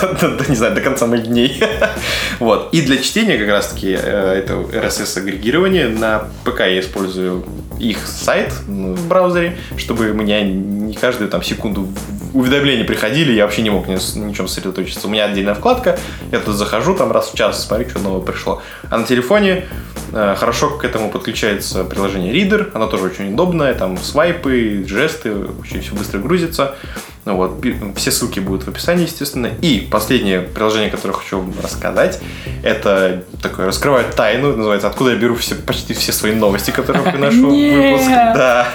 не 0.47 0.55
знаю, 0.55 0.75
до 0.75 0.81
конца 0.81 1.07
моих 1.07 1.27
дней. 1.27 1.61
вот. 2.39 2.73
И 2.73 2.81
для 2.81 2.97
чтения 2.97 3.37
как 3.37 3.49
раз-таки 3.49 3.97
э, 3.99 4.33
это 4.39 4.53
RSS-агрегирование. 4.53 5.87
На 5.89 6.27
ПК 6.43 6.61
я 6.61 6.79
использую 6.79 7.45
их 7.79 7.99
сайт 8.05 8.53
в 8.67 9.07
браузере, 9.07 9.57
чтобы 9.77 10.11
у 10.11 10.13
меня 10.13 10.41
не 10.41 10.93
каждую 10.93 11.29
там 11.29 11.41
секунду 11.41 11.87
уведомления 12.33 12.83
приходили, 12.83 13.31
я 13.31 13.45
вообще 13.45 13.61
не 13.61 13.69
мог 13.69 13.87
ни, 13.87 13.93
ни 13.93 14.33
чем 14.33 14.47
сосредоточиться. 14.47 15.07
У 15.07 15.09
меня 15.09 15.25
отдельная 15.25 15.53
вкладка, 15.53 15.99
я 16.31 16.39
тут 16.39 16.55
захожу 16.55 16.95
там 16.95 17.11
раз 17.11 17.29
в 17.31 17.35
час, 17.35 17.65
смотрю, 17.65 17.89
что 17.89 17.99
новое 17.99 18.21
пришло. 18.21 18.61
А 18.89 18.97
на 18.97 19.05
телефоне 19.05 19.65
э, 20.11 20.35
хорошо 20.37 20.71
к 20.71 20.83
этому 20.83 21.11
подключается 21.11 21.83
приложение 21.83 22.33
Reader, 22.33 22.71
оно 22.73 22.87
тоже 22.87 23.05
очень 23.05 23.33
удобное, 23.33 23.73
там 23.73 23.97
свайпы, 23.97 24.83
жесты, 24.87 25.33
очень 25.61 25.81
все 25.81 25.93
быстро 25.93 26.19
грузится. 26.19 26.75
Ну 27.25 27.37
вот, 27.37 27.63
все 27.95 28.11
ссылки 28.11 28.39
будут 28.39 28.63
в 28.63 28.67
описании, 28.67 29.03
естественно. 29.03 29.49
И 29.61 29.87
последнее 29.89 30.41
приложение, 30.41 30.89
которое 30.89 31.13
хочу 31.13 31.45
рассказать, 31.61 32.19
это 32.63 33.23
такое 33.41 33.67
раскрывает 33.67 34.13
тайну, 34.15 34.55
называется 34.55 34.87
«Откуда 34.87 35.11
я 35.11 35.15
беру 35.15 35.35
все, 35.35 35.55
почти 35.55 35.93
все 35.93 36.11
свои 36.11 36.33
новости, 36.33 36.71
которые 36.71 37.09
приношу 37.11 37.49
в 37.49 37.53
выпуск». 37.53 38.07
Да. 38.09 38.67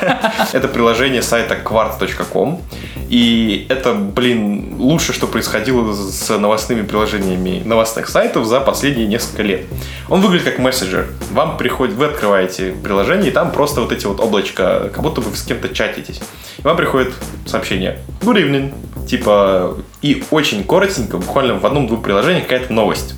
Это 0.52 0.68
приложение 0.68 1.20
сайта 1.20 1.56
quartz.com. 1.62 2.62
И 3.08 3.66
это, 3.70 3.94
блин, 3.94 4.74
лучше, 4.78 5.14
что 5.14 5.26
происходило 5.26 5.94
с 5.94 6.28
новостными 6.36 6.82
приложениями 6.82 7.62
новостных 7.64 8.08
сайтов 8.08 8.46
за 8.46 8.60
последние 8.60 9.06
несколько 9.06 9.42
лет. 9.42 9.62
Он 10.10 10.20
выглядит 10.20 10.44
как 10.44 10.58
мессенджер. 10.58 11.06
Вам 11.32 11.56
приходит, 11.56 11.94
вы 11.94 12.04
открываете 12.04 12.72
приложение, 12.72 13.30
и 13.30 13.32
там 13.32 13.50
просто 13.50 13.80
вот 13.80 13.92
эти 13.92 14.04
вот 14.04 14.20
облачка, 14.20 14.90
как 14.90 15.02
будто 15.02 15.22
вы 15.22 15.34
с 15.34 15.42
кем-то 15.42 15.70
чатитесь. 15.70 16.20
И 16.58 16.62
вам 16.62 16.76
приходит 16.76 17.14
сообщение 17.46 17.98
Good 18.20 18.37
evening. 18.38 18.72
Типа, 19.06 19.76
и 20.02 20.22
очень 20.30 20.64
коротенько, 20.64 21.16
буквально 21.16 21.54
в 21.58 21.64
одном-двух 21.64 22.02
приложениях 22.02 22.44
какая-то 22.44 22.72
новость. 22.72 23.14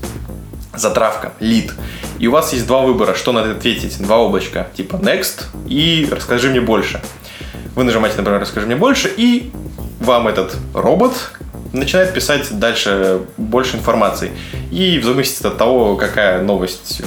Затравка, 0.75 1.33
лид. 1.41 1.75
И 2.19 2.27
у 2.27 2.33
вас 2.33 2.53
есть 2.53 2.67
два 2.67 2.81
выбора, 2.83 3.15
что 3.15 3.33
надо 3.33 3.53
ответить. 3.53 4.01
Два 4.01 4.19
облачка, 4.19 4.69
типа 4.75 4.97
next 4.97 5.47
и 5.69 6.09
расскажи 6.11 6.51
мне 6.51 6.61
больше. 6.61 7.01
Вы 7.75 7.85
нажимаете, 7.85 8.19
например, 8.19 8.41
расскажи 8.41 8.67
мне 8.67 8.77
больше, 8.77 9.13
и 9.17 9.51
вам 10.01 10.29
этот 10.29 10.57
робот 10.75 11.33
начинает 11.73 12.13
писать 12.13 12.59
дальше 12.59 13.23
больше 13.37 13.77
информации. 13.77 14.31
И 14.71 14.99
в 14.99 15.05
зависимости 15.05 15.47
от 15.47 15.59
того, 15.59 15.97
какая 15.97 16.43
новость, 16.43 17.03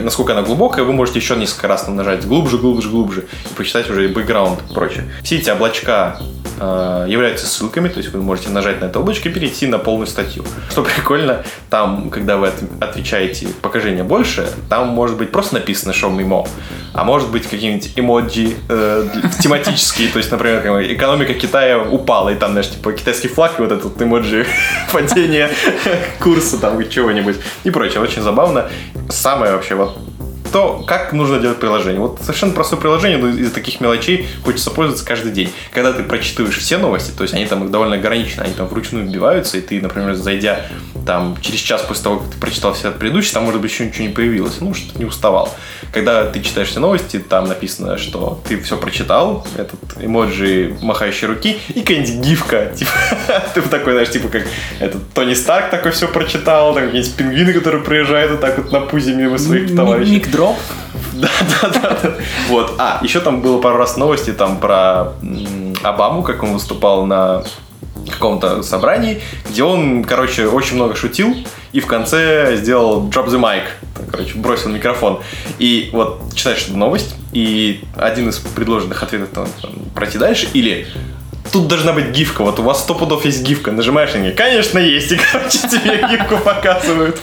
насколько 0.00 0.32
она 0.32 0.42
глубокая, 0.42 0.84
вы 0.84 0.92
можете 0.92 1.18
еще 1.18 1.36
несколько 1.36 1.68
раз 1.68 1.86
нажать 1.88 2.26
глубже, 2.26 2.58
глубже, 2.58 2.88
глубже 2.88 3.26
и 3.50 3.54
прочитать 3.54 3.90
уже 3.90 4.08
бэкграунд 4.08 4.60
и 4.70 4.74
прочее. 4.74 5.04
Все 5.22 5.36
эти 5.36 5.50
облачка 5.50 6.18
э, 6.58 7.06
являются 7.08 7.46
ссылками, 7.46 7.88
то 7.88 7.98
есть 7.98 8.12
вы 8.12 8.22
можете 8.22 8.50
нажать 8.50 8.80
на 8.80 8.86
это 8.86 9.00
облачко 9.00 9.28
и 9.28 9.32
перейти 9.32 9.66
на 9.66 9.78
полную 9.78 10.06
статью. 10.06 10.44
Что 10.70 10.82
прикольно, 10.82 11.44
там, 11.70 12.10
когда 12.10 12.36
вы 12.36 12.50
отвечаете 12.80 13.48
«покажи 13.60 13.92
больше», 14.02 14.48
там 14.68 14.88
может 14.88 15.16
быть 15.16 15.30
просто 15.30 15.54
написано 15.54 15.92
«show 15.92 16.14
me 16.14 16.26
more», 16.26 16.48
а 16.94 17.04
может 17.04 17.30
быть 17.30 17.46
какие-нибудь 17.46 17.92
эмоджи 17.96 18.54
э, 18.68 19.08
тематические, 19.40 20.08
то 20.08 20.18
есть, 20.18 20.30
например, 20.30 20.60
экономика 20.92 21.34
Китая 21.34 21.82
упала, 21.82 22.30
и 22.30 22.34
там, 22.34 22.52
знаешь, 22.52 22.70
типа 22.70 22.92
китайский 22.92 23.28
флаг 23.28 23.58
и 23.58 23.62
вот 23.62 23.72
этот 23.72 23.96
эмоджи 24.02 24.46
падения 24.92 25.50
курса 26.20 26.58
там 26.58 26.80
и 26.80 26.88
чего-нибудь 26.88 27.36
и 27.64 27.70
прочее. 27.70 28.00
Очень 28.00 28.22
забавно. 28.22 28.68
Самое 29.08 29.52
вообще 29.52 29.74
вот 29.74 29.98
то, 30.52 30.84
как 30.86 31.12
нужно 31.12 31.38
делать 31.38 31.58
приложение. 31.58 32.00
Вот 32.00 32.20
совершенно 32.20 32.52
простое 32.52 32.78
приложение, 32.78 33.18
но 33.18 33.28
из 33.28 33.50
таких 33.52 33.80
мелочей 33.80 34.26
хочется 34.44 34.70
пользоваться 34.70 35.04
каждый 35.04 35.32
день. 35.32 35.50
Когда 35.72 35.92
ты 35.92 36.02
прочитываешь 36.02 36.58
все 36.58 36.78
новости, 36.78 37.10
то 37.16 37.22
есть 37.22 37.34
они 37.34 37.46
там 37.46 37.70
довольно 37.70 37.96
ограничены, 37.96 38.42
они 38.42 38.54
там 38.54 38.66
вручную 38.66 39.06
вбиваются, 39.06 39.58
и 39.58 39.60
ты, 39.60 39.80
например, 39.80 40.14
зайдя 40.14 40.66
там 41.06 41.36
через 41.40 41.60
час 41.60 41.82
после 41.82 42.04
того, 42.04 42.18
как 42.18 42.30
ты 42.30 42.38
прочитал 42.38 42.74
все 42.74 42.90
предыдущие, 42.90 43.34
там, 43.34 43.44
может 43.44 43.60
быть, 43.60 43.70
еще 43.70 43.86
ничего 43.86 44.06
не 44.06 44.12
появилось, 44.12 44.60
ну, 44.60 44.74
что-то 44.74 44.98
не 44.98 45.04
уставал. 45.04 45.52
Когда 45.92 46.24
ты 46.24 46.40
читаешь 46.40 46.68
все 46.68 46.80
новости, 46.80 47.18
там 47.18 47.48
написано, 47.48 47.98
что 47.98 48.40
ты 48.46 48.60
все 48.60 48.76
прочитал, 48.76 49.46
этот 49.56 49.80
эмоджи 50.00 50.76
махающей 50.80 51.26
руки, 51.26 51.58
и 51.68 51.80
какая-нибудь 51.80 52.26
гифка, 52.26 52.72
типа, 52.76 52.90
ты 53.54 53.62
такой, 53.62 53.92
знаешь, 53.92 54.10
типа, 54.10 54.28
как 54.28 54.46
этот 54.78 55.12
Тони 55.12 55.34
Старк 55.34 55.70
такой 55.70 55.92
все 55.92 56.08
прочитал, 56.08 56.74
там 56.74 56.86
какие-нибудь 56.86 57.14
пингвины, 57.14 57.52
которые 57.52 57.82
приезжают 57.82 58.32
вот 58.32 58.40
так 58.40 58.58
вот 58.58 58.72
на 58.72 58.80
пузе 58.80 59.14
мимо 59.14 59.38
своих 59.38 59.74
товарищей. 59.74 60.12
Дроп. 60.42 60.56
Да, 61.12 61.28
да, 61.62 61.68
да. 61.68 62.14
Вот. 62.48 62.74
А, 62.78 62.98
еще 63.02 63.20
там 63.20 63.42
было 63.42 63.60
пару 63.60 63.76
раз 63.76 63.96
новости 63.96 64.32
там 64.32 64.58
про 64.58 65.12
Обаму, 65.82 66.22
как 66.22 66.42
он 66.42 66.54
выступал 66.54 67.06
на 67.06 67.44
каком-то 68.10 68.62
собрании, 68.62 69.20
где 69.48 69.62
он, 69.62 70.02
короче, 70.02 70.48
очень 70.48 70.74
много 70.74 70.96
шутил 70.96 71.36
и 71.72 71.80
в 71.80 71.86
конце 71.86 72.56
сделал 72.56 73.08
drop 73.08 73.28
the 73.28 73.38
mic, 73.38 73.62
короче, 74.10 74.36
бросил 74.36 74.70
микрофон. 74.70 75.20
И 75.58 75.90
вот 75.92 76.22
читаешь 76.34 76.64
эту 76.64 76.76
новость, 76.76 77.14
и 77.32 77.84
один 77.96 78.28
из 78.28 78.38
предложенных 78.38 79.02
ответов 79.02 79.28
там, 79.32 79.46
пройти 79.94 80.18
дальше, 80.18 80.48
или 80.52 80.88
тут 81.52 81.68
должна 81.68 81.92
быть 81.92 82.10
гифка. 82.10 82.42
Вот 82.42 82.58
у 82.58 82.62
вас 82.62 82.80
сто 82.80 82.94
пудов 82.94 83.24
есть 83.24 83.42
гифка. 83.42 83.70
Нажимаешь 83.70 84.12
на 84.14 84.18
нее. 84.18 84.32
Конечно, 84.32 84.78
есть. 84.78 85.12
И, 85.12 85.16
короче, 85.32 85.58
тебе 85.58 86.04
гифку 86.10 86.38
показывают. 86.38 87.20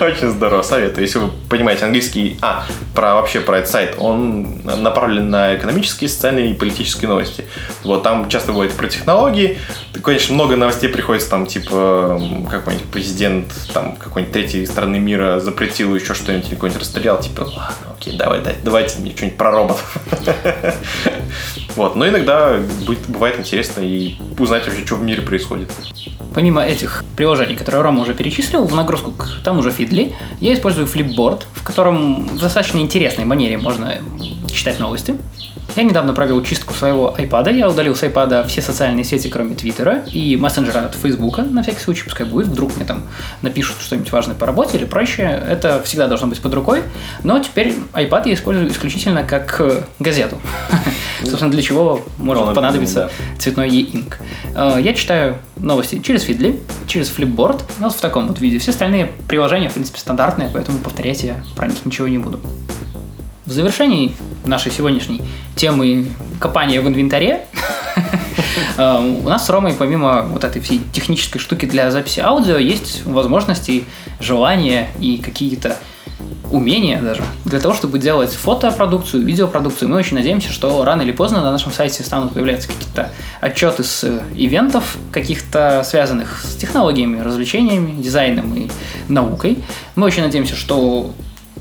Очень 0.00 0.30
здорово. 0.30 0.62
Советую. 0.62 1.04
Если 1.04 1.18
вы 1.18 1.30
понимаете 1.48 1.84
английский... 1.84 2.38
А, 2.40 2.64
про 2.94 3.14
вообще 3.14 3.40
про 3.40 3.58
этот 3.58 3.70
сайт. 3.70 3.94
Он 3.98 4.62
направлен 4.64 5.30
на 5.30 5.54
экономические, 5.54 6.08
социальные 6.08 6.50
и 6.50 6.54
политические 6.54 7.08
новости. 7.08 7.44
Вот 7.84 8.02
там 8.02 8.28
часто 8.28 8.52
бывает 8.52 8.72
про 8.72 8.88
технологии. 8.88 9.58
Конечно, 10.02 10.34
много 10.34 10.56
новостей 10.56 10.88
приходится 10.88 11.28
там, 11.28 11.46
типа, 11.46 12.20
какой-нибудь 12.50 12.88
президент 12.88 13.52
там 13.72 13.96
какой-нибудь 13.96 14.32
третьей 14.32 14.66
страны 14.66 14.98
мира 14.98 15.40
запретил 15.40 15.94
еще 15.94 16.14
что-нибудь, 16.14 16.48
какой-нибудь 16.48 16.80
расстрелял. 16.80 17.20
Типа, 17.20 17.42
ладно, 17.42 17.96
окей, 17.98 18.16
давай, 18.16 18.40
давайте 18.62 18.98
мне 19.00 19.14
что-нибудь 19.14 19.36
про 19.36 19.50
роботов. 19.50 19.98
Вот, 21.76 21.94
но 21.94 22.08
иногда 22.08 22.58
бывает 23.08 23.38
интересно 23.38 23.82
и 23.82 24.16
узнать 24.38 24.66
вообще, 24.66 24.84
что 24.84 24.96
в 24.96 25.02
мире 25.02 25.20
происходит. 25.20 25.70
Помимо 26.34 26.62
этих 26.62 27.04
приложений, 27.16 27.56
которые 27.56 27.82
Рома 27.82 28.02
уже 28.02 28.14
перечислил, 28.14 28.64
в 28.64 28.74
нагрузку 28.74 29.12
к 29.12 29.28
тому 29.44 29.62
же 29.62 29.70
Фидли, 29.70 30.14
я 30.40 30.54
использую 30.54 30.86
Flipboard, 30.86 31.44
в 31.52 31.62
котором 31.62 32.26
в 32.26 32.38
достаточно 32.40 32.78
интересной 32.78 33.26
манере 33.26 33.58
можно 33.58 33.94
читать 34.50 34.80
новости. 34.80 35.16
Я 35.76 35.82
недавно 35.82 36.14
провел 36.14 36.42
чистку 36.42 36.72
своего 36.72 37.14
iPad. 37.18 37.54
Я 37.54 37.68
удалил 37.68 37.94
с 37.94 38.02
iPad 38.02 38.46
все 38.48 38.62
социальные 38.62 39.04
сети, 39.04 39.28
кроме 39.28 39.54
Твиттера 39.54 40.04
и 40.10 40.34
мессенджера 40.36 40.86
от 40.86 40.94
Фейсбука, 40.94 41.42
на 41.42 41.62
всякий 41.62 41.80
случай, 41.80 42.04
пускай 42.04 42.26
будет. 42.26 42.46
Вдруг 42.46 42.74
мне 42.76 42.86
там 42.86 43.02
напишут 43.42 43.76
что-нибудь 43.80 44.10
важное 44.10 44.34
по 44.34 44.46
работе 44.46 44.78
или 44.78 44.86
прочее. 44.86 45.42
Это 45.46 45.82
всегда 45.82 46.06
должно 46.06 46.28
быть 46.28 46.40
под 46.40 46.54
рукой. 46.54 46.82
Но 47.22 47.38
теперь 47.40 47.74
iPad 47.92 48.22
я 48.28 48.34
использую 48.34 48.70
исключительно 48.70 49.24
как 49.24 49.60
э, 49.60 49.82
газету. 49.98 50.40
Собственно, 51.24 51.50
для 51.50 51.62
чего 51.62 52.02
может 52.18 52.54
понадобиться 52.54 53.10
цветной 53.38 53.68
e-ink. 53.70 54.14
Э, 54.54 54.78
я 54.80 54.94
читаю 54.94 55.38
новости 55.56 56.00
через 56.00 56.22
Фидли, 56.22 56.60
через 56.86 57.10
Flipboard, 57.10 57.62
вот 57.78 57.94
в 57.94 58.00
таком 58.00 58.28
вот 58.28 58.40
виде. 58.40 58.58
Все 58.58 58.70
остальные 58.70 59.12
приложения, 59.28 59.68
в 59.68 59.74
принципе, 59.74 59.98
стандартные, 59.98 60.50
поэтому 60.52 60.78
повторять 60.78 61.22
я 61.22 61.36
про 61.56 61.66
них 61.66 61.84
ничего 61.84 62.08
не 62.08 62.18
буду. 62.18 62.40
В 63.44 63.52
завершении 63.52 64.14
нашей 64.44 64.72
сегодняшней 64.72 65.22
темы 65.54 66.06
копания 66.40 66.82
в 66.82 66.88
инвентаре 66.88 67.46
э, 68.76 69.18
у 69.24 69.28
нас 69.28 69.46
с 69.46 69.50
Ромой, 69.50 69.72
помимо 69.72 70.22
вот 70.22 70.44
этой 70.44 70.60
всей 70.60 70.80
технической 70.92 71.40
штуки 71.40 71.66
для 71.66 71.90
записи 71.90 72.20
аудио, 72.20 72.58
есть 72.58 73.04
возможности, 73.06 73.84
желания 74.20 74.88
и 75.00 75.18
какие-то 75.18 75.76
умения 76.50 77.00
даже 77.00 77.22
для 77.44 77.60
того, 77.60 77.74
чтобы 77.74 77.98
делать 77.98 78.30
фотопродукцию, 78.30 79.24
видеопродукцию. 79.24 79.88
Мы 79.88 79.96
очень 79.96 80.16
надеемся, 80.16 80.50
что 80.52 80.84
рано 80.84 81.02
или 81.02 81.12
поздно 81.12 81.42
на 81.42 81.50
нашем 81.50 81.72
сайте 81.72 82.02
станут 82.02 82.32
появляться 82.32 82.68
какие-то 82.68 83.10
отчеты 83.40 83.84
с 83.84 84.04
ивентов, 84.34 84.96
каких-то 85.12 85.82
связанных 85.84 86.44
с 86.44 86.56
технологиями, 86.56 87.20
развлечениями, 87.20 88.00
дизайном 88.00 88.54
и 88.54 88.70
наукой. 89.08 89.58
Мы 89.94 90.06
очень 90.06 90.22
надеемся, 90.22 90.56
что 90.56 91.12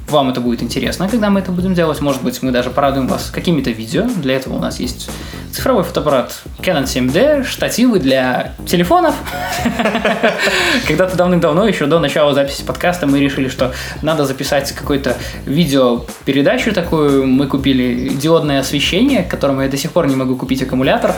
вам 0.08 0.30
это 0.30 0.42
будет 0.42 0.62
интересно, 0.62 1.10
когда 1.10 1.30
мы 1.30 1.40
это 1.40 1.52
будем 1.52 1.74
делать. 1.74 2.00
Может 2.02 2.24
быть, 2.24 2.42
мы 2.42 2.52
даже 2.52 2.70
порадуем 2.70 3.08
вас 3.08 3.30
какими-то 3.32 3.72
видео. 3.72 4.08
Для 4.22 4.36
этого 4.36 4.56
у 4.56 4.60
нас 4.60 4.80
есть 4.80 5.10
цифровой 5.52 5.84
фотоаппарат 5.84 6.42
Canon 6.60 6.84
7D, 6.84 7.44
штативы 7.46 8.00
для 8.00 8.54
телефонов. 8.68 9.16
Когда-то 10.88 11.16
давным-давно, 11.16 11.68
еще 11.68 11.86
до 11.86 12.00
начала 12.00 12.34
записи 12.34 12.64
подкаста, 12.64 13.08
мы 13.08 13.20
решили, 13.20 13.48
что 13.48 13.74
надо 14.02 14.26
записать 14.26 14.72
какой-то 14.74 15.18
видеопередачу 15.46 16.74
такую. 16.74 17.26
Мы 17.26 17.48
купили 17.48 18.10
диодное 18.10 18.60
освещение, 18.60 19.24
которому 19.24 19.62
я 19.62 19.70
до 19.70 19.78
сих 19.78 19.92
пор 19.92 20.08
не 20.08 20.16
могу 20.16 20.36
купить 20.36 20.62
аккумулятор. 20.62 21.14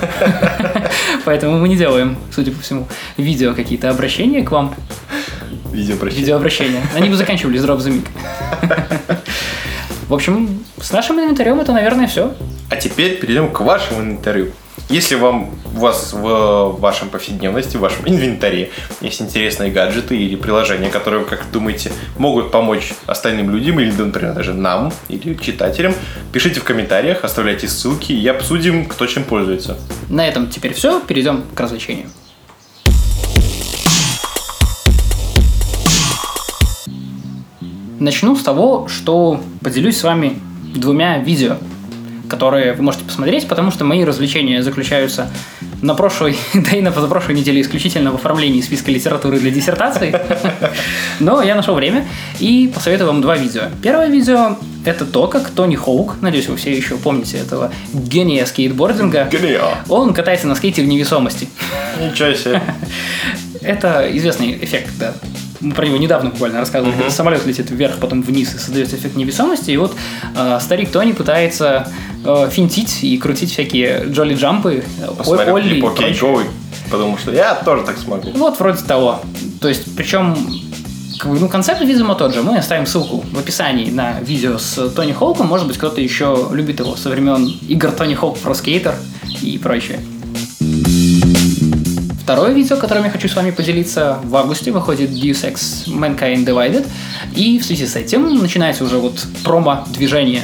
Поэтому 1.25 1.57
мы 1.57 1.67
не 1.67 1.75
делаем, 1.75 2.17
судя 2.31 2.51
по 2.51 2.61
всему, 2.61 2.87
видео 3.17 3.53
какие-то 3.53 3.89
обращения 3.89 4.43
к 4.43 4.51
вам. 4.51 4.75
Видеообращения. 5.71 6.21
Видеообращения. 6.21 6.81
Они 6.95 7.09
бы 7.09 7.15
заканчивались 7.15 7.61
drop 7.61 7.77
the 7.79 8.03
mic. 8.03 9.17
В 10.07 10.13
общем, 10.13 10.63
с 10.81 10.91
нашим 10.91 11.19
инвентарем 11.19 11.59
это, 11.59 11.73
наверное, 11.73 12.07
все. 12.07 12.33
А 12.69 12.77
теперь 12.77 13.19
перейдем 13.19 13.51
к 13.51 13.59
вашему 13.59 14.01
инвентарю. 14.01 14.53
Если 14.89 15.15
вам 15.15 15.49
у 15.75 15.79
вас 15.79 16.13
в 16.13 16.77
вашем 16.79 17.09
повседневности, 17.09 17.75
в 17.75 17.81
вашем 17.81 18.07
инвентаре 18.07 18.71
есть 19.01 19.21
интересные 19.21 19.69
гаджеты 19.69 20.15
или 20.15 20.37
приложения, 20.37 20.89
которые, 20.89 21.25
как 21.25 21.43
думаете, 21.51 21.91
могут 22.17 22.51
помочь 22.51 22.93
остальным 23.05 23.49
людям 23.49 23.81
или, 23.81 23.91
например, 23.91 24.33
даже 24.33 24.53
нам 24.53 24.93
или 25.09 25.33
читателям, 25.33 25.93
пишите 26.31 26.61
в 26.61 26.63
комментариях, 26.63 27.25
оставляйте 27.25 27.67
ссылки 27.67 28.13
и 28.13 28.27
обсудим, 28.29 28.85
кто 28.85 29.07
чем 29.07 29.25
пользуется. 29.25 29.77
На 30.09 30.25
этом 30.25 30.49
теперь 30.49 30.73
все. 30.73 31.01
Перейдем 31.01 31.43
к 31.53 31.59
развлечению. 31.59 32.07
Начну 37.99 38.35
с 38.35 38.43
того, 38.43 38.87
что 38.87 39.41
поделюсь 39.63 39.97
с 39.97 40.03
вами 40.03 40.39
двумя 40.75 41.17
видео, 41.17 41.57
которые 42.29 42.73
вы 42.73 42.83
можете 42.83 43.05
посмотреть, 43.05 43.47
потому 43.47 43.71
что 43.71 43.85
мои 43.85 44.03
развлечения 44.03 44.61
заключаются 44.61 45.31
на 45.81 45.95
прошлой, 45.95 46.37
да 46.53 46.77
и 46.77 46.81
на 46.81 46.91
позапрошлой 46.91 47.35
неделе 47.35 47.61
исключительно 47.61 48.11
в 48.11 48.15
оформлении 48.15 48.61
списка 48.61 48.91
литературы 48.91 49.39
для 49.39 49.49
диссертации. 49.49 50.15
Но 51.19 51.41
я 51.41 51.55
нашел 51.55 51.73
время 51.73 52.05
и 52.39 52.71
посоветую 52.73 53.07
вам 53.07 53.21
два 53.21 53.35
видео. 53.35 53.63
Первое 53.81 54.07
видео— 54.07 54.57
это 54.85 55.05
то, 55.05 55.27
как 55.27 55.49
Тони 55.49 55.75
Хоук, 55.75 56.21
надеюсь, 56.21 56.47
вы 56.47 56.57
все 56.57 56.75
еще 56.75 56.97
помните 56.97 57.37
этого 57.37 57.71
гения 57.93 58.45
скейтбординга. 58.45 59.27
Гения. 59.31 59.61
Он 59.89 60.13
катается 60.13 60.47
на 60.47 60.55
скейте 60.55 60.83
в 60.83 60.87
невесомости. 60.87 61.49
Ничего 61.99 62.33
себе. 62.33 62.61
Это 63.61 64.07
известный 64.13 64.53
эффект, 64.61 64.91
да, 64.99 65.13
мы 65.59 65.73
про 65.73 65.85
него 65.85 65.97
недавно 65.97 66.29
буквально 66.29 66.59
рассказывали, 66.59 66.93
uh-huh. 66.93 66.97
когда 66.97 67.11
самолет 67.11 67.45
летит 67.45 67.69
вверх, 67.69 67.97
потом 67.97 68.21
вниз 68.21 68.53
и 68.55 68.57
создается 68.57 68.95
эффект 68.95 69.15
невесомости. 69.15 69.71
И 69.71 69.77
вот 69.77 69.95
э, 70.35 70.59
старик 70.61 70.91
Тони 70.91 71.13
пытается 71.13 71.91
э, 72.23 72.49
финтить 72.51 73.03
и 73.03 73.17
крутить 73.17 73.51
всякие 73.51 74.05
джоли 74.07 74.35
джампы, 74.35 74.83
Посмотрел 75.17 75.55
Олли. 75.55 75.85
Окей, 75.85 76.13
okay, 76.13 76.45
потому 76.89 77.17
что 77.17 77.31
я 77.31 77.55
тоже 77.55 77.83
так 77.83 77.97
смогу. 77.97 78.31
Вот 78.35 78.59
вроде 78.59 78.83
того. 78.83 79.21
То 79.61 79.67
есть, 79.67 79.95
причем 79.95 80.35
как 81.19 81.31
бы, 81.31 81.39
ну, 81.39 81.49
концепт, 81.49 81.81
видимо, 81.81 82.15
тот 82.15 82.33
же. 82.33 82.43
Мы 82.43 82.57
оставим 82.57 82.85
ссылку 82.85 83.23
в 83.31 83.39
описании 83.39 83.89
на 83.89 84.19
видео 84.19 84.57
с 84.57 84.89
Тони 84.89 85.13
Хоуком. 85.13 85.47
Может 85.47 85.67
быть, 85.67 85.77
кто-то 85.77 85.99
еще 85.99 86.49
любит 86.51 86.79
его 86.79 86.95
со 86.95 87.09
времен 87.09 87.45
игр 87.67 87.91
Тони 87.91 88.13
Хоук 88.13 88.37
про 88.37 88.53
скейтер 88.53 88.95
и 89.41 89.57
прочее. 89.57 89.99
Второе 92.27 92.51
видео, 92.51 92.75
которым 92.75 93.05
я 93.05 93.09
хочу 93.09 93.29
с 93.29 93.35
вами 93.37 93.51
поделиться. 93.51 94.19
В 94.21 94.35
августе 94.35 94.71
выходит 94.71 95.11
Deus 95.11 95.49
Ex 95.49 95.87
Mankind 95.87 96.43
Divided. 96.43 96.85
И 97.33 97.57
в 97.57 97.63
связи 97.63 97.87
с 97.87 97.95
этим 97.95 98.41
начинается 98.41 98.83
уже 98.83 98.97
вот 98.97 99.25
промо-движение 99.45 100.41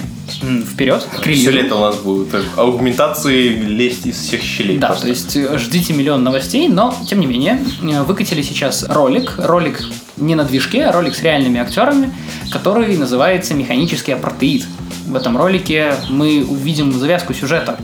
вперед 0.72 1.06
к 1.22 1.28
релизу. 1.28 1.42
Все 1.42 1.52
лето 1.52 1.76
у 1.76 1.82
нас 1.82 1.98
будут 1.98 2.30
аугментации 2.56 3.50
лезть 3.50 4.06
из 4.06 4.16
всех 4.16 4.42
щелей. 4.42 4.78
Да, 4.78 4.88
просто. 4.88 5.04
то 5.04 5.10
есть 5.10 5.36
э, 5.36 5.58
ждите 5.58 5.92
миллион 5.92 6.24
новостей, 6.24 6.70
но 6.70 6.96
тем 7.06 7.20
не 7.20 7.28
менее 7.28 7.60
э, 7.82 8.04
выкатили 8.04 8.42
сейчас 8.42 8.86
ролик. 8.88 9.34
Ролик 9.38 9.82
не 10.16 10.36
на 10.36 10.46
движке, 10.46 10.86
а 10.86 10.94
ролик 10.94 11.14
с 11.16 11.22
реальными 11.22 11.60
актерами, 11.60 12.14
который 12.50 12.96
называется 12.96 13.56
«Механический 13.56 14.14
апартеид». 14.14 14.66
В 15.06 15.18
этом 15.18 15.36
ролике 15.36 15.96
мы 16.10 16.46
увидим 16.46 16.98
завязку 16.98 17.34
сюжета 17.34 17.78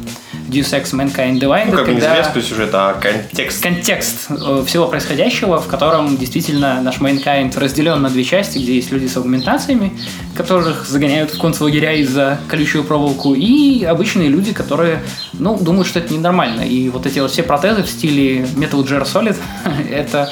Deus 0.50 0.74
Ex 0.74 0.94
Mankind 0.94 1.40
Divided. 1.40 1.72
Ну, 1.72 1.78
как 1.78 1.86
когда... 1.86 1.94
не 1.94 2.02
завязку 2.02 2.42
сюжета, 2.42 2.90
а 2.90 2.94
контекст. 2.94 3.62
Контекст 3.62 4.28
э, 4.30 4.64
всего 4.66 4.88
происходящего, 4.88 5.60
в 5.60 5.68
котором 5.68 6.18
действительно 6.18 6.82
наш 6.82 7.00
Mankind 7.00 7.58
разделен 7.60 8.02
на 8.02 8.10
две 8.10 8.24
части, 8.24 8.58
где 8.58 8.76
есть 8.76 8.92
люди 8.92 9.08
с 9.08 9.18
аугментациями, 9.18 9.94
которых 10.36 10.88
загоняют 10.88 11.32
в 11.32 11.40
концлагеря 11.40 11.94
из-за 11.94 12.40
колючую 12.48 12.84
проволоку, 12.84 13.34
и 13.34 13.84
обычные 13.84 14.30
люди, 14.30 14.54
которые, 14.54 15.02
ну, 15.34 15.58
думают, 15.58 15.88
что 15.88 16.00
это 16.00 16.14
ненормально. 16.14 16.62
И 16.62 16.90
вот 16.90 17.06
эти 17.06 17.20
вот 17.20 17.32
все 17.32 17.44
протезы 17.44 17.84
в 17.84 17.90
стиле 17.90 18.42
Metal 18.56 18.84
Gear 18.84 19.04
Solid, 19.04 19.38
это 19.92 20.32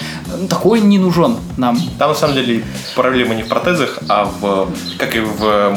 такой 0.50 0.82
не 0.82 0.98
нужен 0.98 1.38
нам. 1.58 1.80
Там, 2.00 2.10
на 2.10 2.16
самом 2.16 2.36
деле, 2.36 2.64
проблема 2.96 3.36
не 3.36 3.44
в 3.44 3.48
протезах, 3.48 4.00
а 4.10 4.26
в, 4.26 4.70
как 4.98 5.16
и 5.16 5.20
в 5.20 5.76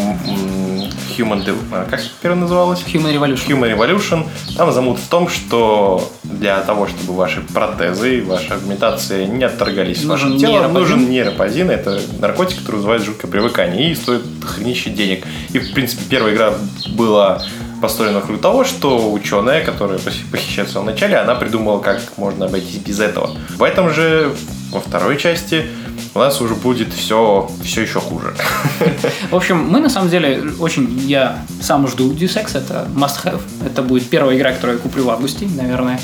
Human, 1.20 1.44
а 1.72 1.86
как 1.88 2.00
первое 2.22 2.40
называлось? 2.40 2.80
Human 2.80 3.14
Revolution. 3.14 3.48
Human 3.48 3.76
Revolution. 3.76 4.28
Там 4.56 4.72
замут 4.72 4.98
в 4.98 5.08
том, 5.08 5.28
что 5.28 6.10
для 6.22 6.60
того, 6.60 6.86
чтобы 6.86 7.14
ваши 7.14 7.40
протезы, 7.40 8.22
ваша 8.22 8.54
агментация 8.54 9.26
не 9.26 9.44
отторгались 9.44 10.02
нужен 10.02 10.32
вашим 10.32 10.38
телом, 10.38 10.72
нужен 10.72 11.10
нейропозин. 11.10 11.70
Это 11.70 12.00
наркотик, 12.18 12.60
который 12.60 12.76
вызывает 12.76 13.02
жуткое 13.04 13.30
привыкание 13.30 13.90
и 13.90 13.94
стоит 13.94 14.22
хренище 14.44 14.90
денег. 14.90 15.24
И, 15.52 15.58
в 15.58 15.72
принципе, 15.72 16.02
первая 16.08 16.34
игра 16.34 16.54
была 16.90 17.42
построена 17.80 18.20
вокруг 18.20 18.40
того, 18.40 18.64
что 18.64 19.10
ученая, 19.10 19.64
которая 19.64 19.98
похищает 20.30 20.68
в 20.68 20.72
самом 20.72 20.86
начале, 20.86 21.16
она 21.16 21.34
придумала, 21.34 21.80
как 21.80 22.00
можно 22.16 22.46
обойтись 22.46 22.76
без 22.76 23.00
этого. 23.00 23.36
В 23.56 23.62
этом 23.62 23.92
же, 23.92 24.34
во 24.70 24.80
второй 24.80 25.16
части, 25.16 25.66
у 26.14 26.18
нас 26.18 26.40
уже 26.40 26.54
будет 26.54 26.92
все, 26.92 27.50
все 27.62 27.82
еще 27.82 28.00
хуже. 28.00 28.34
В 29.30 29.34
общем, 29.34 29.58
мы 29.68 29.80
на 29.80 29.88
самом 29.88 30.10
деле 30.10 30.52
очень, 30.58 30.98
я 31.06 31.44
сам 31.60 31.86
жду 31.88 32.12
Deus 32.12 32.36
Ex, 32.36 32.56
это 32.56 32.88
must 32.94 33.24
have. 33.24 33.40
Это 33.64 33.82
будет 33.82 34.08
первая 34.08 34.36
игра, 34.36 34.52
которую 34.52 34.78
я 34.78 34.82
куплю 34.82 35.04
в 35.04 35.10
августе, 35.10 35.46
наверное 35.56 36.00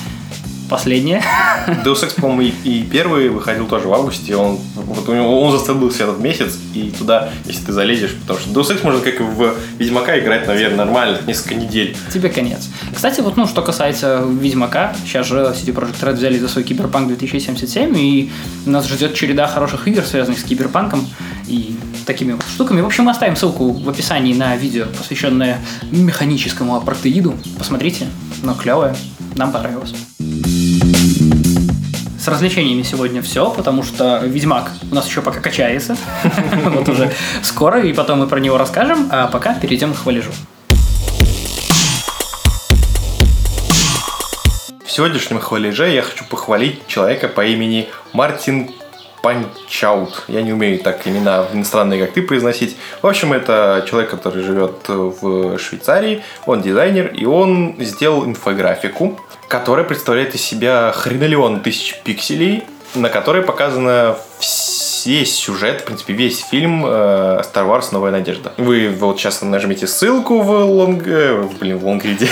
последняя. 0.69 1.23
Deus 1.85 2.03
Ex, 2.03 2.21
по-моему, 2.21 2.43
и, 2.43 2.69
и 2.69 2.83
первый 2.83 3.29
выходил 3.29 3.67
тоже 3.67 3.89
в 3.89 3.95
августе. 3.95 4.37
Он, 4.37 4.59
вот 4.75 5.09
у 5.09 5.15
него, 5.15 5.43
он 5.43 5.53
застолбился 5.53 6.05
этот 6.05 6.19
месяц, 6.21 6.59
и 6.75 6.91
туда, 6.91 7.31
если 7.45 7.67
ты 7.67 7.73
залезешь, 7.73 8.15
потому 8.15 8.39
что 8.39 8.51
Deus 8.51 8.75
Ex 8.75 8.85
можно 8.85 9.01
как 9.01 9.21
и 9.21 9.23
в 9.23 9.55
Ведьмака 9.79 10.19
играть, 10.19 10.47
наверное, 10.47 10.85
нормально, 10.85 11.19
несколько 11.27 11.55
недель. 11.55 11.97
Тебе 12.13 12.29
конец. 12.29 12.69
Кстати, 12.95 13.21
вот, 13.21 13.37
ну, 13.37 13.47
что 13.47 13.63
касается 13.63 14.25
Ведьмака, 14.27 14.95
сейчас 15.05 15.27
же 15.27 15.55
CD 15.57 15.75
Projekt 15.75 16.01
Red 16.01 16.15
взяли 16.15 16.39
за 16.39 16.49
свой 16.49 16.65
Киберпанк 16.65 17.09
2077, 17.09 17.97
и 17.97 18.31
нас 18.65 18.89
ждет 18.89 19.15
череда 19.15 19.47
хороших 19.47 19.89
игр, 19.89 20.03
связанных 20.03 20.39
с 20.39 20.45
Киберпанком 20.45 21.07
и 21.47 21.77
такими 22.07 22.33
вот 22.33 22.43
штуками. 22.43 22.81
В 22.81 22.87
общем, 22.87 23.05
мы 23.05 23.11
оставим 23.11 23.37
ссылку 23.37 23.73
в 23.73 23.89
описании 23.89 24.35
на 24.35 24.57
видео, 24.57 24.87
посвященное 24.97 25.61
механическому 25.91 26.77
апартеиду. 26.77 27.35
Посмотрите, 27.59 28.07
но 28.43 28.55
клевое. 28.55 28.95
Нам 29.35 29.53
понравилось. 29.53 29.95
С 32.27 32.29
развлечениями 32.29 32.83
сегодня 32.83 33.23
все, 33.23 33.53
потому 33.53 33.85
что 33.85 34.19
Ведьмак 34.25 34.73
у 34.91 34.95
нас 34.97 35.07
еще 35.07 35.23
пока 35.23 35.39
качается. 35.39 35.97
Вот 36.65 36.89
уже 36.89 37.13
скоро, 37.45 37.81
и 37.81 37.93
потом 37.93 38.19
мы 38.19 38.27
про 38.27 38.41
него 38.41 38.59
расскажем. 38.59 39.09
А 39.13 39.29
пока 39.29 39.55
перейдем 39.55 39.95
к 39.95 39.99
хвалежу. 39.99 40.33
В 44.85 44.91
сегодняшнем 44.91 45.39
хвалеже 45.39 45.89
я 45.89 46.03
хочу 46.03 46.25
похвалить 46.25 46.85
человека 46.89 47.29
по 47.29 47.47
имени 47.47 47.87
Мартин 48.13 48.73
Панчаут. 49.23 50.25
Я 50.29 50.43
не 50.43 50.53
умею 50.53 50.79
так 50.79 51.07
имена 51.07 51.47
иностранные, 51.53 52.05
как 52.05 52.15
ты, 52.15 52.23
произносить. 52.23 52.77
В 53.03 53.07
общем, 53.07 53.33
это 53.33 53.85
человек, 53.89 54.11
который 54.11 54.43
живет 54.43 54.89
в 54.89 55.59
Швейцарии. 55.59 56.23
Он 56.47 56.63
дизайнер, 56.63 57.09
и 57.09 57.25
он 57.25 57.77
сделал 57.79 58.25
инфографику 58.25 59.19
которая 59.49 59.85
представляет 59.85 60.35
из 60.35 60.43
себя 60.43 60.93
хренолеон 60.93 61.61
тысяч 61.61 62.01
пикселей, 62.03 62.65
на 62.95 63.09
которой 63.09 63.43
показано 63.43 64.17
весь 65.07 65.35
сюжет, 65.35 65.83
в 65.83 65.85
принципе, 65.85 66.13
весь 66.13 66.41
фильм 66.41 66.85
э, 66.85 67.43
Star 67.43 67.67
Wars 67.67 67.89
Новая 67.93 68.11
Надежда. 68.11 68.53
Вы 68.57 68.89
вот 68.89 69.19
сейчас 69.19 69.43
нажмите 69.43 69.87
ссылку 69.87 70.41
в 70.41 70.51
лонг... 70.51 71.07
Э, 71.07 71.49
блин, 71.61 71.79
в 71.79 71.87
лонгриде, 71.87 72.29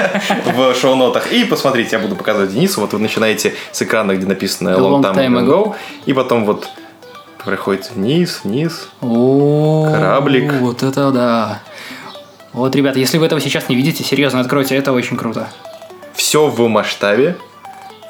в 0.46 0.74
шоу-нотах, 0.74 1.32
и 1.32 1.44
посмотрите, 1.44 1.96
я 1.96 1.98
буду 1.98 2.16
показывать 2.16 2.52
Денису. 2.52 2.80
Вот 2.80 2.92
вы 2.92 2.98
начинаете 2.98 3.54
с 3.72 3.82
экрана, 3.82 4.14
где 4.14 4.26
написано 4.26 4.70
Long, 4.70 5.00
long 5.00 5.14
Time 5.14 5.44
ago, 5.44 5.74
и 6.06 6.12
потом 6.12 6.44
вот 6.44 6.68
проходите 7.44 7.90
вниз, 7.94 8.40
вниз, 8.44 8.88
кораблик. 9.00 10.52
Вот 10.54 10.82
это 10.82 11.10
да. 11.10 11.62
Вот, 12.52 12.74
ребята, 12.74 12.98
если 12.98 13.18
вы 13.18 13.26
этого 13.26 13.40
сейчас 13.40 13.68
не 13.68 13.76
видите, 13.76 14.04
серьезно 14.04 14.40
откройте, 14.40 14.76
это 14.76 14.92
очень 14.92 15.16
круто 15.16 15.48
все 16.18 16.48
в 16.48 16.68
масштабе, 16.68 17.36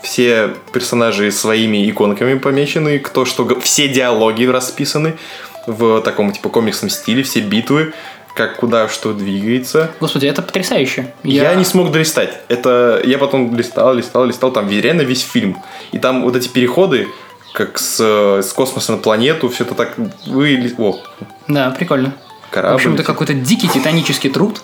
все 0.02 0.54
персонажи 0.72 1.30
своими 1.32 1.88
иконками 1.90 2.38
помечены, 2.38 2.98
кто 2.98 3.24
что, 3.24 3.58
все 3.60 3.88
диалоги 3.88 4.44
расписаны 4.44 5.16
в 5.66 6.00
таком 6.00 6.32
типа 6.32 6.48
комиксном 6.48 6.90
стиле, 6.90 7.22
все 7.22 7.40
битвы, 7.40 7.92
как 8.34 8.56
куда 8.56 8.88
что 8.88 9.12
двигается. 9.12 9.90
Господи, 10.00 10.26
это 10.26 10.42
потрясающе. 10.42 11.12
Я, 11.24 11.50
я 11.50 11.54
не 11.56 11.64
смог 11.64 11.90
долистать. 11.90 12.38
Это 12.48 13.02
я 13.04 13.18
потом 13.18 13.54
листал, 13.56 13.94
листал, 13.94 14.24
листал, 14.24 14.52
там 14.52 14.70
реально 14.70 15.02
весь 15.02 15.22
фильм. 15.22 15.58
И 15.92 15.98
там 15.98 16.22
вот 16.22 16.36
эти 16.36 16.48
переходы, 16.48 17.08
как 17.52 17.78
с, 17.78 18.00
с 18.00 18.52
космоса 18.52 18.92
на 18.92 18.98
планету, 18.98 19.48
все 19.48 19.64
это 19.64 19.74
так 19.74 19.94
вы... 20.26 20.72
О. 20.78 21.00
Да, 21.48 21.70
прикольно. 21.70 22.14
Корабль. 22.50 22.72
В 22.72 22.76
общем, 22.76 22.94
это 22.94 23.02
какой-то 23.02 23.34
дикий 23.34 23.68
титанический 23.68 24.30
труд 24.30 24.62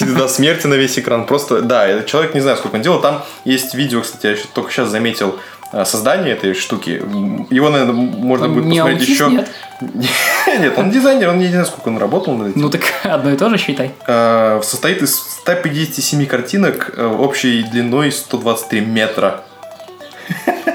до 0.00 0.28
смерти 0.28 0.66
на 0.66 0.74
весь 0.74 0.98
экран. 0.98 1.26
Просто, 1.26 1.62
да, 1.62 2.02
человек 2.02 2.34
не 2.34 2.40
знаю, 2.40 2.56
сколько 2.56 2.76
он 2.76 2.82
делал. 2.82 3.00
Там 3.00 3.22
есть 3.44 3.74
видео, 3.74 4.02
кстати, 4.02 4.26
я 4.26 4.32
еще 4.32 4.44
только 4.52 4.70
сейчас 4.70 4.88
заметил 4.88 5.38
а, 5.72 5.84
создание 5.84 6.34
этой 6.34 6.54
штуки. 6.54 7.02
Его, 7.50 7.70
наверное, 7.70 7.94
можно 7.94 8.48
будет 8.48 8.68
посмотреть 8.68 9.08
еще. 9.08 9.28
Нет. 9.28 9.50
нет, 10.60 10.78
он 10.78 10.90
дизайнер, 10.90 11.30
он 11.30 11.38
не 11.38 11.48
знаю, 11.48 11.66
сколько 11.66 11.88
он 11.88 11.98
работал 11.98 12.34
над 12.34 12.48
этим. 12.48 12.60
Ну 12.60 12.70
так 12.70 12.82
одно 13.02 13.32
и 13.32 13.36
то 13.36 13.48
же 13.48 13.58
считай. 13.58 13.92
А, 14.06 14.60
состоит 14.62 15.02
из 15.02 15.16
157 15.16 16.26
картинок 16.26 16.92
э, 16.96 17.04
общей 17.04 17.62
длиной 17.62 18.12
123 18.12 18.80
метра. 18.80 19.42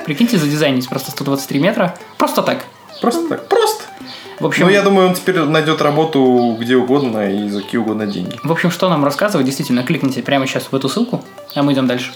Прикиньте, 0.06 0.38
за 0.38 0.48
дизайн 0.48 0.82
просто 0.84 1.12
123 1.12 1.60
метра. 1.60 1.96
Просто 2.18 2.42
так. 2.42 2.66
Просто 3.02 3.28
так. 3.30 3.48
Просто. 3.48 3.84
В 4.40 4.46
общем, 4.46 4.66
ну, 4.66 4.72
я 4.72 4.82
думаю, 4.82 5.10
он 5.10 5.14
теперь 5.14 5.40
найдет 5.40 5.82
работу 5.82 6.58
где 6.60 6.76
угодно 6.76 7.32
и 7.32 7.50
за 7.50 7.62
какие 7.62 7.80
угодно 7.80 8.08
деньги. 8.08 8.40
В 8.44 8.52
общем, 8.52 8.72
что 8.72 8.90
нам 8.90 9.06
рассказывать, 9.06 9.46
действительно, 9.46 9.84
кликните 9.84 10.24
прямо 10.24 10.48
сейчас 10.48 10.68
в 10.72 10.76
эту 10.76 10.90
ссылку, 10.90 11.24
а 11.54 11.64
мы 11.64 11.74
идем 11.74 11.88
дальше. 11.88 12.12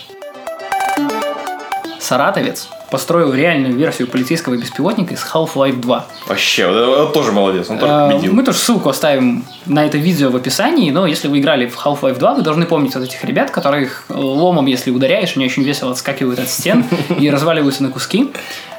Саратовец 2.00 2.68
построил 2.92 3.34
реальную 3.34 3.76
версию 3.76 4.08
полицейского 4.08 4.56
беспилотника 4.56 5.16
из 5.16 5.26
Half-Life 5.34 5.82
2. 5.82 6.06
Вообще, 6.28 6.68
он 6.68 7.12
тоже 7.12 7.32
молодец, 7.32 7.70
он 7.70 7.80
тоже 7.80 7.92
а, 7.92 8.12
победил. 8.12 8.34
Мы 8.34 8.44
тоже 8.44 8.60
ссылку 8.60 8.90
оставим 8.90 9.44
на 9.66 9.86
это 9.86 9.98
видео 9.98 10.30
в 10.30 10.36
описании, 10.36 10.92
но 10.92 11.08
если 11.08 11.28
вы 11.28 11.40
играли 11.40 11.68
в 11.68 11.84
Half-Life 11.84 12.20
2, 12.20 12.36
вы 12.36 12.42
должны 12.44 12.66
помнить 12.66 12.96
вот 12.96 13.04
этих 13.04 13.24
ребят, 13.24 13.50
которых 13.50 14.06
ломом, 14.10 14.68
если 14.68 14.92
ударяешь, 14.92 15.36
они 15.36 15.46
очень 15.46 15.64
весело 15.64 15.92
отскакивают 15.92 16.40
от 16.40 16.50
стен 16.50 16.86
и 17.20 17.30
разваливаются 17.30 17.84
на 17.84 17.90
куски. 17.90 18.32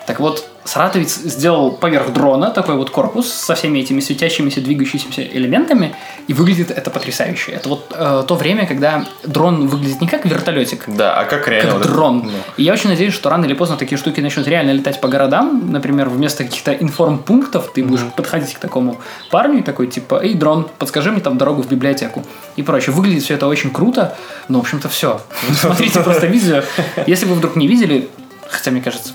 Так 0.06 0.20
вот, 0.20 0.48
Саратовец 0.66 1.16
сделал 1.16 1.70
поверх 1.70 2.12
дрона 2.12 2.50
такой 2.50 2.74
вот 2.74 2.90
корпус 2.90 3.32
со 3.32 3.54
всеми 3.54 3.78
этими 3.78 4.00
светящимися, 4.00 4.60
двигающимися 4.60 5.22
элементами, 5.22 5.94
и 6.26 6.32
выглядит 6.32 6.70
это 6.70 6.90
потрясающе. 6.90 7.52
Это 7.52 7.68
вот 7.68 7.92
э, 7.94 8.24
то 8.26 8.34
время, 8.34 8.66
когда 8.66 9.06
дрон 9.24 9.68
выглядит 9.68 10.00
не 10.00 10.08
как 10.08 10.26
вертолетик, 10.26 10.84
да, 10.88 11.18
а 11.20 11.24
как 11.24 11.46
реально 11.48 11.74
как 11.74 11.82
дрон. 11.82 12.22
Да. 12.22 12.30
И 12.56 12.64
я 12.64 12.72
очень 12.72 12.90
надеюсь, 12.90 13.14
что 13.14 13.30
рано 13.30 13.44
или 13.44 13.54
поздно 13.54 13.76
такие 13.76 13.96
штуки 13.96 14.20
начнут 14.20 14.48
реально 14.48 14.72
летать 14.72 15.00
по 15.00 15.08
городам. 15.08 15.70
Например, 15.70 16.08
вместо 16.08 16.44
каких-то 16.44 16.72
информпунктов 16.72 17.72
ты 17.72 17.84
будешь 17.84 18.00
mm-hmm. 18.00 18.16
подходить 18.16 18.54
к 18.54 18.58
такому 18.58 18.96
парню 19.30 19.60
и 19.60 19.62
такой 19.62 19.86
типа, 19.86 20.20
эй, 20.22 20.34
дрон, 20.34 20.68
подскажи 20.78 21.12
мне 21.12 21.20
там 21.20 21.38
дорогу 21.38 21.62
в 21.62 21.68
библиотеку 21.68 22.24
и 22.56 22.62
прочее. 22.62 22.94
Выглядит 22.94 23.22
все 23.22 23.34
это 23.34 23.46
очень 23.46 23.70
круто, 23.70 24.16
но 24.48 24.58
в 24.58 24.62
общем-то 24.62 24.88
все. 24.88 25.20
Смотрите 25.54 26.00
просто 26.00 26.26
видео. 26.26 26.62
Если 27.06 27.26
вы 27.26 27.34
вдруг 27.34 27.54
не 27.54 27.68
видели, 27.68 28.08
хотя 28.48 28.72
мне 28.72 28.82
кажется, 28.82 29.12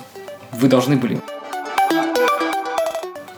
вы 0.53 0.67
должны 0.67 0.95
были. 0.95 1.19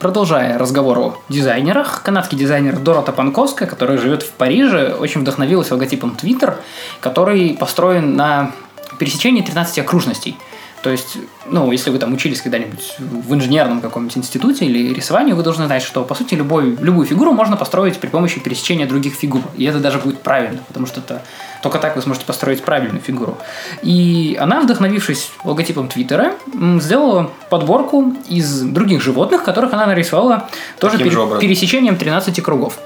Продолжая 0.04 0.58
разговор 0.58 1.00
о 1.00 1.18
дизайнерах, 1.30 2.02
канадский 2.04 2.38
дизайнер 2.38 2.78
Дорота 2.78 3.14
Панковская, 3.14 3.70
которая 3.70 3.98
живет 3.98 4.22
в 4.22 4.32
Париже, 4.32 4.94
очень 5.00 5.22
вдохновилась 5.22 5.72
логотипом 5.72 6.18
Twitter, 6.22 6.56
который 7.00 7.56
построен 7.58 8.18
на 8.18 8.52
пересечении 9.00 9.42
13 9.42 9.80
окружностей. 9.80 10.36
То 10.84 10.90
есть, 10.90 11.18
ну, 11.46 11.72
если 11.72 11.90
вы 11.92 11.98
там 11.98 12.14
учились 12.14 12.42
когда-нибудь 12.42 12.96
в 13.00 13.34
инженерном 13.34 13.80
каком-нибудь 13.80 14.18
институте 14.18 14.66
или 14.66 14.94
рисовании, 14.94 15.32
вы 15.32 15.42
должны 15.42 15.66
знать, 15.66 15.82
что, 15.82 16.04
по 16.04 16.14
сути, 16.14 16.36
любой, 16.36 16.76
любую 16.82 17.08
фигуру 17.08 17.32
можно 17.32 17.56
построить 17.56 17.98
при 17.98 18.10
помощи 18.10 18.42
пересечения 18.42 18.86
других 18.86 19.14
фигур. 19.14 19.42
И 19.56 19.64
это 19.64 19.80
даже 19.80 20.00
будет 20.00 20.22
правильно, 20.22 20.60
потому 20.68 20.86
что 20.86 21.00
это 21.00 21.22
только 21.64 21.80
так 21.80 21.96
вы 21.96 22.02
сможете 22.02 22.26
построить 22.26 22.62
правильную 22.62 23.02
фигуру. 23.02 23.38
И 23.82 24.38
она, 24.40 24.60
вдохновившись 24.60 25.32
логотипом 25.46 25.88
Твиттера, 25.88 26.34
сделала 26.82 27.32
подборку 27.50 28.14
из 28.28 28.62
других 28.62 29.02
животных, 29.02 29.46
которых 29.46 29.74
она 29.74 29.86
нарисовала 29.86 30.50
тоже 30.78 30.98
Таким 30.98 31.14
пере- 31.14 31.40
пересечением 31.40 31.96
13 31.96 32.42
кругов. 32.42 32.78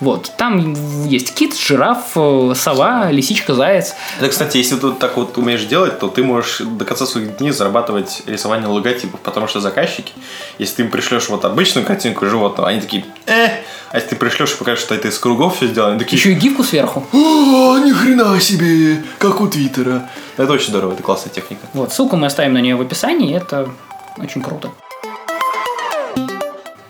Вот. 0.00 0.30
Там 0.38 0.74
есть 1.08 1.34
кит, 1.34 1.56
жираф, 1.56 2.12
э, 2.14 2.52
сова, 2.54 3.10
лисичка, 3.10 3.54
заяц. 3.54 3.94
Это, 4.20 4.28
кстати, 4.28 4.58
если 4.58 4.76
ты 4.76 4.92
так 4.92 5.16
вот 5.16 5.36
умеешь 5.36 5.64
делать, 5.64 5.98
то 5.98 6.06
ты 6.06 6.22
можешь 6.22 6.60
до 6.60 6.84
конца 6.84 7.06
дней 7.24 7.50
зарабатывать 7.50 8.22
рисованием 8.26 8.70
логотипов, 8.70 9.20
потому 9.20 9.48
что 9.48 9.60
заказчики, 9.60 10.12
если 10.58 10.76
ты 10.76 10.82
им 10.82 10.90
пришлешь 10.90 11.28
вот 11.28 11.44
обычную 11.44 11.86
картинку 11.86 12.26
животного, 12.26 12.68
они 12.68 12.80
такие, 12.80 13.04
э, 13.26 13.48
а 13.90 13.96
если 13.96 14.10
ты 14.10 14.16
пришлешь 14.16 14.52
и 14.52 14.56
покажешь, 14.56 14.84
что 14.84 14.94
это 14.94 15.08
из 15.08 15.18
кругов 15.18 15.56
все 15.56 15.66
сделано, 15.66 15.92
они 15.92 15.98
такие, 16.00 16.16
Еще 16.18 16.32
и 16.32 16.34
гифку 16.34 16.62
сверху. 16.62 17.06
о, 17.12 17.78
ни 17.78 17.92
хрена 17.92 18.40
себе, 18.40 19.02
как 19.18 19.40
у 19.40 19.48
Твиттера. 19.48 20.08
Это 20.36 20.52
очень 20.52 20.68
здорово, 20.68 20.92
это 20.92 21.02
классная 21.02 21.32
техника. 21.32 21.66
Вот, 21.72 21.92
ссылку 21.92 22.16
мы 22.16 22.26
оставим 22.26 22.52
на 22.54 22.60
нее 22.60 22.76
в 22.76 22.80
описании, 22.80 23.34
это 23.36 23.68
очень 24.18 24.42
круто. 24.42 24.70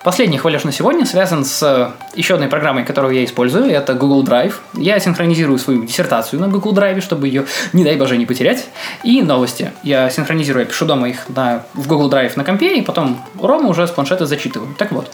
Последний 0.05 0.37
хвалеж 0.37 0.65
на 0.65 0.71
сегодня 0.71 1.07
связан 1.07 1.47
с 1.47 1.95
еще 2.15 2.35
одной 2.35 2.51
программой, 2.51 2.85
которую 2.85 3.15
я 3.15 3.25
использую, 3.25 3.71
это 3.71 3.95
Google 3.95 4.23
Drive. 4.23 4.53
Я 4.75 5.01
синхронизирую 5.01 5.59
свою 5.59 5.85
диссертацию 5.85 6.39
на 6.41 6.49
Google 6.49 6.75
Drive, 6.75 7.01
чтобы 7.01 7.27
ее, 7.27 7.47
не 7.73 7.85
дай 7.85 7.97
боже, 7.97 8.19
не 8.19 8.27
потерять. 8.27 8.67
И 9.03 9.23
новости. 9.23 9.73
Я 9.83 10.11
синхронизирую, 10.11 10.65
я 10.65 10.69
пишу 10.69 10.85
дома 10.85 11.09
их 11.09 11.27
на, 11.31 11.63
в 11.73 11.89
Google 11.89 12.11
Drive 12.11 12.33
на 12.37 12.45
компе, 12.45 12.77
и 12.77 12.83
потом 12.83 13.19
Рома 13.41 13.71
уже 13.71 13.87
с 13.87 13.91
планшета 13.91 14.27
зачитываю. 14.27 14.75
Так 14.77 14.93
вот, 14.93 15.11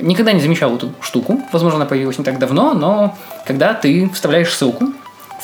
никогда 0.00 0.32
не 0.32 0.40
замечал 0.40 0.74
эту 0.74 0.92
штуку, 1.00 1.40
возможно, 1.52 1.76
она 1.76 1.86
появилась 1.86 2.18
не 2.18 2.24
так 2.24 2.40
давно, 2.40 2.74
но 2.74 3.16
когда 3.46 3.72
ты 3.72 4.10
вставляешь 4.12 4.52
ссылку 4.52 4.86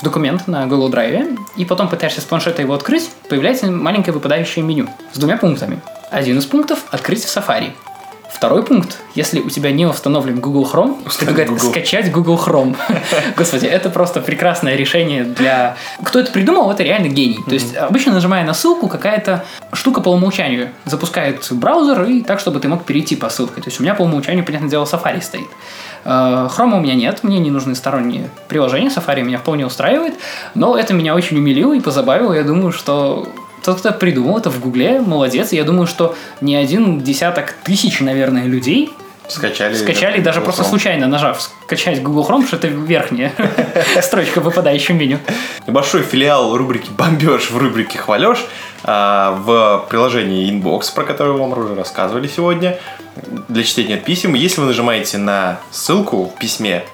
в 0.01 0.03
документ 0.03 0.49
на 0.49 0.66
Google 0.66 0.91
Drive, 0.91 1.38
и 1.57 1.64
потом 1.64 1.88
пытаешься 1.88 2.22
с 2.22 2.24
планшета 2.24 2.62
его 2.62 2.74
открыть, 2.74 3.09
появляется 3.28 3.70
маленькое 3.70 4.12
выпадающее 4.12 4.64
меню 4.64 4.88
с 5.12 5.18
двумя 5.18 5.36
пунктами. 5.36 5.78
Один 6.11 6.38
из 6.38 6.47
пунктов– 6.47 6.86
открыть 6.91 7.22
в 7.22 7.28
Safari. 7.28 7.70
Второй 8.33 8.62
пункт, 8.62 8.99
если 9.14 9.41
у 9.41 9.51
тебя 9.51 9.72
не 9.72 9.87
установлен 9.87 10.41
Google 10.41 10.68
Chrome, 10.70 11.26
говорят 11.26 11.49
Google. 11.49 11.70
скачать 11.70 12.11
Google 12.12 12.37
Chrome. 12.37 12.76
Господи, 13.37 13.66
это 13.66 13.91
просто 13.91 14.20
прекрасное 14.20 14.76
решение 14.76 15.24
для... 15.24 15.76
Кто 16.03 16.20
это 16.20 16.31
придумал, 16.33 16.70
это 16.70 16.83
реально 16.83 17.09
гений. 17.09 17.41
То 17.45 17.53
есть 17.53 17.76
обычно 17.76 18.12
нажимая 18.12 18.45
на 18.45 18.55
ссылку, 18.55 18.89
какая-то 18.89 19.45
штука 19.72 20.01
по 20.01 20.11
умолчанию 20.11 20.70
запускает 20.85 21.47
браузер 21.51 22.05
и 22.05 22.22
так, 22.22 22.41
чтобы 22.41 22.61
ты 22.61 22.68
мог 22.68 22.85
перейти 22.85 23.16
по 23.16 23.28
ссылке. 23.28 23.61
То 23.61 23.68
есть 23.68 23.81
у 23.81 23.83
меня 23.83 23.95
по 23.95 24.03
умолчанию, 24.03 24.45
понятное 24.45 24.70
дело, 24.70 24.85
Safari 24.85 25.22
стоит. 25.22 25.49
Э, 26.05 26.49
Chrome 26.57 26.78
у 26.78 26.81
меня 26.81 26.95
нет, 26.95 27.24
мне 27.24 27.39
не 27.39 27.51
нужны 27.51 27.74
сторонние 27.74 28.31
приложения, 28.49 28.89
Safari 28.89 29.22
меня 29.22 29.39
вполне 29.39 29.66
устраивает, 29.66 30.14
но 30.55 30.78
это 30.78 30.95
меня 30.95 31.14
очень 31.14 31.37
умилило 31.37 31.74
и 31.74 31.81
позабавило. 31.81 32.33
Я 32.33 32.45
думаю, 32.45 32.72
что 32.72 33.28
тот, 33.64 33.78
кто 33.80 33.92
придумал 33.92 34.38
это 34.38 34.50
в 34.50 34.61
Гугле, 34.61 35.00
молодец. 35.00 35.52
Я 35.52 35.64
думаю, 35.64 35.86
что 35.86 36.14
не 36.40 36.56
один 36.56 37.00
десяток 37.00 37.52
тысяч, 37.64 38.00
наверное, 38.00 38.44
людей 38.44 38.90
Скачали. 39.28 39.74
скачали 39.74 40.20
даже 40.20 40.40
Google 40.40 40.44
просто 40.46 40.62
Chrome. 40.62 40.68
случайно 40.68 41.06
нажав 41.06 41.40
скачать 41.40 42.02
Google 42.02 42.26
Chrome, 42.28 42.46
что 42.46 42.56
это 42.56 42.66
верхняя 42.66 43.32
строчка 44.02 44.40
в 44.40 44.44
выпадающем 44.44 44.98
меню. 44.98 45.18
Небольшой 45.66 46.02
филиал 46.02 46.56
рубрики 46.56 46.90
«Бомбеж» 46.90 47.50
в 47.50 47.56
рубрике 47.56 47.98
«Хвалеж» 47.98 48.44
а, 48.82 49.32
в 49.44 49.86
приложении 49.88 50.50
Inbox, 50.50 50.92
про 50.94 51.04
которое 51.04 51.32
вам 51.32 51.52
уже 51.56 51.74
рассказывали 51.74 52.26
сегодня, 52.26 52.78
для 53.48 53.62
чтения 53.62 53.98
писем. 53.98 54.34
Если 54.34 54.61
вы 54.61 54.68
нажимаете 54.68 55.18
на 55.18 55.61
ссылку 55.70 56.24
в 56.24 56.38
письме, 56.38 56.84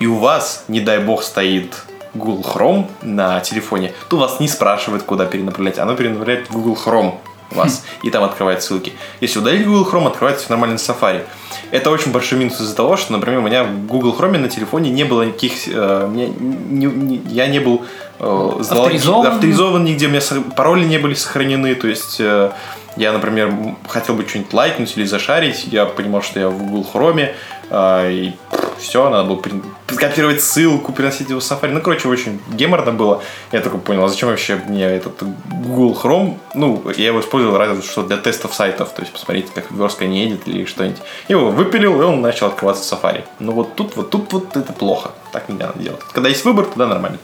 и 0.00 0.06
у 0.06 0.16
вас, 0.16 0.64
не 0.68 0.80
дай 0.80 0.98
бог, 0.98 1.22
стоит 1.22 1.84
Google 2.14 2.42
Chrome 2.42 2.86
на 3.02 3.40
телефоне, 3.40 3.92
то 4.08 4.16
вас 4.16 4.40
не 4.40 4.48
спрашивает, 4.48 5.02
куда 5.02 5.26
перенаправлять. 5.26 5.78
Оно 5.78 5.94
перенаправляет 5.94 6.48
в 6.48 6.52
Google 6.52 6.78
Chrome 6.82 7.14
вас, 7.50 7.84
и 8.02 8.10
там 8.10 8.24
открывает 8.24 8.62
ссылки. 8.62 8.92
Если 9.20 9.38
удалить 9.38 9.66
Google 9.66 9.88
Chrome, 9.88 10.06
открывается 10.08 10.46
нормально 10.50 10.74
Safari. 10.76 11.22
Это 11.70 11.90
очень 11.90 12.10
большой 12.10 12.38
минус 12.38 12.60
из-за 12.60 12.74
того, 12.74 12.96
что, 12.96 13.12
например, 13.12 13.40
у 13.40 13.42
меня 13.42 13.64
в 13.64 13.86
Google 13.86 14.16
Chrome 14.18 14.38
на 14.38 14.48
телефоне 14.48 14.90
не 14.90 15.04
было 15.04 15.22
никаких... 15.22 15.52
э, 15.68 16.06
мне 16.10 16.28
не- 16.28 16.86
не- 16.86 17.22
я 17.28 17.46
не 17.46 17.60
был 17.60 17.84
э, 18.18 18.24
залоги- 18.24 18.60
Авторизован. 18.86 19.26
авторизован 19.26 19.84
нигде, 19.84 20.06
у 20.06 20.10
меня 20.10 20.20
пароли 20.56 20.84
не 20.84 20.98
были 20.98 21.14
сохранены, 21.14 21.74
то 21.76 21.86
есть 21.86 22.16
э, 22.18 22.50
я, 22.96 23.12
например, 23.12 23.52
хотел 23.88 24.14
бы 24.14 24.26
что-нибудь 24.26 24.52
лайкнуть 24.52 24.96
или 24.96 25.04
зашарить, 25.04 25.66
я 25.70 25.84
понимал, 25.84 26.22
что 26.22 26.40
я 26.40 26.48
в 26.48 26.58
Google 26.58 26.86
Chrome, 26.92 27.34
э, 27.70 28.10
и 28.12 28.32
все, 28.78 29.08
надо 29.10 29.28
было 29.28 29.36
при- 29.36 29.62
копировать 29.86 30.42
ссылку, 30.42 30.92
переносить 30.92 31.28
его 31.30 31.40
в 31.40 31.42
Safari. 31.42 31.68
Ну, 31.68 31.80
короче, 31.80 32.08
очень 32.08 32.40
геморно 32.52 32.92
было. 32.92 33.22
Я 33.52 33.60
только 33.60 33.78
понял, 33.78 34.04
а 34.04 34.08
зачем 34.08 34.28
вообще 34.28 34.56
мне 34.66 34.84
этот 34.84 35.22
Google 35.22 35.98
Chrome? 36.00 36.38
Ну, 36.54 36.82
я 36.96 37.06
его 37.06 37.20
использовал 37.20 37.56
разве 37.58 37.82
что 37.82 38.02
для 38.02 38.16
тестов 38.16 38.54
сайтов, 38.54 38.94
то 38.94 39.02
есть 39.02 39.12
посмотреть, 39.12 39.50
как 39.54 39.70
верстка 39.70 40.06
не 40.06 40.24
едет 40.24 40.46
или 40.46 40.64
что-нибудь. 40.64 41.00
Его 41.28 41.50
выпилил, 41.50 42.00
и 42.00 42.04
он 42.04 42.20
начал 42.20 42.46
открываться 42.46 42.84
в 42.84 43.02
Safari. 43.02 43.24
Но 43.38 43.52
вот 43.52 43.74
тут, 43.74 43.96
вот 43.96 44.10
тут 44.10 44.32
вот 44.32 44.56
это 44.56 44.72
плохо. 44.72 45.12
Так 45.32 45.48
не 45.48 45.56
надо 45.56 45.78
делать. 45.78 46.00
Когда 46.12 46.28
есть 46.28 46.44
выбор, 46.44 46.66
тогда 46.66 46.86
нормально. 46.86 47.18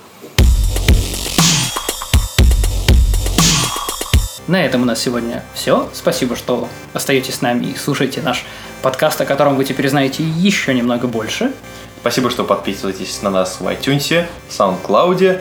На 4.50 4.64
этом 4.64 4.82
у 4.82 4.84
нас 4.84 5.00
сегодня 5.00 5.44
все. 5.54 5.88
Спасибо, 5.92 6.34
что 6.34 6.68
остаетесь 6.92 7.36
с 7.36 7.40
нами 7.40 7.66
и 7.66 7.76
слушаете 7.76 8.20
наш 8.20 8.44
подкаст, 8.82 9.20
о 9.20 9.26
котором 9.26 9.56
вы 9.56 9.64
теперь 9.64 9.88
знаете 9.88 10.22
еще 10.22 10.74
немного 10.74 11.06
больше. 11.06 11.52
Спасибо, 12.00 12.30
что 12.30 12.44
подписываетесь 12.44 13.20
на 13.22 13.30
нас 13.30 13.60
в 13.60 13.66
iTunes, 13.66 14.24
SoundCloud, 14.48 15.40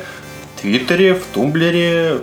Твиттере, 0.61 1.13
в 1.15 1.25
Тумблере. 1.33 2.19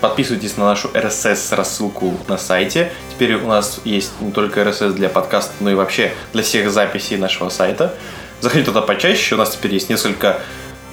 Подписывайтесь 0.00 0.56
на 0.56 0.64
нашу 0.64 0.88
RSS 0.88 1.54
рассылку 1.54 2.14
на 2.28 2.36
сайте. 2.36 2.90
Теперь 3.12 3.34
у 3.36 3.46
нас 3.46 3.80
есть 3.84 4.12
не 4.20 4.32
только 4.32 4.60
RSS 4.60 4.92
для 4.92 5.08
подкаста, 5.08 5.52
но 5.60 5.70
и 5.70 5.74
вообще 5.74 6.12
для 6.32 6.42
всех 6.42 6.70
записей 6.70 7.16
нашего 7.16 7.48
сайта. 7.48 7.94
Заходите 8.40 8.66
туда 8.66 8.82
почаще. 8.82 9.36
У 9.36 9.38
нас 9.38 9.50
теперь 9.50 9.72
есть 9.74 9.88
несколько 9.88 10.40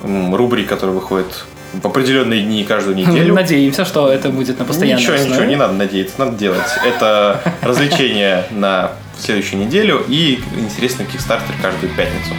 рубрик, 0.03 0.69
которые 0.69 0.95
выходят 0.95 1.45
в 1.73 1.85
определенные 1.87 2.41
дни 2.43 2.63
каждую 2.63 2.95
неделю. 2.95 3.33
Надеемся, 3.33 3.85
что 3.85 4.11
это 4.11 4.29
будет 4.29 4.59
на 4.59 4.65
постоянной 4.65 5.01
Ничего, 5.01 5.15
основе. 5.15 5.31
ничего, 5.31 5.45
не 5.45 5.55
надо 5.55 5.73
надеяться, 5.73 6.15
надо 6.19 6.37
делать. 6.37 6.61
Это 6.85 7.41
развлечение 7.61 8.45
на 8.51 8.91
следующую 9.17 9.65
неделю 9.65 10.03
и 10.07 10.43
интересный 10.57 11.05
кикстартер 11.05 11.55
каждую 11.61 11.93
пятницу. 11.93 12.33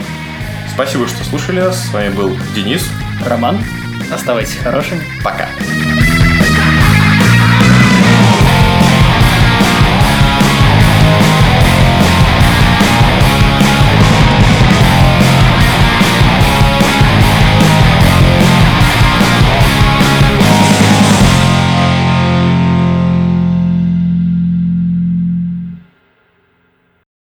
Спасибо, 0.73 1.07
что 1.07 1.25
слушали 1.25 1.61
нас. 1.61 1.87
С 1.87 1.93
вами 1.93 2.13
был 2.15 2.37
Денис. 2.55 2.85
Роман, 3.25 3.59
оставайтесь 4.13 4.57
хорошими. 4.57 5.03
Пока. 5.23 5.49